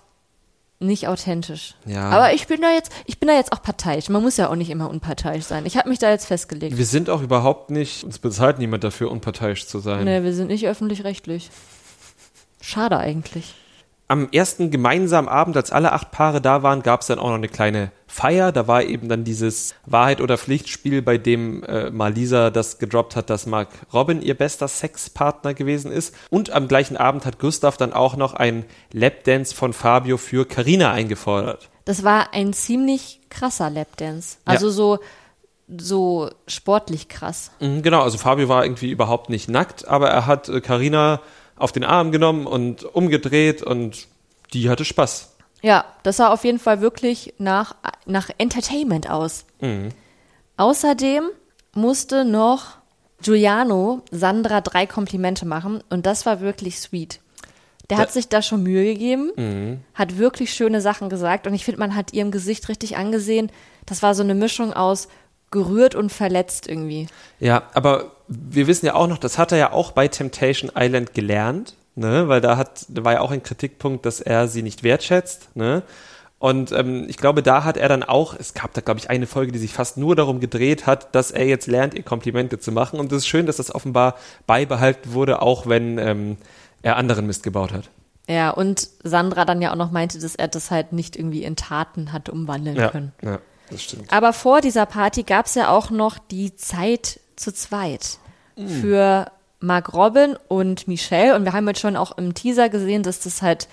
nicht 0.80 1.08
authentisch. 1.08 1.76
Ja. 1.86 2.10
Aber 2.10 2.34
ich 2.34 2.48
bin 2.48 2.62
da 2.62 2.72
jetzt, 2.72 2.92
ich 3.06 3.20
bin 3.20 3.28
da 3.28 3.36
jetzt 3.36 3.52
auch 3.52 3.62
parteiisch. 3.62 4.10
Man 4.10 4.22
muss 4.22 4.38
ja 4.38 4.50
auch 4.50 4.56
nicht 4.56 4.70
immer 4.70 4.90
unparteiisch 4.90 5.46
sein. 5.46 5.66
Ich 5.66 5.78
habe 5.78 5.90
mich 5.90 6.00
da 6.00 6.10
jetzt 6.10 6.26
festgelegt. 6.26 6.78
wir 6.78 6.86
sind 6.86 7.10
auch 7.10 7.22
überhaupt 7.22 7.70
nicht, 7.70 8.04
uns 8.04 8.20
bezahlt 8.20 8.60
niemand 8.60 8.84
dafür, 8.84 9.10
unparteiisch 9.12 9.66
zu 9.66 9.80
sein. 9.80 10.04
Nee, 10.04 10.24
wir 10.24 10.34
sind 10.34 10.48
nicht 10.48 10.68
öffentlich-rechtlich. 10.68 11.50
Schade 12.62 12.98
eigentlich. 12.98 13.56
Am 14.14 14.30
ersten 14.32 14.70
gemeinsamen 14.70 15.28
Abend, 15.28 15.58
als 15.58 15.72
alle 15.72 15.92
acht 15.92 16.12
Paare 16.12 16.40
da 16.40 16.62
waren, 16.62 16.84
gab 16.84 17.02
es 17.02 17.08
dann 17.08 17.18
auch 17.18 17.30
noch 17.30 17.34
eine 17.34 17.48
kleine 17.48 17.92
Feier. 18.06 18.52
Da 18.52 18.68
war 18.68 18.84
eben 18.84 19.10
dann 19.10 19.24
dieses 19.24 19.74
Wahrheit 19.88 20.22
oder 20.22 20.38
Pflichtspiel, 20.38 21.02
bei 21.02 21.18
dem 21.18 21.64
äh, 21.64 21.90
Malisa 21.90 22.52
das 22.52 22.78
gedroppt 22.78 23.16
hat, 23.16 23.32
dass 23.32 23.48
Mark 23.48 23.70
Robin 23.92 24.22
ihr 24.22 24.36
bester 24.36 24.68
Sexpartner 24.68 25.56
gewesen 25.56 25.92
ist. 25.92 26.14
Und 26.30 26.52
am 26.52 26.68
gleichen 26.68 26.96
Abend 26.96 27.26
hat 27.26 27.40
Gustav 27.40 27.76
dann 27.76 27.92
auch 27.92 28.16
noch 28.16 28.36
ein 28.36 28.66
Lapdance 28.92 29.56
von 29.56 29.74
Fabio 29.74 30.18
für 30.18 30.46
Carina 30.46 30.92
eingefordert. 30.92 31.72
Das 31.84 32.04
war 32.04 32.36
ein 32.36 32.54
ziemlich 32.54 33.20
krasser 33.32 33.72
Lapdance. 33.72 34.38
Also 34.46 34.70
so, 34.70 35.00
so 35.76 36.30
sportlich 36.46 37.10
krass. 37.10 37.50
Mhm, 37.60 37.82
Genau, 37.82 38.04
also 38.04 38.20
Fabio 38.20 38.48
war 38.48 38.64
irgendwie 38.64 38.92
überhaupt 38.92 39.32
nicht 39.32 39.50
nackt, 39.50 39.88
aber 39.88 40.12
er 40.12 40.28
hat 40.28 40.50
äh, 40.50 40.62
Carina 40.62 41.20
auf 41.56 41.72
den 41.72 41.84
Arm 41.84 42.12
genommen 42.12 42.46
und 42.48 42.84
umgedreht 42.84 43.62
und 43.62 44.08
die 44.54 44.70
hatte 44.70 44.86
Spaß. 44.86 45.30
Ja, 45.62 45.86
das 46.04 46.18
sah 46.18 46.28
auf 46.34 46.44
jeden 46.44 46.60
Fall 46.60 46.82
wirklich 46.82 47.34
nach, 47.38 47.76
nach 48.06 48.30
Entertainment 48.38 49.10
aus. 49.10 49.46
Außerdem 50.58 51.24
musste 51.74 52.26
noch 52.26 52.78
Giuliano 53.22 54.02
Sandra 54.12 54.62
drei 54.62 54.86
Komplimente 54.86 55.46
machen 55.46 55.82
und 55.90 56.06
das 56.06 56.26
war 56.26 56.42
wirklich 56.42 56.80
sweet. 56.80 57.20
Der 57.90 57.98
hat 57.98 58.10
Da- 58.10 58.14
sich 58.14 58.30
da 58.30 58.42
schon 58.42 58.64
Mühe 58.64 58.86
gegeben, 58.86 59.84
hat 59.94 60.18
wirklich 60.18 60.54
schöne 60.54 60.82
Sachen 60.82 61.10
gesagt 61.10 61.48
und 61.48 61.54
ich 61.54 61.66
finde, 61.66 61.80
man 61.80 61.96
hat 61.96 62.14
ihrem 62.14 62.32
Gesicht 62.32 62.70
richtig 62.70 62.98
angesehen. 62.98 63.52
Das 63.86 64.02
war 64.02 64.16
so 64.16 64.24
eine 64.24 64.36
Mischung 64.36 64.74
aus 64.74 65.08
gerührt 65.54 65.96
und 65.96 66.12
verletzt 66.12 66.68
irgendwie. 66.68 67.08
Ja, 67.40 67.64
aber 67.74 68.12
wir 68.28 68.68
wissen 68.68 68.86
ja 68.86 68.96
auch 68.96 69.08
noch, 69.08 69.18
das 69.18 69.38
hat 69.38 69.54
er 69.54 69.58
ja 69.58 69.72
auch 69.72 69.92
bei 69.94 70.10
Temptation 70.10 70.72
Island 70.76 71.14
gelernt, 71.14 71.76
ne? 71.96 72.28
Weil 72.28 72.42
da 72.42 72.58
hat, 72.58 72.86
war 72.90 73.14
ja 73.14 73.22
auch 73.22 73.32
ein 73.32 73.44
Kritikpunkt, 73.44 74.06
dass 74.06 74.20
er 74.20 74.50
sie 74.50 74.64
nicht 74.64 74.84
wertschätzt, 74.84 75.56
ne? 75.56 75.84
Und 76.40 76.74
ähm, 76.74 77.06
ich 77.08 77.16
glaube, 77.16 77.42
da 77.42 77.64
hat 77.64 77.78
er 77.78 77.88
dann 77.88 78.04
auch, 78.04 78.36
es 78.38 78.54
gab 78.54 78.74
da, 78.74 78.82
glaube 78.82 79.00
ich, 79.00 79.10
eine 79.10 79.28
Folge, 79.28 79.54
die 79.54 79.60
sich 79.60 79.72
fast 79.72 79.96
nur 79.96 80.14
darum 80.14 80.42
gedreht 80.42 80.86
hat, 80.86 81.16
dass 81.16 81.32
er 81.32 81.46
jetzt 81.46 81.68
lernt, 81.68 81.94
ihr 81.94 82.04
Komplimente 82.04 82.60
zu 82.60 82.74
machen. 82.74 83.00
Und 83.00 83.14
es 83.14 83.20
ist 83.20 83.28
schön, 83.28 83.46
dass 83.46 83.56
das 83.56 83.74
offenbar 83.74 84.16
beibehalten 84.46 85.14
wurde, 85.14 85.42
auch 85.42 85.68
wenn 85.68 85.98
ähm, 86.00 86.36
er 86.82 86.98
anderen 86.98 87.28
Mist 87.28 87.44
gebaut 87.44 87.72
hat. 87.72 87.90
Ja, 88.28 88.50
und 88.50 88.90
Sandra 89.04 89.46
dann 89.46 89.62
ja 89.62 89.72
auch 89.72 89.78
noch 89.78 89.92
meinte, 89.92 90.20
dass 90.20 90.36
er 90.36 90.50
das 90.50 90.70
halt 90.70 90.92
nicht 90.92 91.16
irgendwie 91.16 91.44
in 91.46 91.56
Taten 91.56 92.12
hat 92.12 92.28
umwandeln 92.28 92.76
Ja, 92.76 92.90
können. 92.90 93.14
ja 93.22 93.40
das 93.70 93.84
stimmt. 93.84 94.12
Aber 94.12 94.34
vor 94.34 94.62
dieser 94.62 94.86
Party 94.86 95.24
gab 95.24 95.46
es 95.46 95.56
ja 95.56 95.70
auch 95.70 95.90
noch 95.90 96.18
die 96.20 96.56
Zeit 96.56 97.20
zu 97.36 97.52
zweit 97.52 98.20
für 98.56 99.32
Mark 99.60 99.94
Robin 99.94 100.38
und 100.48 100.88
Michelle. 100.88 101.36
Und 101.36 101.46
wir 101.46 101.54
haben 101.54 101.68
jetzt 101.68 101.80
schon 101.80 101.96
auch 101.96 102.18
im 102.18 102.34
Teaser 102.34 102.70
gesehen, 102.70 103.04
dass 103.04 103.20
das 103.22 103.42
halt 103.42 103.68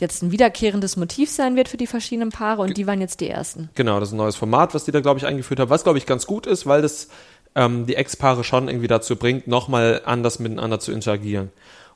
jetzt 0.00 0.22
ein 0.22 0.32
wiederkehrendes 0.32 0.96
Motiv 0.96 1.30
sein 1.30 1.54
wird 1.54 1.68
für 1.68 1.76
die 1.76 1.86
verschiedenen 1.86 2.30
Paare. 2.30 2.62
Und 2.62 2.76
die 2.76 2.86
waren 2.86 3.00
jetzt 3.00 3.20
die 3.20 3.28
ersten. 3.28 3.70
Genau, 3.74 4.00
das 4.00 4.08
ist 4.08 4.14
ein 4.14 4.18
neues 4.18 4.36
Format, 4.36 4.74
was 4.74 4.84
die 4.84 4.90
da, 4.90 5.00
glaube 5.00 5.18
ich, 5.18 5.26
eingeführt 5.26 5.60
haben, 5.60 5.70
was, 5.70 5.84
glaube 5.84 5.98
ich, 5.98 6.06
ganz 6.06 6.26
gut 6.26 6.46
ist, 6.46 6.66
weil 6.66 6.82
das 6.82 7.08
ähm, 7.54 7.86
die 7.86 7.94
Ex-Paare 7.94 8.42
schon 8.42 8.68
irgendwie 8.68 8.88
dazu 8.88 9.16
bringt, 9.16 9.46
nochmal 9.46 10.02
anders 10.04 10.38
miteinander 10.40 10.80
zu 10.80 10.90
interagieren. 10.90 11.50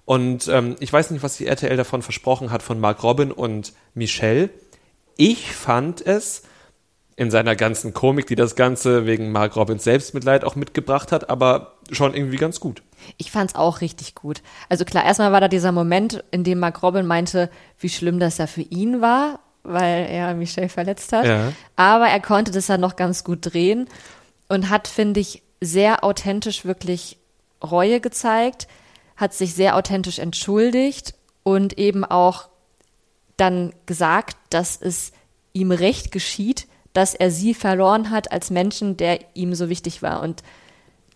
Und 0.05 0.49
ähm, 0.49 0.77
ich 0.81 0.93
weiß 0.93 1.11
nicht, 1.11 1.23
was 1.23 1.37
die 1.37 1.47
RTL 1.47 1.77
davon 1.77 2.03
versprochen 2.03 2.51
hat 2.51 2.63
von 2.63 2.79
Mark 2.81 3.03
Robin 3.03 3.33
und 3.33 3.73
Michelle. 3.95 4.51
Ich 5.17 5.53
fand 5.53 6.07
es 6.07 6.43
in 7.19 7.33
seiner 7.33 7.57
ganzen 7.57 7.93
Komik, 7.95 8.29
die 8.29 8.37
das 8.37 8.55
Ganze 8.55 9.05
wegen 9.05 9.33
Mark 9.33 9.57
Robins 9.57 9.83
Selbstmitleid 9.83 10.45
auch 10.45 10.55
mitgebracht 10.55 11.11
hat, 11.11 11.29
aber 11.29 11.75
schon 11.91 12.15
irgendwie 12.15 12.37
ganz 12.37 12.61
gut. 12.61 12.85
Ich 13.17 13.33
fand's 13.33 13.57
auch 13.57 13.81
richtig 13.81 14.15
gut. 14.15 14.41
Also 14.69 14.85
klar, 14.85 15.05
erstmal 15.05 15.33
war 15.33 15.41
da 15.41 15.49
dieser 15.49 15.73
Moment, 15.73 16.23
in 16.31 16.45
dem 16.45 16.61
Mark 16.61 16.81
Robin 16.81 17.05
meinte, 17.05 17.51
wie 17.81 17.89
schlimm 17.89 18.21
das 18.21 18.39
ja 18.39 18.47
für 18.47 18.63
ihn 18.63 19.01
war, 19.01 19.41
weil 19.65 20.07
er 20.09 20.35
Michelle 20.35 20.69
verletzt 20.69 21.13
hat. 21.13 21.27
Ja. 21.27 21.53
Aber 21.75 22.07
er 22.07 22.21
konnte 22.21 22.53
das 22.53 22.69
ja 22.69 22.79
noch 22.79 22.95
ganz 22.95 23.25
gut 23.25 23.53
drehen 23.53 23.89
und 24.49 24.71
hat, 24.71 24.87
finde 24.87 25.19
ich, 25.19 25.43
sehr 25.61 26.05
authentisch 26.05 26.67
wirklich 26.67 27.19
Reue 27.65 27.99
gezeigt, 27.99 28.69
hat 29.17 29.35
sich 29.35 29.55
sehr 29.55 29.75
authentisch 29.75 30.21
entschuldigt 30.21 31.15
und 31.43 31.77
eben 31.79 32.05
auch 32.05 32.49
dann 33.37 33.73
gesagt, 33.87 34.37
dass 34.51 34.81
es 34.81 35.11
ihm 35.53 35.73
recht 35.73 36.13
geschieht, 36.13 36.68
dass 36.99 37.15
er 37.15 37.31
sie 37.31 37.55
verloren 37.55 38.11
hat 38.11 38.33
als 38.33 38.51
Menschen, 38.51 38.97
der 38.97 39.21
ihm 39.35 39.55
so 39.55 39.69
wichtig 39.69 40.03
war. 40.03 40.21
Und 40.21 40.43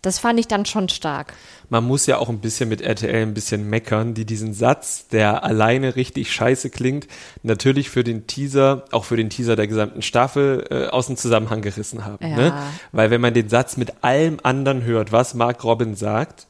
das 0.00 0.20
fand 0.20 0.38
ich 0.38 0.46
dann 0.46 0.64
schon 0.64 0.88
stark. 0.88 1.32
Man 1.70 1.82
muss 1.82 2.06
ja 2.06 2.18
auch 2.18 2.28
ein 2.28 2.38
bisschen 2.38 2.68
mit 2.68 2.80
RTL 2.80 3.22
ein 3.22 3.34
bisschen 3.34 3.68
meckern, 3.68 4.14
die 4.14 4.24
diesen 4.24 4.54
Satz, 4.54 5.08
der 5.08 5.42
alleine 5.42 5.96
richtig 5.96 6.32
scheiße 6.32 6.70
klingt, 6.70 7.08
natürlich 7.42 7.90
für 7.90 8.04
den 8.04 8.28
Teaser, 8.28 8.84
auch 8.92 9.02
für 9.02 9.16
den 9.16 9.28
Teaser 9.28 9.56
der 9.56 9.66
gesamten 9.66 10.02
Staffel 10.02 10.64
äh, 10.70 10.86
aus 10.86 11.08
dem 11.08 11.16
Zusammenhang 11.16 11.62
gerissen 11.62 12.04
haben. 12.04 12.24
Ja. 12.24 12.36
Ne? 12.36 12.54
Weil 12.92 13.10
wenn 13.10 13.20
man 13.20 13.34
den 13.34 13.48
Satz 13.48 13.76
mit 13.76 14.04
allem 14.04 14.38
anderen 14.44 14.84
hört, 14.84 15.10
was 15.10 15.34
Mark 15.34 15.64
Robin 15.64 15.96
sagt, 15.96 16.46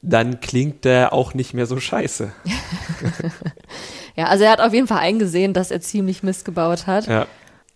dann 0.00 0.40
klingt 0.40 0.86
der 0.86 1.12
auch 1.12 1.34
nicht 1.34 1.52
mehr 1.52 1.66
so 1.66 1.78
scheiße. 1.78 2.32
Ja, 4.14 4.26
also 4.26 4.44
er 4.44 4.50
hat 4.50 4.60
auf 4.60 4.74
jeden 4.74 4.86
Fall 4.86 4.98
eingesehen, 4.98 5.54
dass 5.54 5.70
er 5.70 5.80
ziemlich 5.80 6.22
Mist 6.22 6.44
gebaut 6.44 6.86
hat. 6.86 7.06
Ja. 7.06 7.26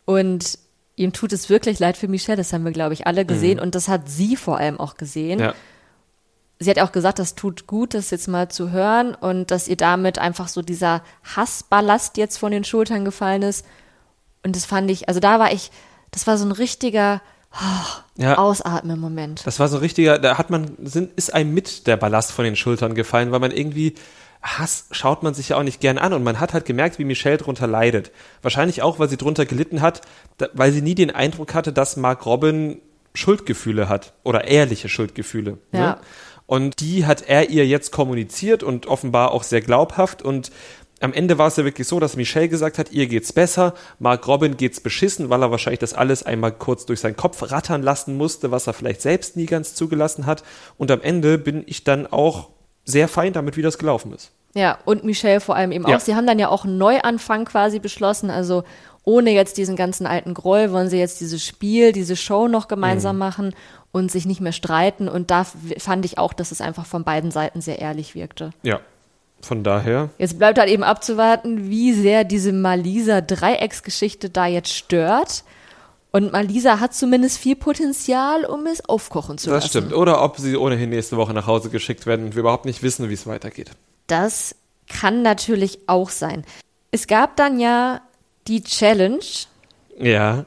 Und 0.04 0.58
ihm 0.96 1.12
tut 1.12 1.32
es 1.32 1.48
wirklich 1.48 1.78
leid 1.78 1.96
für 1.96 2.08
Michelle, 2.08 2.36
das 2.36 2.52
haben 2.52 2.64
wir, 2.64 2.72
glaube 2.72 2.94
ich, 2.94 3.06
alle 3.06 3.24
gesehen. 3.24 3.60
Und 3.60 3.74
das 3.74 3.88
hat 3.88 4.08
sie 4.08 4.34
vor 4.36 4.58
allem 4.58 4.80
auch 4.80 4.96
gesehen. 4.96 5.38
Mhm. 5.38 5.44
ja. 5.44 5.54
Sie 6.58 6.70
hat 6.70 6.78
auch 6.78 6.90
gesagt, 6.90 7.18
das 7.18 7.34
tut 7.34 7.66
gut, 7.66 7.92
das 7.92 8.10
jetzt 8.10 8.28
mal 8.28 8.48
zu 8.48 8.70
hören 8.70 9.14
und 9.14 9.50
dass 9.50 9.68
ihr 9.68 9.76
damit 9.76 10.18
einfach 10.18 10.48
so 10.48 10.62
dieser 10.62 11.02
Hassballast 11.22 12.16
jetzt 12.16 12.38
von 12.38 12.50
den 12.50 12.64
Schultern 12.64 13.04
gefallen 13.04 13.42
ist. 13.42 13.66
Und 14.42 14.56
das 14.56 14.64
fand 14.64 14.90
ich, 14.90 15.06
also 15.06 15.20
da 15.20 15.38
war 15.38 15.52
ich, 15.52 15.70
das 16.12 16.26
war 16.26 16.38
so 16.38 16.46
ein 16.46 16.52
richtiger 16.52 17.20
Ja. 18.16 18.38
Ausatmen-Moment. 18.38 19.46
Das 19.46 19.60
war 19.60 19.68
so 19.68 19.76
ein 19.76 19.80
richtiger, 19.80 20.18
da 20.18 20.38
hat 20.38 20.48
man, 20.48 20.76
sind, 20.82 21.12
ist 21.16 21.34
einem 21.34 21.52
mit 21.52 21.86
der 21.86 21.98
Ballast 21.98 22.32
von 22.32 22.46
den 22.46 22.56
Schultern 22.56 22.94
gefallen, 22.94 23.32
weil 23.32 23.40
man 23.40 23.50
irgendwie, 23.50 23.94
Hass 24.46 24.86
schaut 24.92 25.22
man 25.22 25.34
sich 25.34 25.50
ja 25.50 25.56
auch 25.56 25.62
nicht 25.62 25.80
gern 25.80 25.98
an 25.98 26.12
und 26.12 26.22
man 26.22 26.38
hat 26.40 26.52
halt 26.52 26.64
gemerkt, 26.64 26.98
wie 26.98 27.04
Michelle 27.04 27.36
drunter 27.36 27.66
leidet. 27.66 28.12
Wahrscheinlich 28.42 28.82
auch, 28.82 28.98
weil 28.98 29.08
sie 29.08 29.16
drunter 29.16 29.44
gelitten 29.44 29.80
hat, 29.80 30.02
da, 30.38 30.48
weil 30.52 30.72
sie 30.72 30.82
nie 30.82 30.94
den 30.94 31.10
Eindruck 31.10 31.54
hatte, 31.54 31.72
dass 31.72 31.96
Mark 31.96 32.24
Robin 32.26 32.80
Schuldgefühle 33.14 33.88
hat 33.88 34.12
oder 34.22 34.46
ehrliche 34.46 34.88
Schuldgefühle. 34.88 35.58
Ja. 35.72 35.80
Ne? 35.80 35.98
Und 36.46 36.80
die 36.80 37.06
hat 37.06 37.22
er 37.22 37.50
ihr 37.50 37.66
jetzt 37.66 37.90
kommuniziert 37.90 38.62
und 38.62 38.86
offenbar 38.86 39.32
auch 39.32 39.42
sehr 39.42 39.60
glaubhaft. 39.60 40.22
Und 40.22 40.52
am 41.00 41.12
Ende 41.12 41.38
war 41.38 41.48
es 41.48 41.56
ja 41.56 41.64
wirklich 41.64 41.88
so, 41.88 41.98
dass 41.98 42.14
Michelle 42.16 42.48
gesagt 42.48 42.78
hat, 42.78 42.92
ihr 42.92 43.08
geht's 43.08 43.32
besser, 43.32 43.74
Mark 43.98 44.28
Robin 44.28 44.56
geht's 44.56 44.80
beschissen, 44.80 45.28
weil 45.28 45.42
er 45.42 45.50
wahrscheinlich 45.50 45.80
das 45.80 45.92
alles 45.92 46.22
einmal 46.22 46.52
kurz 46.52 46.86
durch 46.86 47.00
seinen 47.00 47.16
Kopf 47.16 47.50
rattern 47.50 47.82
lassen 47.82 48.16
musste, 48.16 48.52
was 48.52 48.68
er 48.68 48.74
vielleicht 48.74 49.02
selbst 49.02 49.36
nie 49.36 49.46
ganz 49.46 49.74
zugelassen 49.74 50.24
hat. 50.24 50.44
Und 50.78 50.90
am 50.92 51.00
Ende 51.00 51.36
bin 51.36 51.64
ich 51.66 51.82
dann 51.82 52.06
auch 52.06 52.50
sehr 52.86 53.08
fein 53.08 53.34
damit, 53.34 53.58
wie 53.58 53.62
das 53.62 53.76
gelaufen 53.76 54.12
ist. 54.14 54.30
Ja, 54.54 54.78
und 54.86 55.04
Michelle 55.04 55.40
vor 55.40 55.54
allem 55.56 55.70
eben 55.72 55.86
Ja. 55.86 55.96
auch. 55.96 56.00
Sie 56.00 56.14
haben 56.14 56.26
dann 56.26 56.38
ja 56.38 56.48
auch 56.48 56.64
einen 56.64 56.78
Neuanfang 56.78 57.44
quasi 57.44 57.78
beschlossen. 57.78 58.30
Also 58.30 58.64
ohne 59.04 59.30
jetzt 59.32 59.58
diesen 59.58 59.76
ganzen 59.76 60.06
alten 60.06 60.32
Groll 60.32 60.72
wollen 60.72 60.88
sie 60.88 60.98
jetzt 60.98 61.20
dieses 61.20 61.44
Spiel, 61.44 61.92
diese 61.92 62.16
Show 62.16 62.48
noch 62.48 62.66
gemeinsam 62.66 63.18
machen 63.18 63.54
und 63.92 64.10
sich 64.10 64.24
nicht 64.24 64.40
mehr 64.40 64.52
streiten. 64.52 65.08
Und 65.10 65.30
da 65.30 65.44
fand 65.78 66.06
ich 66.06 66.16
auch, 66.16 66.32
dass 66.32 66.52
es 66.52 66.62
einfach 66.62 66.86
von 66.86 67.04
beiden 67.04 67.30
Seiten 67.30 67.60
sehr 67.60 67.80
ehrlich 67.80 68.14
wirkte. 68.14 68.50
Ja. 68.62 68.80
Von 69.42 69.62
daher, 69.62 70.08
Jetzt 70.16 70.38
bleibt 70.38 70.58
halt 70.58 70.70
eben 70.70 70.82
abzuwarten, 70.82 71.68
wie 71.68 71.92
sehr 71.92 72.24
diese 72.24 72.52
Malisa-Dreiecksgeschichte 72.52 74.30
da 74.30 74.46
jetzt 74.46 74.72
stört. 74.72 75.44
Und 76.12 76.32
Malisa 76.32 76.80
hat 76.80 76.94
zumindest 76.94 77.38
viel 77.38 77.56
Potenzial, 77.56 78.44
um 78.44 78.66
es 78.66 78.88
aufkochen 78.88 79.38
zu 79.38 79.50
das 79.50 79.64
lassen. 79.64 79.68
stimmt. 79.68 79.92
Oder 79.92 80.22
ob 80.22 80.38
sie 80.38 80.56
ohnehin 80.56 80.90
nächste 80.90 81.16
Woche 81.16 81.34
nach 81.34 81.46
Hause 81.46 81.68
geschickt 81.68 82.06
werden 82.06 82.26
und 82.26 82.34
wir 82.34 82.40
überhaupt 82.40 82.64
nicht 82.64 82.82
wissen, 82.82 83.08
wie 83.10 83.14
es 83.14 83.26
weitergeht. 83.26 83.72
Das 84.06 84.54
kann 84.88 85.22
natürlich 85.22 85.80
auch 85.88 86.10
sein. 86.10 86.44
Es 86.90 87.06
gab 87.06 87.36
dann 87.36 87.60
ja 87.60 88.00
die 88.46 88.62
Challenge. 88.62 89.18
Ja. 89.98 90.46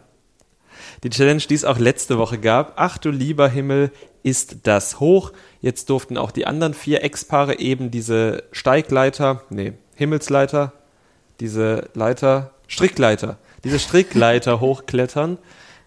Die 1.04 1.10
Challenge, 1.10 1.42
die 1.42 1.54
es 1.54 1.66
auch 1.66 1.78
letzte 1.78 2.18
Woche 2.18 2.40
gab. 2.40 2.74
Ach 2.78 2.98
du 2.98 3.10
lieber 3.12 3.48
Himmel, 3.48 3.92
ist 4.24 4.58
das 4.64 5.00
hoch. 5.00 5.32
Jetzt 5.62 5.90
durften 5.90 6.18
auch 6.18 6.32
die 6.32 6.48
anderen 6.48 6.74
vier 6.74 7.04
Ex-Paare 7.04 7.60
eben 7.60 7.92
diese 7.92 8.44
Steigleiter, 8.52 9.44
nee, 9.50 9.74
Himmelsleiter, 9.96 10.74
diese 11.40 11.90
Leiter, 11.94 12.52
Strickleiter, 12.68 13.38
diese 13.64 13.80
Strickleiter 13.80 14.60
hochklettern 14.60 15.38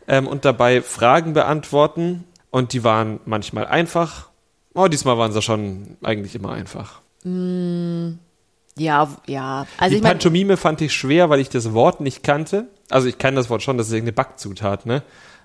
ähm, 0.08 0.26
und 0.26 0.44
dabei 0.44 0.82
Fragen 0.82 1.32
beantworten. 1.32 2.24
Und 2.50 2.72
die 2.74 2.84
waren 2.84 3.18
manchmal 3.24 3.66
einfach. 3.66 4.28
Oh, 4.74 4.86
diesmal 4.88 5.16
waren 5.18 5.32
sie 5.32 5.40
schon 5.42 5.96
eigentlich 6.02 6.34
immer 6.34 6.52
einfach. 6.52 7.00
Ja, 7.24 9.08
ja. 9.26 9.66
Also 9.78 9.90
die 9.90 9.96
ich 9.96 10.02
meine, 10.02 10.14
Pantomime 10.14 10.56
fand 10.56 10.80
ich 10.80 10.92
schwer, 10.92 11.30
weil 11.30 11.40
ich 11.40 11.48
das 11.48 11.72
Wort 11.72 12.00
nicht 12.00 12.22
kannte. 12.22 12.66
Also 12.90 13.08
ich 13.08 13.18
kann 13.18 13.34
das 13.34 13.48
Wort 13.50 13.62
schon, 13.62 13.78
das 13.78 13.88
ist 13.88 13.92
irgendeine 13.92 14.14
Backzutat, 14.14 14.86
ne? 14.86 15.02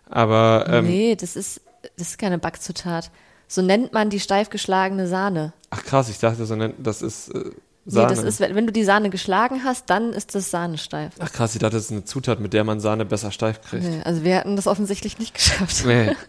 Aber 0.09 0.65
ähm, 0.69 0.85
nee, 0.87 1.15
das 1.15 1.35
ist, 1.35 1.61
das 1.97 2.09
ist 2.09 2.17
keine 2.17 2.39
Backzutat. 2.39 3.11
So 3.49 3.61
nennt 3.61 3.93
man 3.93 4.09
die 4.09 4.19
steif 4.19 4.49
geschlagene 4.49 5.07
Sahne. 5.07 5.53
ach 5.69 5.83
krass, 5.83 6.09
ich 6.09 6.19
dachte, 6.19 6.45
so 6.45 6.55
nennt- 6.55 6.75
das 6.79 7.01
ist 7.01 7.29
äh, 7.29 7.51
Nee, 7.87 7.93
Sahne. 7.93 8.15
das 8.15 8.23
ist, 8.23 8.39
wenn 8.41 8.67
du 8.67 8.73
die 8.73 8.83
Sahne 8.83 9.09
geschlagen 9.09 9.63
hast, 9.63 9.89
dann 9.89 10.11
ist 10.11 10.35
das 10.35 10.51
Sahnesteif. 10.51 11.13
ach 11.19 11.31
krass, 11.31 11.55
ich 11.55 11.59
dachte, 11.59 11.77
das 11.77 11.85
ist 11.85 11.91
eine 11.91 12.03
Zutat, 12.03 12.41
mit 12.41 12.51
der 12.51 12.65
man 12.65 12.81
Sahne 12.81 13.05
besser 13.05 13.31
steif 13.31 13.61
kriegt. 13.61 13.85
Nee, 13.85 14.01
also 14.03 14.23
wir 14.25 14.37
hatten 14.37 14.57
das 14.57 14.67
offensichtlich 14.67 15.19
nicht 15.19 15.33
geschafft. 15.33 15.85
Nee. 15.85 16.15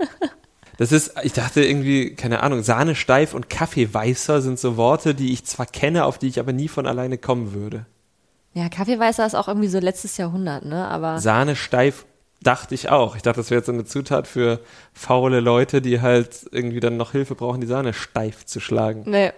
Das 0.81 0.93
ist, 0.93 1.15
ich 1.25 1.33
dachte 1.33 1.65
irgendwie, 1.65 2.15
keine 2.15 2.41
Ahnung, 2.41 2.63
Sahne 2.63 2.95
steif 2.95 3.35
und 3.35 3.51
Kaffee 3.51 3.93
weißer 3.93 4.41
sind 4.41 4.61
so 4.61 4.77
Worte, 4.77 5.13
die 5.13 5.33
ich 5.33 5.45
zwar 5.45 5.67
kenne, 5.67 6.05
auf 6.05 6.19
die 6.19 6.29
ich 6.29 6.39
aber 6.39 6.53
nie 6.53 6.69
von 6.69 6.87
alleine 6.87 7.19
kommen 7.19 7.53
würde. 7.53 7.85
Ja, 8.55 8.69
Kaffeeweißer 8.69 9.27
ist 9.27 9.35
auch 9.35 9.49
irgendwie 9.49 9.69
so 9.69 9.81
letztes 9.81 10.17
Jahrhundert, 10.17 10.65
ne? 10.65 10.87
Aber 10.89 11.19
Sahne 11.19 11.57
steif 11.57 12.07
dachte 12.41 12.75
ich 12.75 12.89
auch. 12.89 13.17
Ich 13.17 13.23
dachte, 13.23 13.41
das 13.41 13.51
wäre 13.51 13.59
jetzt 13.61 13.67
so 13.67 13.73
eine 13.73 13.85
Zutat 13.85 14.27
für 14.27 14.61
faule 14.93 15.41
Leute, 15.41 15.83
die 15.83 16.01
halt 16.01 16.47
irgendwie 16.53 16.81
dann 16.81 16.97
noch 16.97 17.13
Hilfe 17.13 17.35
brauchen, 17.35 17.61
die 17.61 17.67
Sahne 17.67 17.93
steif 17.93 18.45
zu 18.47 18.61
schlagen. 18.61 19.03
nee. 19.07 19.33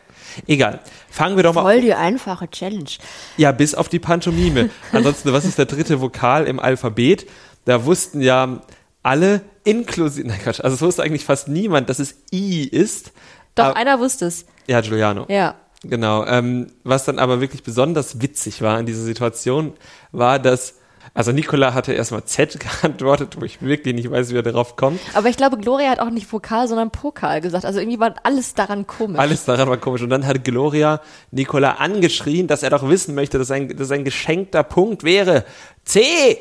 Egal. 0.46 0.80
Fangen 1.10 1.34
wir 1.36 1.42
doch 1.42 1.54
mal 1.54 1.62
Voll 1.62 1.80
die 1.80 1.94
einfache 1.94 2.48
Challenge. 2.48 2.90
Ja, 3.36 3.50
bis 3.52 3.74
auf 3.74 3.88
die 3.88 3.98
Pantomime. 3.98 4.68
Ansonsten, 4.92 5.32
was 5.32 5.44
ist 5.44 5.58
der 5.58 5.64
dritte 5.64 6.00
Vokal 6.00 6.46
im 6.46 6.60
Alphabet? 6.60 7.26
Da 7.64 7.84
wussten 7.86 8.20
ja 8.20 8.60
alle, 9.02 9.40
inklusive, 9.64 10.28
nein 10.28 10.38
Quatsch, 10.40 10.60
also 10.60 10.74
es 10.76 10.82
wusste 10.82 11.02
eigentlich 11.02 11.24
fast 11.24 11.48
niemand, 11.48 11.88
dass 11.88 11.98
es 11.98 12.16
I 12.32 12.64
ist. 12.68 13.12
Doch, 13.54 13.64
Aber- 13.64 13.76
einer 13.76 13.98
wusste 13.98 14.26
es. 14.26 14.44
Ja, 14.66 14.82
Giuliano. 14.82 15.24
Ja. 15.28 15.56
Genau. 15.82 16.24
Ähm, 16.26 16.66
was 16.84 17.06
dann 17.06 17.18
aber 17.18 17.40
wirklich 17.40 17.62
besonders 17.62 18.20
witzig 18.20 18.60
war 18.62 18.78
in 18.78 18.84
dieser 18.86 19.02
Situation, 19.02 19.72
war, 20.12 20.38
dass, 20.38 20.74
also 21.12 21.32
Nicola 21.32 21.74
hatte 21.74 21.92
erstmal 21.92 22.24
Z 22.24 22.58
geantwortet, 22.82 23.36
wo 23.38 23.44
ich 23.44 23.60
wirklich 23.62 23.94
nicht 23.94 24.10
weiß, 24.10 24.30
wie 24.30 24.36
er 24.36 24.42
darauf 24.42 24.76
kommt. 24.76 25.00
Aber 25.14 25.28
ich 25.28 25.36
glaube, 25.36 25.58
Gloria 25.58 25.90
hat 25.90 26.00
auch 26.00 26.10
nicht 26.10 26.32
Vokal, 26.32 26.68
sondern 26.68 26.90
Pokal 26.90 27.40
gesagt. 27.40 27.64
Also 27.64 27.80
irgendwie 27.80 27.98
war 27.98 28.14
alles 28.22 28.54
daran 28.54 28.86
komisch. 28.86 29.18
Alles 29.18 29.44
daran 29.44 29.68
war 29.68 29.76
komisch. 29.76 30.02
Und 30.02 30.10
dann 30.10 30.26
hat 30.26 30.44
Gloria 30.44 31.00
Nicola 31.30 31.72
angeschrien, 31.72 32.46
dass 32.46 32.62
er 32.62 32.70
doch 32.70 32.88
wissen 32.88 33.14
möchte, 33.14 33.38
dass 33.38 33.50
ein, 33.50 33.76
dass 33.76 33.90
ein 33.90 34.04
geschenkter 34.04 34.62
Punkt 34.62 35.02
wäre. 35.02 35.44
C! 35.84 36.38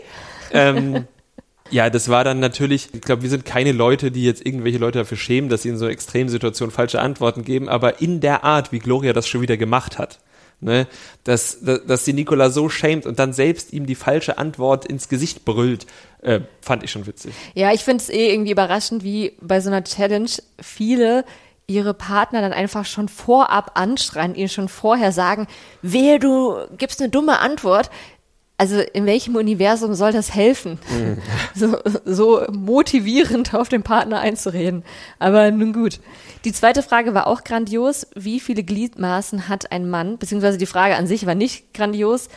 Ähm, 0.51 1.07
ja, 1.71 1.89
das 1.89 2.09
war 2.09 2.23
dann 2.23 2.39
natürlich, 2.39 2.89
ich 2.93 3.01
glaube, 3.01 3.23
wir 3.23 3.29
sind 3.29 3.45
keine 3.45 3.71
Leute, 3.71 4.11
die 4.11 4.23
jetzt 4.23 4.45
irgendwelche 4.45 4.77
Leute 4.77 4.99
dafür 4.99 5.17
schämen, 5.17 5.49
dass 5.49 5.63
sie 5.63 5.69
in 5.69 5.77
so 5.77 5.87
Extremsituationen 5.87 6.71
falsche 6.71 7.01
Antworten 7.01 7.43
geben, 7.43 7.69
aber 7.69 8.01
in 8.01 8.21
der 8.21 8.43
Art, 8.43 8.71
wie 8.71 8.79
Gloria 8.79 9.13
das 9.13 9.27
schon 9.27 9.41
wieder 9.41 9.57
gemacht 9.57 9.97
hat. 9.97 10.19
Ne, 10.61 10.87
dass, 11.23 11.61
dass, 11.61 11.85
dass 11.85 12.03
sie 12.03 12.11
Nicola 12.11 12.49
so 12.49 12.67
schämt 12.67 13.05
und 13.05 13.17
dann 13.17 13.31
selbst 13.31 13.71
ihm 13.71 13.85
die 13.85 13.95
falsche 13.95 14.37
Antwort 14.37 14.85
ins 14.85 15.07
Gesicht 15.07 15.45
brüllt, 15.45 15.85
äh, 16.21 16.41
fand 16.59 16.83
ich 16.83 16.91
schon 16.91 17.07
witzig. 17.07 17.33
Ja, 17.53 17.71
ich 17.71 17.85
finde 17.85 18.03
es 18.03 18.09
eh 18.09 18.29
irgendwie 18.33 18.51
überraschend, 18.51 19.03
wie 19.03 19.37
bei 19.39 19.61
so 19.61 19.69
einer 19.69 19.85
Challenge 19.85 20.29
viele 20.61 21.23
ihre 21.69 21.93
Partner 21.93 22.41
dann 22.41 22.51
einfach 22.51 22.85
schon 22.85 23.07
vorab 23.07 23.79
anschreien, 23.79 24.35
ihnen 24.35 24.49
schon 24.49 24.67
vorher 24.67 25.11
sagen, 25.11 25.47
wehe, 25.81 26.19
du 26.19 26.57
gibst 26.77 26.99
eine 26.99 27.09
dumme 27.09 27.39
Antwort. 27.39 27.89
Also 28.59 28.81
in 28.81 29.05
welchem 29.05 29.37
Universum 29.37 29.95
soll 29.95 30.11
das 30.11 30.35
helfen? 30.35 30.79
So, 31.55 31.77
so 32.03 32.45
motivierend 32.51 33.53
auf 33.53 33.69
den 33.69 33.83
Partner 33.83 34.19
einzureden. 34.19 34.83
Aber 35.17 35.49
nun 35.49 35.71
gut. 35.71 36.01
Die 36.43 36.51
zweite 36.51 36.83
Frage 36.83 37.13
war 37.13 37.27
auch 37.27 37.45
grandios. 37.45 38.07
Wie 38.15 38.41
viele 38.41 38.63
Gliedmaßen 38.63 39.47
hat 39.47 39.71
ein 39.71 39.89
Mann? 39.89 40.17
Beziehungsweise 40.17 40.57
die 40.57 40.65
Frage 40.65 40.95
an 40.95 41.07
sich 41.07 41.25
war 41.25 41.35
nicht 41.35 41.73
grandios, 41.73 42.27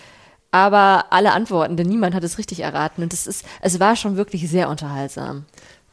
aber 0.52 1.06
alle 1.10 1.32
Antworten, 1.32 1.76
denn 1.76 1.88
niemand 1.88 2.14
hat 2.14 2.22
es 2.22 2.38
richtig 2.38 2.60
erraten. 2.60 3.02
Und 3.02 3.12
es 3.12 3.26
ist, 3.26 3.44
es 3.60 3.80
war 3.80 3.96
schon 3.96 4.16
wirklich 4.16 4.48
sehr 4.48 4.68
unterhaltsam. 4.68 5.44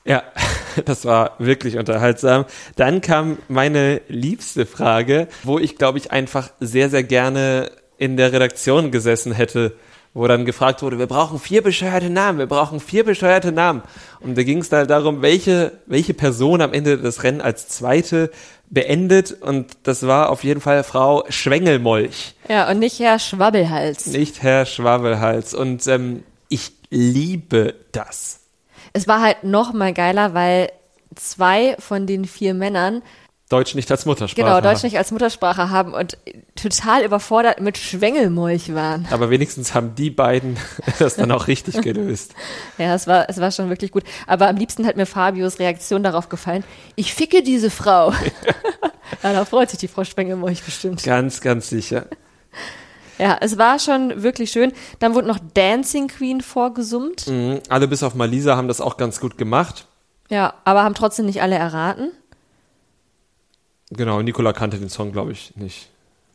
Ja, 0.05 0.21
das 0.85 1.05
war 1.05 1.37
wirklich 1.39 1.77
unterhaltsam. 1.77 2.45
Dann 2.75 3.01
kam 3.01 3.39
meine 3.47 4.01
liebste 4.07 4.67
Frage, 4.67 5.27
wo 5.41 5.57
ich, 5.57 5.75
glaube 5.75 5.97
ich, 5.97 6.11
einfach 6.11 6.51
sehr, 6.59 6.91
sehr 6.91 7.03
gerne 7.03 7.71
in 7.97 8.15
der 8.15 8.31
Redaktion 8.31 8.91
gesessen 8.91 9.31
hätte, 9.31 9.73
wo 10.13 10.27
dann 10.27 10.43
gefragt 10.45 10.81
wurde, 10.81 10.97
wir 10.99 11.05
brauchen 11.07 11.39
vier 11.39 11.61
bescheuerte 11.61 12.09
Namen, 12.09 12.39
wir 12.39 12.47
brauchen 12.47 12.79
vier 12.79 13.03
bescheuerte 13.05 13.51
Namen. 13.51 13.83
Und 14.19 14.37
da 14.37 14.43
ging 14.43 14.57
es 14.59 14.71
halt 14.71 14.89
darum, 14.89 15.21
welche, 15.21 15.73
welche 15.85 16.13
Person 16.13 16.61
am 16.61 16.73
Ende 16.73 16.97
das 16.97 17.23
Rennen 17.23 17.41
als 17.41 17.67
zweite 17.67 18.31
beendet. 18.69 19.31
Und 19.31 19.67
das 19.83 20.05
war 20.07 20.29
auf 20.29 20.43
jeden 20.43 20.61
Fall 20.61 20.83
Frau 20.83 21.23
Schwengelmolch, 21.29 22.35
Ja, 22.47 22.69
und 22.69 22.79
nicht 22.79 22.99
Herr 22.99 23.19
Schwabbelhals. 23.19 24.07
nicht 24.07 24.41
Herr 24.41 24.65
Schwabelhals. 24.65 25.53
Und 25.53 25.85
ähm, 25.87 26.23
ich 26.49 26.71
liebe 26.89 27.75
das. 27.91 28.41
Es 28.93 29.07
war 29.07 29.21
halt 29.21 29.43
noch 29.43 29.73
mal 29.73 29.93
geiler, 29.93 30.33
weil 30.33 30.69
zwei 31.15 31.75
von 31.79 32.07
den 32.07 32.25
vier 32.25 32.53
Männern 32.55 33.03
Deutsch 33.49 33.73
nicht 33.73 33.89
als 33.89 34.05
Muttersprache. 34.05 34.45
genau 34.45 34.61
Deutsch 34.61 34.77
haben. 34.77 34.85
nicht 34.85 34.97
als 34.99 35.11
Muttersprache 35.11 35.71
haben 35.71 35.95
und 35.95 36.17
total 36.55 37.03
überfordert 37.03 37.59
mit 37.59 37.79
Schwengelmolch 37.79 38.75
waren. 38.75 39.07
Aber 39.09 39.31
wenigstens 39.31 39.73
haben 39.73 39.95
die 39.95 40.11
beiden 40.11 40.57
das 40.99 41.15
dann 41.15 41.31
auch 41.31 41.47
richtig 41.47 41.81
gelöst. 41.81 42.35
Ja, 42.77 42.93
es 42.93 43.07
war, 43.07 43.27
es 43.27 43.39
war 43.39 43.51
schon 43.51 43.69
wirklich 43.69 43.91
gut. 43.91 44.03
Aber 44.27 44.47
am 44.47 44.55
liebsten 44.55 44.85
hat 44.85 44.97
mir 44.97 45.07
Fabios 45.07 45.57
Reaktion 45.57 46.03
darauf 46.03 46.29
gefallen. 46.29 46.63
Ich 46.95 47.13
ficke 47.15 47.41
diese 47.41 47.71
Frau. 47.71 48.11
ja, 49.23 49.33
da 49.33 49.45
freut 49.45 49.71
sich 49.71 49.79
die 49.79 49.87
Frau 49.87 50.03
Schwengelmolch 50.03 50.61
bestimmt. 50.61 51.03
Ganz, 51.03 51.41
ganz 51.41 51.69
sicher. 51.69 52.05
Ja, 53.17 53.35
es 53.41 53.57
war 53.57 53.79
schon 53.79 54.21
wirklich 54.21 54.51
schön. 54.51 54.73
Dann 54.99 55.15
wurde 55.15 55.27
noch 55.27 55.39
Dancing 55.55 56.07
Queen 56.07 56.41
vorgesummt. 56.41 57.25
Mhm. 57.27 57.61
Alle 57.67 57.87
bis 57.87 58.03
auf 58.03 58.13
Malisa 58.13 58.55
haben 58.55 58.67
das 58.67 58.79
auch 58.79 58.95
ganz 58.95 59.19
gut 59.19 59.39
gemacht. 59.39 59.87
Ja, 60.29 60.53
aber 60.65 60.83
haben 60.83 60.93
trotzdem 60.93 61.25
nicht 61.25 61.41
alle 61.41 61.55
erraten. 61.55 62.11
Genau, 63.91 64.21
Nicola 64.21 64.53
kannte 64.53 64.77
den 64.77 64.89
Song, 64.89 65.11
glaube 65.11 65.31
ich, 65.31 65.55
nicht. 65.55 65.89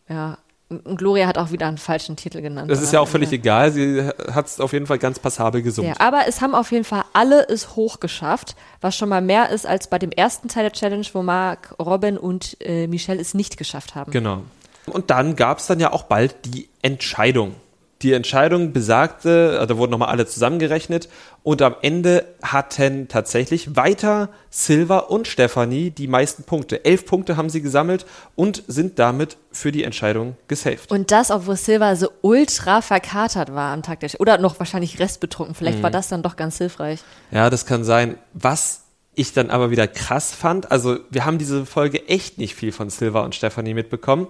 Ja. 0.09 0.39
Und 0.69 0.97
Gloria 0.97 1.27
hat 1.27 1.37
auch 1.39 1.53
wieder 1.53 1.69
einen 1.69 1.79
falschen 1.79 2.17
Titel 2.17 2.41
genannt. 2.41 2.71
Das 2.71 2.81
ist 2.81 2.93
ja 2.93 2.99
auch 2.99 3.07
völlig 3.07 3.31
egal. 3.31 3.71
Sie 3.71 4.03
hat 4.33 4.47
es 4.47 4.61
auf 4.61 4.73
jeden 4.73 4.87
Fall 4.87 4.99
ganz 4.99 5.19
passabel 5.19 5.63
gesummt. 5.63 5.89
Ja, 5.89 5.95
aber 5.99 6.23
es 6.27 6.41
haben 6.41 6.55
auf 6.55 6.73
jeden 6.73 6.85
Fall 6.85 7.05
alle 7.13 7.47
es 7.49 7.77
hochgeschafft, 7.77 8.57
was 8.81 8.97
schon 8.97 9.11
mal 9.11 9.21
mehr 9.21 9.51
ist 9.51 9.67
als 9.67 9.89
bei 9.89 9.99
dem 9.99 10.11
ersten 10.11 10.49
Teil 10.49 10.65
der 10.65 10.73
Challenge, 10.73 11.07
wo 11.13 11.23
Marc, 11.23 11.75
Robin 11.79 12.17
und 12.17 12.57
äh, 12.61 12.87
Michelle 12.87 13.21
es 13.21 13.35
nicht 13.35 13.57
geschafft 13.59 13.95
haben. 13.95 14.11
Genau. 14.11 14.43
Und 14.87 15.11
dann 15.11 15.37
gab 15.37 15.59
es 15.59 15.67
dann 15.67 15.81
ja 15.81 15.93
auch 15.93 16.05
bald 16.05 16.35
die 16.47 16.69
Entscheidung. 16.83 17.55
Die 18.03 18.13
Entscheidung 18.13 18.73
besagte, 18.73 19.57
also 19.59 19.75
da 19.75 19.79
wurden 19.79 19.93
nochmal 19.93 20.09
alle 20.09 20.27
zusammengerechnet 20.27 21.09
und 21.43 21.63
am 21.63 21.77
Ende 21.83 22.27
hatten 22.43 23.09
tatsächlich 23.09 23.77
weiter 23.77 24.29
Silva 24.51 24.99
und 24.99 25.29
Stefanie 25.29 25.91
die 25.91 26.09
meisten 26.09 26.45
Punkte. 26.45 26.85
Elf 26.85 27.07
Punkte 27.07 27.37
haben 27.37 27.49
sie 27.49 27.63
gesammelt 27.63 28.05
und 28.35 28.63
sind 28.67 28.99
damit 28.99 29.37
für 29.53 29.73
die 29.73 29.85
Entscheidung 29.85 30.37
gesaved. 30.49 30.91
Und 30.91 31.11
das, 31.11 31.31
obwohl 31.31 31.57
Silva 31.57 31.97
so 31.97 32.09
ultra 32.23 32.83
verkatert 32.83 33.55
war 33.55 33.73
am 33.73 33.83
Tag 33.83 34.01
der 34.01 34.09
Sch 34.09 34.17
Oder 34.19 34.39
noch 34.39 34.59
wahrscheinlich 34.59 34.99
restbetrunken. 34.99 35.55
Vielleicht 35.55 35.83
war 35.83 35.91
das 35.91 36.09
dann 36.09 36.23
doch 36.23 36.37
ganz 36.37 36.59
hilfreich. 36.59 37.01
Ja, 37.31 37.49
das 37.51 37.67
kann 37.67 37.85
sein. 37.85 38.17
Was 38.33 38.83
ich 39.15 39.33
dann 39.33 39.51
aber 39.51 39.71
wieder 39.71 39.87
krass 39.87 40.33
fand, 40.35 40.71
also 40.73 40.99
wir 41.11 41.25
haben 41.25 41.39
diese 41.39 41.67
Folge 41.67 42.09
echt 42.09 42.39
nicht 42.39 42.55
viel 42.55 42.73
von 42.73 42.91
Silva 42.91 43.21
und 43.21 43.35
Stefanie 43.35 43.75
mitbekommen. 43.75 44.27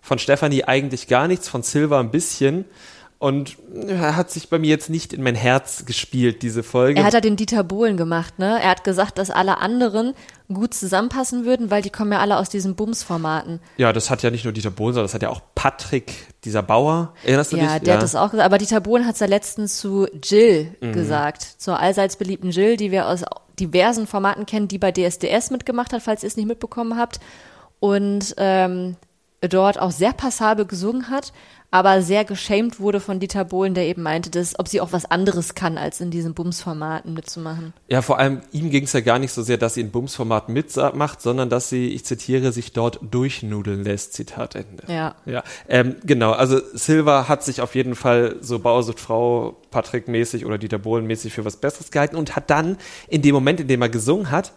Von 0.00 0.18
Stefanie 0.18 0.64
eigentlich 0.64 1.08
gar 1.08 1.28
nichts, 1.28 1.48
von 1.48 1.62
Silva 1.62 1.98
ein 2.00 2.10
bisschen. 2.10 2.64
Und 3.20 3.56
er 3.88 4.14
hat 4.14 4.30
sich 4.30 4.48
bei 4.48 4.60
mir 4.60 4.68
jetzt 4.68 4.90
nicht 4.90 5.12
in 5.12 5.24
mein 5.24 5.34
Herz 5.34 5.84
gespielt, 5.84 6.42
diese 6.42 6.62
Folge. 6.62 7.00
Er 7.00 7.06
hat 7.06 7.14
ja 7.14 7.20
den 7.20 7.34
Dieter 7.34 7.64
Bohlen 7.64 7.96
gemacht, 7.96 8.38
ne? 8.38 8.60
Er 8.62 8.70
hat 8.70 8.84
gesagt, 8.84 9.18
dass 9.18 9.30
alle 9.30 9.58
anderen 9.58 10.14
gut 10.46 10.72
zusammenpassen 10.72 11.44
würden, 11.44 11.68
weil 11.68 11.82
die 11.82 11.90
kommen 11.90 12.12
ja 12.12 12.20
alle 12.20 12.36
aus 12.36 12.48
diesen 12.48 12.76
Bums-Formaten. 12.76 13.58
ja, 13.76 13.92
das 13.92 14.08
hat 14.08 14.22
ja 14.22 14.30
nicht 14.30 14.44
nur 14.44 14.52
Dieter 14.52 14.70
Bohlen, 14.70 14.94
sondern 14.94 15.06
das 15.06 15.14
hat 15.14 15.22
ja 15.22 15.30
auch 15.30 15.42
Patrick, 15.56 16.28
dieser 16.44 16.62
Bauer. 16.62 17.12
Erinnerst 17.24 17.52
du 17.52 17.56
dich? 17.56 17.64
Ja, 17.64 17.80
der 17.80 17.94
hat 17.94 18.02
das 18.02 18.14
auch 18.14 18.30
gesagt. 18.30 18.46
Aber 18.46 18.58
Dieter 18.58 18.80
Bohlen 18.80 19.04
hat 19.04 19.14
es 19.14 19.20
ja 19.20 19.26
letztens 19.26 19.78
zu 19.78 20.06
Jill 20.22 20.76
gesagt, 20.80 21.42
zur 21.42 21.80
allseits 21.80 22.16
beliebten 22.16 22.50
Jill, 22.50 22.76
die 22.76 22.92
wir 22.92 23.08
aus 23.08 23.24
diversen 23.58 24.06
Formaten 24.06 24.46
kennen, 24.46 24.68
die 24.68 24.78
bei 24.78 24.92
DSDS 24.92 25.50
mitgemacht 25.50 25.92
hat, 25.92 26.02
falls 26.02 26.22
ihr 26.22 26.28
es 26.28 26.36
nicht 26.36 26.46
mitbekommen 26.46 26.96
habt. 26.96 27.18
Und 27.80 28.34
ähm, 28.38 28.94
dort 29.40 29.78
auch 29.78 29.92
sehr 29.92 30.12
passabel 30.12 30.66
gesungen 30.66 31.10
hat, 31.10 31.32
aber 31.70 32.00
sehr 32.00 32.24
geschämt 32.24 32.80
wurde 32.80 32.98
von 32.98 33.20
Dieter 33.20 33.44
Bohlen, 33.44 33.74
der 33.74 33.84
eben 33.84 34.02
meinte, 34.02 34.30
dass, 34.30 34.58
ob 34.58 34.68
sie 34.68 34.80
auch 34.80 34.92
was 34.92 35.04
anderes 35.10 35.54
kann, 35.54 35.76
als 35.76 36.00
in 36.00 36.10
diesen 36.10 36.32
Bums-Formaten 36.32 37.12
mitzumachen. 37.12 37.74
Ja, 37.88 38.00
vor 38.00 38.18
allem 38.18 38.40
ihm 38.52 38.70
ging 38.70 38.84
es 38.84 38.94
ja 38.94 39.00
gar 39.00 39.18
nicht 39.18 39.32
so 39.32 39.42
sehr, 39.42 39.58
dass 39.58 39.74
sie 39.74 39.82
in 39.82 39.90
Bums-Format 39.90 40.48
mitmacht, 40.48 41.20
sondern 41.20 41.50
dass 41.50 41.68
sie, 41.68 41.88
ich 41.88 42.06
zitiere, 42.06 42.52
sich 42.52 42.72
dort 42.72 43.00
durchnudeln 43.02 43.84
lässt. 43.84 44.14
Zitat 44.14 44.54
Ende. 44.54 44.84
Ja. 44.88 45.14
Ja, 45.26 45.44
ähm, 45.68 45.96
genau. 46.04 46.32
Also 46.32 46.60
Silva 46.72 47.28
hat 47.28 47.44
sich 47.44 47.60
auf 47.60 47.74
jeden 47.74 47.94
Fall 47.94 48.36
so 48.40 48.58
Bauersuchtfrau 48.58 49.56
Patrick-mäßig 49.70 50.46
oder 50.46 50.56
Dieter 50.56 50.78
Bohlen-mäßig 50.78 51.34
für 51.34 51.44
was 51.44 51.58
Besseres 51.58 51.90
gehalten 51.90 52.16
und 52.16 52.34
hat 52.34 52.48
dann 52.48 52.78
in 53.08 53.20
dem 53.20 53.34
Moment, 53.34 53.60
in 53.60 53.68
dem 53.68 53.82
er 53.82 53.90
gesungen 53.90 54.30
hat, 54.30 54.52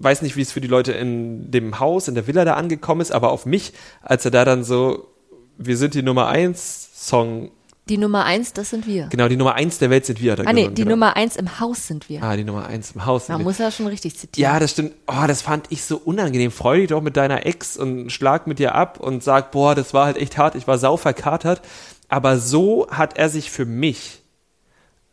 weiß 0.00 0.22
nicht, 0.22 0.36
wie 0.36 0.42
es 0.42 0.50
für 0.52 0.60
die 0.60 0.68
Leute 0.68 0.92
in 0.92 1.50
dem 1.50 1.78
Haus, 1.78 2.08
in 2.08 2.14
der 2.14 2.26
Villa 2.26 2.44
da 2.44 2.54
angekommen 2.54 3.00
ist, 3.00 3.12
aber 3.12 3.30
auf 3.30 3.46
mich, 3.46 3.72
als 4.02 4.24
er 4.24 4.30
da 4.30 4.44
dann 4.44 4.64
so, 4.64 5.06
wir 5.58 5.76
sind 5.76 5.94
die 5.94 6.02
Nummer 6.02 6.28
eins 6.28 6.88
Song, 6.94 7.50
Die 7.88 7.98
Nummer 7.98 8.24
eins, 8.24 8.52
das 8.52 8.70
sind 8.70 8.86
wir. 8.86 9.06
genau, 9.08 9.28
die 9.28 9.36
Nummer 9.36 9.54
eins 9.54 9.78
der 9.78 9.90
Welt 9.90 10.06
sind 10.06 10.20
wir. 10.20 10.38
Ah 10.46 10.52
nee, 10.52 10.68
die 10.68 10.74
genau. 10.82 10.90
Nummer 10.90 11.16
eins 11.16 11.36
im 11.36 11.58
Haus 11.60 11.86
sind 11.86 12.08
wir. 12.08 12.22
Ah, 12.22 12.36
die 12.36 12.44
Nummer 12.44 12.66
eins 12.66 12.92
im 12.92 13.04
Haus. 13.04 13.26
sind 13.26 13.34
Man 13.34 13.40
wir. 13.40 13.44
muss 13.44 13.58
ja 13.58 13.70
schon 13.70 13.86
richtig 13.88 14.16
zitieren. 14.16 14.52
Ja, 14.52 14.58
das 14.60 14.70
stimmt. 14.72 14.92
Oh, 15.06 15.26
das 15.26 15.42
fand 15.42 15.66
ich 15.70 15.82
so 15.84 15.96
unangenehm. 15.96 16.50
Freu 16.50 16.76
dich 16.78 16.88
doch 16.88 17.02
mit 17.02 17.16
deiner 17.16 17.46
Ex 17.46 17.76
und 17.76 18.10
schlag 18.10 18.46
mit 18.46 18.58
dir 18.58 18.74
ab 18.74 19.00
und 19.00 19.22
sag, 19.24 19.50
boah, 19.50 19.74
das 19.74 19.92
war 19.92 20.06
halt 20.06 20.16
echt 20.18 20.38
hart, 20.38 20.54
ich 20.54 20.66
war 20.68 20.78
sau 20.78 20.96
verkatert. 20.96 21.62
Aber 22.08 22.38
so 22.38 22.86
hat 22.90 23.18
er 23.18 23.28
sich 23.28 23.50
für 23.50 23.64
mich 23.66 24.19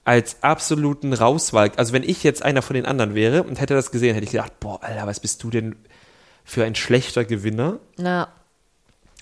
als 0.08 0.42
absoluten 0.42 1.12
Rauswahl, 1.12 1.70
also 1.76 1.92
wenn 1.92 2.04
ich 2.04 2.24
jetzt 2.24 2.42
einer 2.42 2.62
von 2.62 2.76
den 2.76 2.86
anderen 2.86 3.14
wäre 3.14 3.44
und 3.44 3.60
hätte 3.60 3.74
das 3.74 3.92
gesehen, 3.92 4.14
hätte 4.14 4.24
ich 4.24 4.32
gedacht, 4.32 4.58
boah, 4.62 4.82
Alter, 4.82 5.06
was 5.06 5.20
bist 5.20 5.44
du 5.44 5.50
denn 5.50 5.76
für 6.46 6.64
ein 6.64 6.76
schlechter 6.76 7.26
Gewinner? 7.26 7.80
Na, 7.98 8.30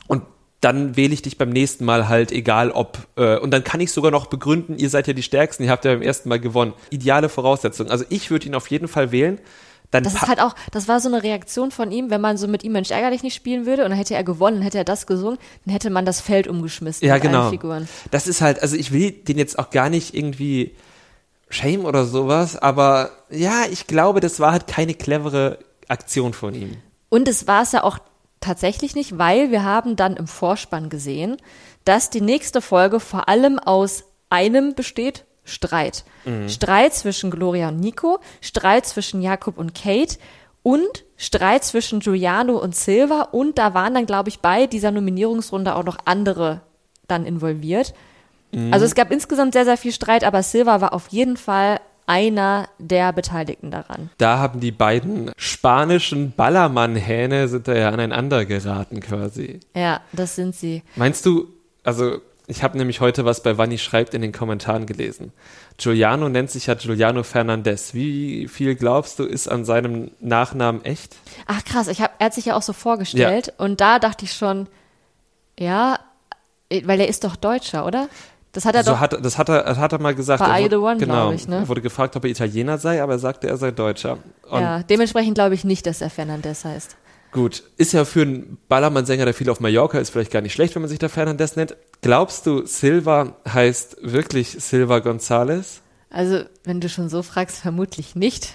Und 0.05 0.21
dann 0.61 0.95
wähle 0.95 1.15
ich 1.15 1.23
dich 1.23 1.39
beim 1.39 1.49
nächsten 1.49 1.85
Mal 1.85 2.07
halt, 2.07 2.31
egal 2.31 2.69
ob, 2.69 2.99
äh, 3.15 3.37
und 3.37 3.49
dann 3.49 3.63
kann 3.63 3.79
ich 3.79 3.91
sogar 3.91 4.11
noch 4.11 4.27
begründen, 4.27 4.77
ihr 4.77 4.91
seid 4.91 5.07
ja 5.07 5.13
die 5.13 5.23
Stärksten, 5.23 5.63
ihr 5.63 5.71
habt 5.71 5.85
ja 5.85 5.93
beim 5.93 6.03
ersten 6.03 6.29
Mal 6.29 6.39
gewonnen. 6.39 6.73
Ideale 6.91 7.29
Voraussetzung. 7.29 7.89
Also 7.89 8.05
ich 8.09 8.29
würde 8.29 8.45
ihn 8.45 8.53
auf 8.53 8.69
jeden 8.69 8.87
Fall 8.87 9.11
wählen. 9.11 9.39
Dann 9.91 10.03
das 10.03 10.15
ist 10.15 10.27
halt 10.27 10.39
auch, 10.41 10.55
das 10.71 10.87
war 10.87 10.99
so 10.99 11.09
eine 11.09 11.23
Reaktion 11.23 11.71
von 11.71 11.91
ihm, 11.91 12.09
wenn 12.09 12.21
man 12.21 12.37
so 12.37 12.47
mit 12.47 12.63
ihm 12.63 12.73
Mensch 12.73 12.91
ärgerlich 12.91 13.23
nicht 13.23 13.35
spielen 13.35 13.65
würde 13.65 13.83
und 13.83 13.89
dann 13.91 13.97
hätte 13.97 14.15
er 14.15 14.23
gewonnen, 14.23 14.61
hätte 14.61 14.77
er 14.77 14.83
das 14.83 15.07
gesungen, 15.07 15.37
dann 15.65 15.73
hätte 15.73 15.89
man 15.89 16.05
das 16.05 16.21
Feld 16.21 16.47
umgeschmissen 16.47 17.07
Ja, 17.07 17.15
mit 17.15 17.23
genau. 17.23 17.41
allen 17.43 17.51
Figuren. 17.51 17.89
Das 18.11 18.27
ist 18.27 18.41
halt, 18.41 18.61
also 18.61 18.75
ich 18.75 18.91
will 18.91 19.11
den 19.11 19.37
jetzt 19.37 19.59
auch 19.59 19.69
gar 19.69 19.89
nicht 19.89 20.13
irgendwie 20.13 20.75
shame 21.49 21.85
oder 21.85 22.05
sowas, 22.05 22.57
aber 22.57 23.11
ja, 23.29 23.63
ich 23.71 23.87
glaube, 23.87 24.19
das 24.19 24.39
war 24.39 24.51
halt 24.51 24.67
keine 24.67 24.93
clevere 24.93 25.59
Aktion 25.87 26.33
von 26.33 26.53
ihm. 26.53 26.77
Und 27.09 27.27
es 27.27 27.47
war 27.47 27.61
es 27.63 27.71
ja 27.71 27.83
auch 27.83 27.99
tatsächlich 28.41 28.95
nicht, 28.95 29.17
weil 29.17 29.51
wir 29.51 29.63
haben 29.63 29.95
dann 29.95 30.17
im 30.17 30.27
Vorspann 30.27 30.89
gesehen, 30.89 31.37
dass 31.83 32.09
die 32.09 32.21
nächste 32.21 32.61
Folge 32.61 32.99
vor 32.99 33.29
allem 33.29 33.59
aus 33.59 34.05
einem 34.29 34.73
besteht, 34.75 35.25
Streit. 35.45 36.03
Streit 36.47 36.93
zwischen 36.93 37.31
Gloria 37.31 37.69
und 37.69 37.79
Nico, 37.79 38.19
Streit 38.41 38.85
zwischen 38.85 39.21
Jakob 39.21 39.57
und 39.57 39.73
Kate 39.75 40.17
und 40.63 41.05
Streit 41.15 41.63
zwischen 41.63 41.99
Giuliano 41.99 42.57
und 42.57 42.75
Silva 42.75 43.29
und 43.31 43.57
da 43.57 43.73
waren 43.73 43.93
dann, 43.93 44.07
glaube 44.07 44.29
ich, 44.29 44.39
bei 44.39 44.65
dieser 44.65 44.91
Nominierungsrunde 44.91 45.75
auch 45.75 45.83
noch 45.83 45.97
andere 46.05 46.61
dann 47.07 47.25
involviert. 47.25 47.93
Also 48.71 48.85
es 48.85 48.95
gab 48.95 49.11
insgesamt 49.11 49.53
sehr, 49.53 49.65
sehr 49.65 49.77
viel 49.77 49.91
Streit, 49.91 50.23
aber 50.23 50.41
Silva 50.41 50.79
war 50.79 50.93
auf 50.93 51.09
jeden 51.09 51.35
Fall 51.35 51.79
einer 52.07 52.69
der 52.79 53.11
Beteiligten 53.13 53.69
daran. 53.71 54.09
Da 54.17 54.37
haben 54.37 54.59
die 54.59 54.71
beiden 54.71 55.31
spanischen 55.37 56.31
Ballermann-Hähne 56.31 57.47
sind 57.47 57.67
da 57.67 57.75
ja 57.75 57.89
aneinander 57.89 58.45
geraten 58.45 58.99
quasi. 59.01 59.59
Ja, 59.75 60.01
das 60.13 60.35
sind 60.35 60.55
sie. 60.55 60.83
Meinst 60.95 61.25
du, 61.25 61.47
also 61.83 62.21
ich 62.47 62.63
habe 62.63 62.77
nämlich 62.77 63.01
heute 63.01 63.25
was 63.25 63.41
bei 63.43 63.57
Wanni 63.57 63.77
schreibt 63.77 64.13
in 64.13 64.21
den 64.21 64.31
Kommentaren 64.31 64.85
gelesen. 64.85 65.31
Giuliano 65.77 66.29
nennt 66.29 66.51
sich 66.51 66.67
ja 66.67 66.75
Giuliano 66.75 67.23
Fernandez. 67.23 67.93
Wie 67.93 68.47
viel 68.47 68.75
glaubst 68.75 69.19
du 69.19 69.23
ist 69.23 69.47
an 69.47 69.65
seinem 69.65 70.11
Nachnamen 70.19 70.85
echt? 70.85 71.15
Ach 71.47 71.63
krass, 71.65 71.87
ich 71.87 72.01
hab, 72.01 72.11
er 72.19 72.27
hat 72.27 72.33
sich 72.33 72.45
ja 72.45 72.55
auch 72.55 72.61
so 72.61 72.73
vorgestellt 72.73 73.53
und 73.57 73.81
da 73.81 73.99
dachte 73.99 74.25
ich 74.25 74.33
schon, 74.33 74.67
ja, 75.59 75.99
weil 76.83 76.99
er 76.99 77.07
ist 77.07 77.23
doch 77.23 77.35
Deutscher, 77.35 77.85
oder? 77.85 78.07
Das 78.51 78.63
hat 78.65 78.73
er 78.75 78.83
so 78.85 78.91
doch. 78.91 78.99
hat, 79.01 79.25
das 79.25 79.37
hat 79.37 79.49
er, 79.49 79.75
hat 79.77 79.91
er 79.91 79.99
mal 79.99 80.15
gesagt. 80.15 80.41
Bei 80.41 80.59
Er 80.61 80.63
wurde- 80.63 80.69
the 80.69 80.75
One, 80.81 80.97
genau, 80.97 81.31
ich, 81.31 81.47
ne? 81.47 81.57
Er 81.57 81.67
wurde 81.67 81.81
gefragt, 81.81 82.15
ob 82.15 82.23
er 82.23 82.29
Italiener 82.31 82.77
sei, 82.77 83.03
aber 83.03 83.13
er 83.13 83.19
sagte, 83.19 83.47
er 83.49 83.57
sei 83.57 83.71
Deutscher. 83.71 84.17
Und 84.49 84.61
ja, 84.61 84.81
dementsprechend 84.83 85.35
glaube 85.35 85.55
ich 85.55 85.65
nicht, 85.65 85.85
dass 85.85 85.99
er 86.01 86.09
Fernandez 86.09 86.63
heißt. 86.63 86.95
gut, 87.33 87.63
ist 87.75 87.91
ja 87.91 88.05
für 88.05 88.21
einen 88.21 88.57
Ballermann-Sänger, 88.69 89.25
der 89.25 89.33
viel 89.33 89.49
auf 89.49 89.59
Mallorca 89.59 89.99
ist, 89.99 90.11
vielleicht 90.11 90.31
gar 90.31 90.39
nicht 90.41 90.53
schlecht, 90.53 90.73
wenn 90.75 90.81
man 90.83 90.89
sich 90.89 90.99
da 90.99 91.09
Fernandez 91.09 91.57
nennt. 91.57 91.75
Glaubst 92.05 92.45
du, 92.45 92.67
Silva 92.67 93.35
heißt 93.51 93.97
wirklich 94.03 94.49
Silva 94.59 94.97
González? 94.97 95.79
Also, 96.11 96.43
wenn 96.63 96.79
du 96.79 96.87
schon 96.87 97.09
so 97.09 97.23
fragst, 97.23 97.57
vermutlich 97.57 98.13
nicht. 98.13 98.53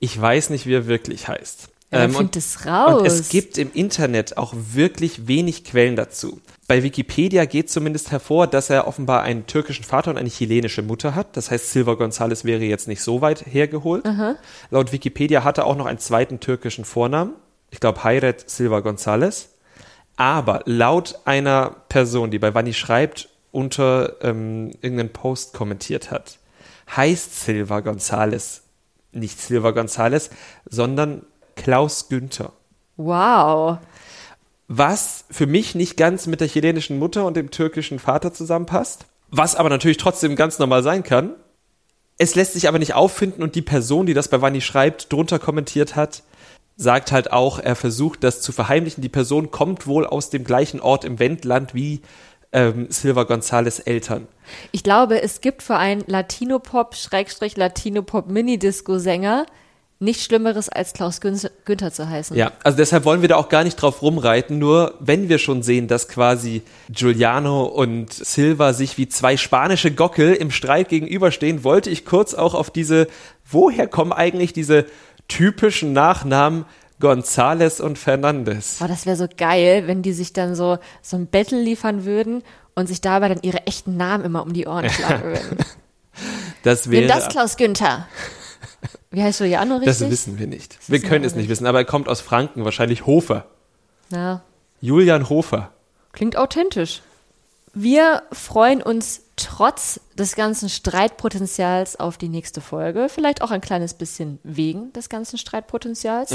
Ich 0.00 0.20
weiß 0.20 0.50
nicht, 0.50 0.66
wie 0.66 0.74
er 0.74 0.88
wirklich 0.88 1.28
heißt. 1.28 1.68
Ja, 1.92 2.02
Ähm, 2.02 2.12
find 2.12 2.34
es 2.34 2.66
raus. 2.66 3.02
Und 3.02 3.06
es 3.06 3.28
gibt 3.28 3.56
im 3.56 3.70
Internet 3.72 4.36
auch 4.36 4.52
wirklich 4.56 5.28
wenig 5.28 5.62
Quellen 5.62 5.94
dazu. 5.94 6.40
Bei 6.66 6.82
Wikipedia 6.82 7.44
geht 7.44 7.70
zumindest 7.70 8.10
hervor, 8.10 8.48
dass 8.48 8.68
er 8.68 8.88
offenbar 8.88 9.22
einen 9.22 9.46
türkischen 9.46 9.84
Vater 9.84 10.10
und 10.10 10.18
eine 10.18 10.28
chilenische 10.28 10.82
Mutter 10.82 11.14
hat. 11.14 11.36
Das 11.36 11.52
heißt, 11.52 11.70
Silva 11.70 11.92
González 11.92 12.44
wäre 12.44 12.64
jetzt 12.64 12.88
nicht 12.88 13.02
so 13.02 13.20
weit 13.20 13.46
hergeholt. 13.46 14.04
Laut 14.70 14.90
Wikipedia 14.90 15.44
hat 15.44 15.58
er 15.58 15.66
auch 15.66 15.76
noch 15.76 15.86
einen 15.86 16.00
zweiten 16.00 16.40
türkischen 16.40 16.84
Vornamen. 16.84 17.34
Ich 17.70 17.78
glaube, 17.78 18.02
Hayret 18.02 18.50
Silva 18.50 18.78
González. 18.78 19.51
Aber 20.22 20.62
laut 20.66 21.18
einer 21.24 21.74
Person, 21.88 22.30
die 22.30 22.38
bei 22.38 22.54
Wanni 22.54 22.74
schreibt, 22.74 23.28
unter 23.50 24.22
ähm, 24.22 24.70
irgendeinen 24.80 25.12
Post 25.12 25.52
kommentiert 25.52 26.12
hat, 26.12 26.38
heißt 26.94 27.44
Silva 27.44 27.78
González 27.78 28.60
nicht 29.12 29.40
Silva 29.40 29.70
González, 29.70 30.30
sondern 30.68 31.24
Klaus 31.54 32.08
Günther. 32.08 32.52
Wow. 32.96 33.78
Was 34.68 35.24
für 35.30 35.46
mich 35.46 35.74
nicht 35.74 35.96
ganz 35.96 36.26
mit 36.26 36.40
der 36.40 36.48
chilenischen 36.48 36.98
Mutter 36.98 37.26
und 37.26 37.36
dem 37.36 37.50
türkischen 37.50 37.98
Vater 37.98 38.32
zusammenpasst. 38.32 39.06
Was 39.30 39.54
aber 39.54 39.68
natürlich 39.68 39.96
trotzdem 39.96 40.36
ganz 40.36 40.58
normal 40.58 40.82
sein 40.82 41.02
kann. 41.02 41.34
Es 42.18 42.34
lässt 42.34 42.52
sich 42.52 42.68
aber 42.68 42.78
nicht 42.78 42.94
auffinden 42.94 43.42
und 43.42 43.54
die 43.54 43.62
Person, 43.62 44.06
die 44.06 44.14
das 44.14 44.28
bei 44.28 44.40
Wanni 44.40 44.60
schreibt, 44.60 45.12
drunter 45.12 45.38
kommentiert 45.38 45.96
hat, 45.96 46.22
sagt 46.76 47.12
halt 47.12 47.32
auch, 47.32 47.58
er 47.58 47.76
versucht 47.76 48.24
das 48.24 48.40
zu 48.40 48.52
verheimlichen. 48.52 49.02
Die 49.02 49.08
Person 49.08 49.50
kommt 49.50 49.86
wohl 49.86 50.06
aus 50.06 50.30
dem 50.30 50.44
gleichen 50.44 50.80
Ort 50.80 51.04
im 51.04 51.18
Wendland 51.18 51.74
wie 51.74 52.00
ähm, 52.52 52.86
Silva 52.90 53.22
González 53.22 53.86
Eltern. 53.86 54.26
Ich 54.72 54.82
glaube, 54.82 55.22
es 55.22 55.40
gibt 55.40 55.62
für 55.62 55.76
einen 55.76 56.02
Latino-Pop, 56.06 56.94
Schrägstrich 56.96 57.56
Latino-Pop-Mini-Disco-Sänger 57.56 59.46
nichts 60.00 60.24
Schlimmeres 60.24 60.68
als 60.68 60.94
Klaus 60.94 61.20
Gün- 61.20 61.48
Günther 61.64 61.92
zu 61.92 62.08
heißen. 62.08 62.36
Ja, 62.36 62.50
also 62.64 62.76
deshalb 62.76 63.04
wollen 63.04 63.20
wir 63.22 63.28
da 63.28 63.36
auch 63.36 63.48
gar 63.48 63.62
nicht 63.62 63.76
drauf 63.76 64.02
rumreiten, 64.02 64.58
nur 64.58 64.94
wenn 64.98 65.28
wir 65.28 65.38
schon 65.38 65.62
sehen, 65.62 65.86
dass 65.86 66.08
quasi 66.08 66.62
Giuliano 66.90 67.62
und 67.66 68.12
Silva 68.12 68.72
sich 68.72 68.98
wie 68.98 69.08
zwei 69.08 69.36
spanische 69.36 69.92
Gockel 69.92 70.34
im 70.34 70.50
Streit 70.50 70.88
gegenüberstehen, 70.88 71.62
wollte 71.62 71.88
ich 71.88 72.04
kurz 72.04 72.34
auch 72.34 72.54
auf 72.54 72.70
diese, 72.70 73.06
woher 73.48 73.86
kommen 73.86 74.12
eigentlich 74.12 74.52
diese 74.52 74.86
typischen 75.36 75.92
Nachnamen 75.92 76.64
González 77.00 77.80
und 77.80 77.98
Fernandez? 77.98 78.78
Boah, 78.78 78.88
das 78.88 79.06
wäre 79.06 79.16
so 79.16 79.26
geil, 79.36 79.86
wenn 79.86 80.02
die 80.02 80.12
sich 80.12 80.32
dann 80.32 80.54
so, 80.54 80.78
so 81.00 81.16
ein 81.16 81.26
Battle 81.26 81.60
liefern 81.60 82.04
würden 82.04 82.42
und 82.74 82.86
sich 82.86 83.00
dabei 83.00 83.28
dann 83.28 83.40
ihre 83.42 83.66
echten 83.66 83.96
Namen 83.96 84.24
immer 84.24 84.42
um 84.42 84.52
die 84.52 84.66
Ohren 84.66 84.88
schlagen 84.90 85.24
würden. 85.24 85.58
Das 86.62 86.90
wäre. 86.90 87.06
das 87.06 87.28
Klaus 87.28 87.56
Günther? 87.56 88.06
Wie 89.10 89.22
heißt 89.22 89.40
Juliano 89.40 89.76
richtig? 89.76 89.98
Das 89.98 90.10
wissen 90.10 90.38
wir 90.38 90.46
nicht. 90.46 90.78
Wir 90.88 91.00
können 91.00 91.24
es 91.24 91.32
nicht 91.34 91.42
nicht. 91.42 91.50
wissen, 91.50 91.66
aber 91.66 91.78
er 91.78 91.84
kommt 91.84 92.08
aus 92.08 92.20
Franken, 92.20 92.64
wahrscheinlich 92.64 93.04
Hofer. 93.06 93.46
Ja, 94.10 94.42
Julian 94.80 95.28
Hofer. 95.28 95.70
klingt 96.12 96.36
authentisch. 96.36 97.02
Wir 97.74 98.22
freuen 98.32 98.82
uns 98.82 99.22
trotz 99.42 100.00
des 100.16 100.36
ganzen 100.36 100.68
Streitpotenzials 100.68 101.98
auf 101.98 102.16
die 102.18 102.28
nächste 102.28 102.60
Folge. 102.60 103.08
Vielleicht 103.08 103.42
auch 103.42 103.50
ein 103.50 103.60
kleines 103.60 103.94
bisschen 103.94 104.38
wegen 104.42 104.92
des 104.92 105.08
ganzen 105.08 105.38
Streitpotenzials. 105.38 106.32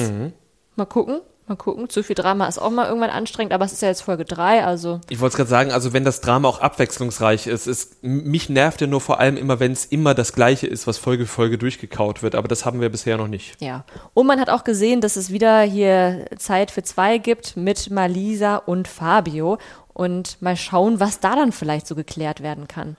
Mal 0.76 0.86
gucken, 0.86 1.22
mal 1.48 1.56
gucken. 1.56 1.90
Zu 1.90 2.04
viel 2.04 2.16
Drama 2.16 2.48
ist 2.48 2.60
auch 2.60 2.70
mal 2.70 2.88
irgendwann 2.88 3.10
anstrengend, 3.10 3.54
aber 3.54 3.66
es 3.66 3.74
ist 3.74 3.82
ja 3.82 3.88
jetzt 3.88 4.02
Folge 4.02 4.26
3, 4.26 4.66
also 4.66 5.00
Ich 5.10 5.20
wollte 5.20 5.34
es 5.34 5.38
gerade 5.38 5.50
sagen, 5.50 5.72
also 5.72 5.94
wenn 5.94 6.04
das 6.04 6.22
Drama 6.22 6.48
auch 6.48 6.60
abwechslungsreich 6.60 7.48
ist, 7.48 7.68
ist 7.68 8.04
mich 8.04 8.50
nervt 8.50 8.82
ja 8.82 8.88
nur 8.88 9.02
vor 9.02 9.20
allem 9.20 9.38
immer, 9.38 9.60
wenn 9.60 9.72
es 9.72 9.86
immer 9.86 10.14
das 10.14 10.34
Gleiche 10.34 10.68
ist, 10.68 10.88
was 10.88 10.98
Folge 10.98 11.26
für 11.26 11.38
Folge 11.38 11.58
durchgekaut 11.58 12.24
wird. 12.24 12.34
Aber 12.34 12.48
das 12.48 12.66
haben 12.66 12.82
wir 12.82 12.90
bisher 12.90 13.18
noch 13.18 13.28
nicht. 13.28 13.62
Ja, 13.62 13.86
und 14.14 14.26
man 14.26 14.40
hat 14.40 14.50
auch 14.50 14.64
gesehen, 14.64 15.02
dass 15.02 15.16
es 15.16 15.32
wieder 15.32 15.62
hier 15.62 16.26
Zeit 16.38 16.72
für 16.72 16.82
zwei 16.84 17.20
gibt 17.20 17.56
mit 17.56 17.92
Malisa 17.92 18.58
und 18.58 18.88
Fabio. 18.88 19.60
Und 19.94 20.42
mal 20.42 20.56
schauen, 20.56 21.00
was 21.00 21.20
da 21.20 21.36
dann 21.36 21.52
vielleicht 21.52 21.88
so 21.88 21.96
geklärt 21.96 22.42
werden 22.42 22.68
kann. 22.68 22.98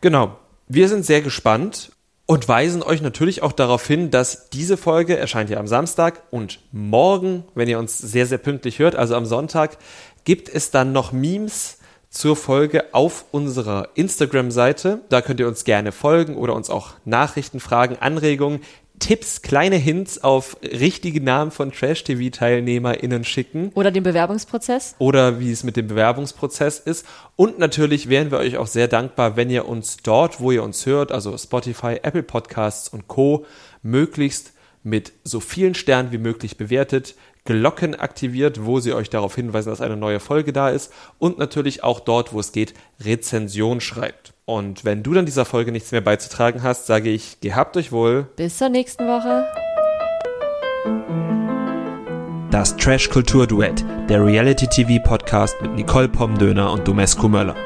Genau. 0.00 0.36
Wir 0.68 0.88
sind 0.88 1.04
sehr 1.04 1.22
gespannt 1.22 1.92
und 2.30 2.46
weisen 2.46 2.82
euch 2.82 3.00
natürlich 3.00 3.42
auch 3.42 3.52
darauf 3.52 3.86
hin, 3.86 4.10
dass 4.10 4.50
diese 4.50 4.76
Folge 4.76 5.16
erscheint 5.16 5.48
ja 5.48 5.58
am 5.58 5.66
Samstag 5.66 6.22
und 6.30 6.60
morgen, 6.72 7.44
wenn 7.54 7.68
ihr 7.68 7.78
uns 7.78 7.96
sehr, 7.96 8.26
sehr 8.26 8.36
pünktlich 8.36 8.78
hört, 8.78 8.96
also 8.96 9.16
am 9.16 9.24
Sonntag, 9.24 9.78
gibt 10.24 10.50
es 10.50 10.70
dann 10.70 10.92
noch 10.92 11.10
Memes 11.10 11.78
zur 12.10 12.36
Folge 12.36 12.92
auf 12.92 13.24
unserer 13.30 13.88
Instagram-Seite. 13.94 15.00
Da 15.08 15.22
könnt 15.22 15.40
ihr 15.40 15.48
uns 15.48 15.64
gerne 15.64 15.90
folgen 15.90 16.36
oder 16.36 16.54
uns 16.54 16.68
auch 16.68 16.90
Nachrichten, 17.06 17.60
Fragen, 17.60 17.96
Anregungen, 17.98 18.60
Tipps, 18.98 19.42
kleine 19.42 19.76
Hints 19.76 20.22
auf 20.22 20.56
richtige 20.62 21.20
Namen 21.20 21.50
von 21.50 21.72
Trash-TV-TeilnehmerInnen 21.72 23.24
schicken 23.24 23.70
Oder 23.74 23.90
den 23.90 24.02
Bewerbungsprozess. 24.02 24.94
oder 24.98 25.40
wie 25.40 25.50
es 25.50 25.64
mit 25.64 25.76
dem 25.76 25.88
Bewerbungsprozess 25.88 26.78
ist. 26.78 27.06
Und 27.36 27.58
natürlich 27.58 28.08
wären 28.08 28.30
wir 28.30 28.38
euch 28.38 28.56
auch 28.56 28.66
sehr 28.66 28.88
dankbar, 28.88 29.36
wenn 29.36 29.50
ihr 29.50 29.68
uns 29.68 29.98
dort, 29.98 30.40
wo 30.40 30.50
ihr 30.50 30.62
uns 30.62 30.86
hört, 30.86 31.12
also 31.12 31.36
Spotify, 31.36 31.98
Apple 32.02 32.22
Podcasts 32.22 32.88
und 32.88 33.08
Co., 33.08 33.46
möglichst 33.82 34.52
mit 34.82 35.12
so 35.24 35.40
vielen 35.40 35.74
Sternen 35.74 36.12
wie 36.12 36.18
möglich 36.18 36.56
bewertet, 36.56 37.14
Glocken 37.48 37.94
aktiviert, 37.94 38.66
wo 38.66 38.78
sie 38.78 38.92
euch 38.92 39.08
darauf 39.08 39.34
hinweisen, 39.34 39.70
dass 39.70 39.80
eine 39.80 39.96
neue 39.96 40.20
Folge 40.20 40.52
da 40.52 40.68
ist 40.68 40.92
und 41.18 41.38
natürlich 41.38 41.82
auch 41.82 41.98
dort, 41.98 42.34
wo 42.34 42.40
es 42.40 42.52
geht, 42.52 42.74
Rezension 43.00 43.80
schreibt. 43.80 44.34
Und 44.44 44.84
wenn 44.84 45.02
du 45.02 45.14
dann 45.14 45.24
dieser 45.24 45.46
Folge 45.46 45.72
nichts 45.72 45.90
mehr 45.90 46.02
beizutragen 46.02 46.62
hast, 46.62 46.84
sage 46.84 47.08
ich, 47.08 47.40
gehabt 47.40 47.78
euch 47.78 47.90
wohl. 47.90 48.28
Bis 48.36 48.58
zur 48.58 48.68
nächsten 48.68 49.06
Woche. 49.06 49.46
Das 52.50 52.76
Trash-Kultur-Duett, 52.76 53.82
der 54.10 54.26
Reality-TV-Podcast 54.26 55.62
mit 55.62 55.72
Nicole 55.74 56.10
Pomdöner 56.10 56.70
und 56.70 56.86
Domescu 56.86 57.28
Möller. 57.28 57.56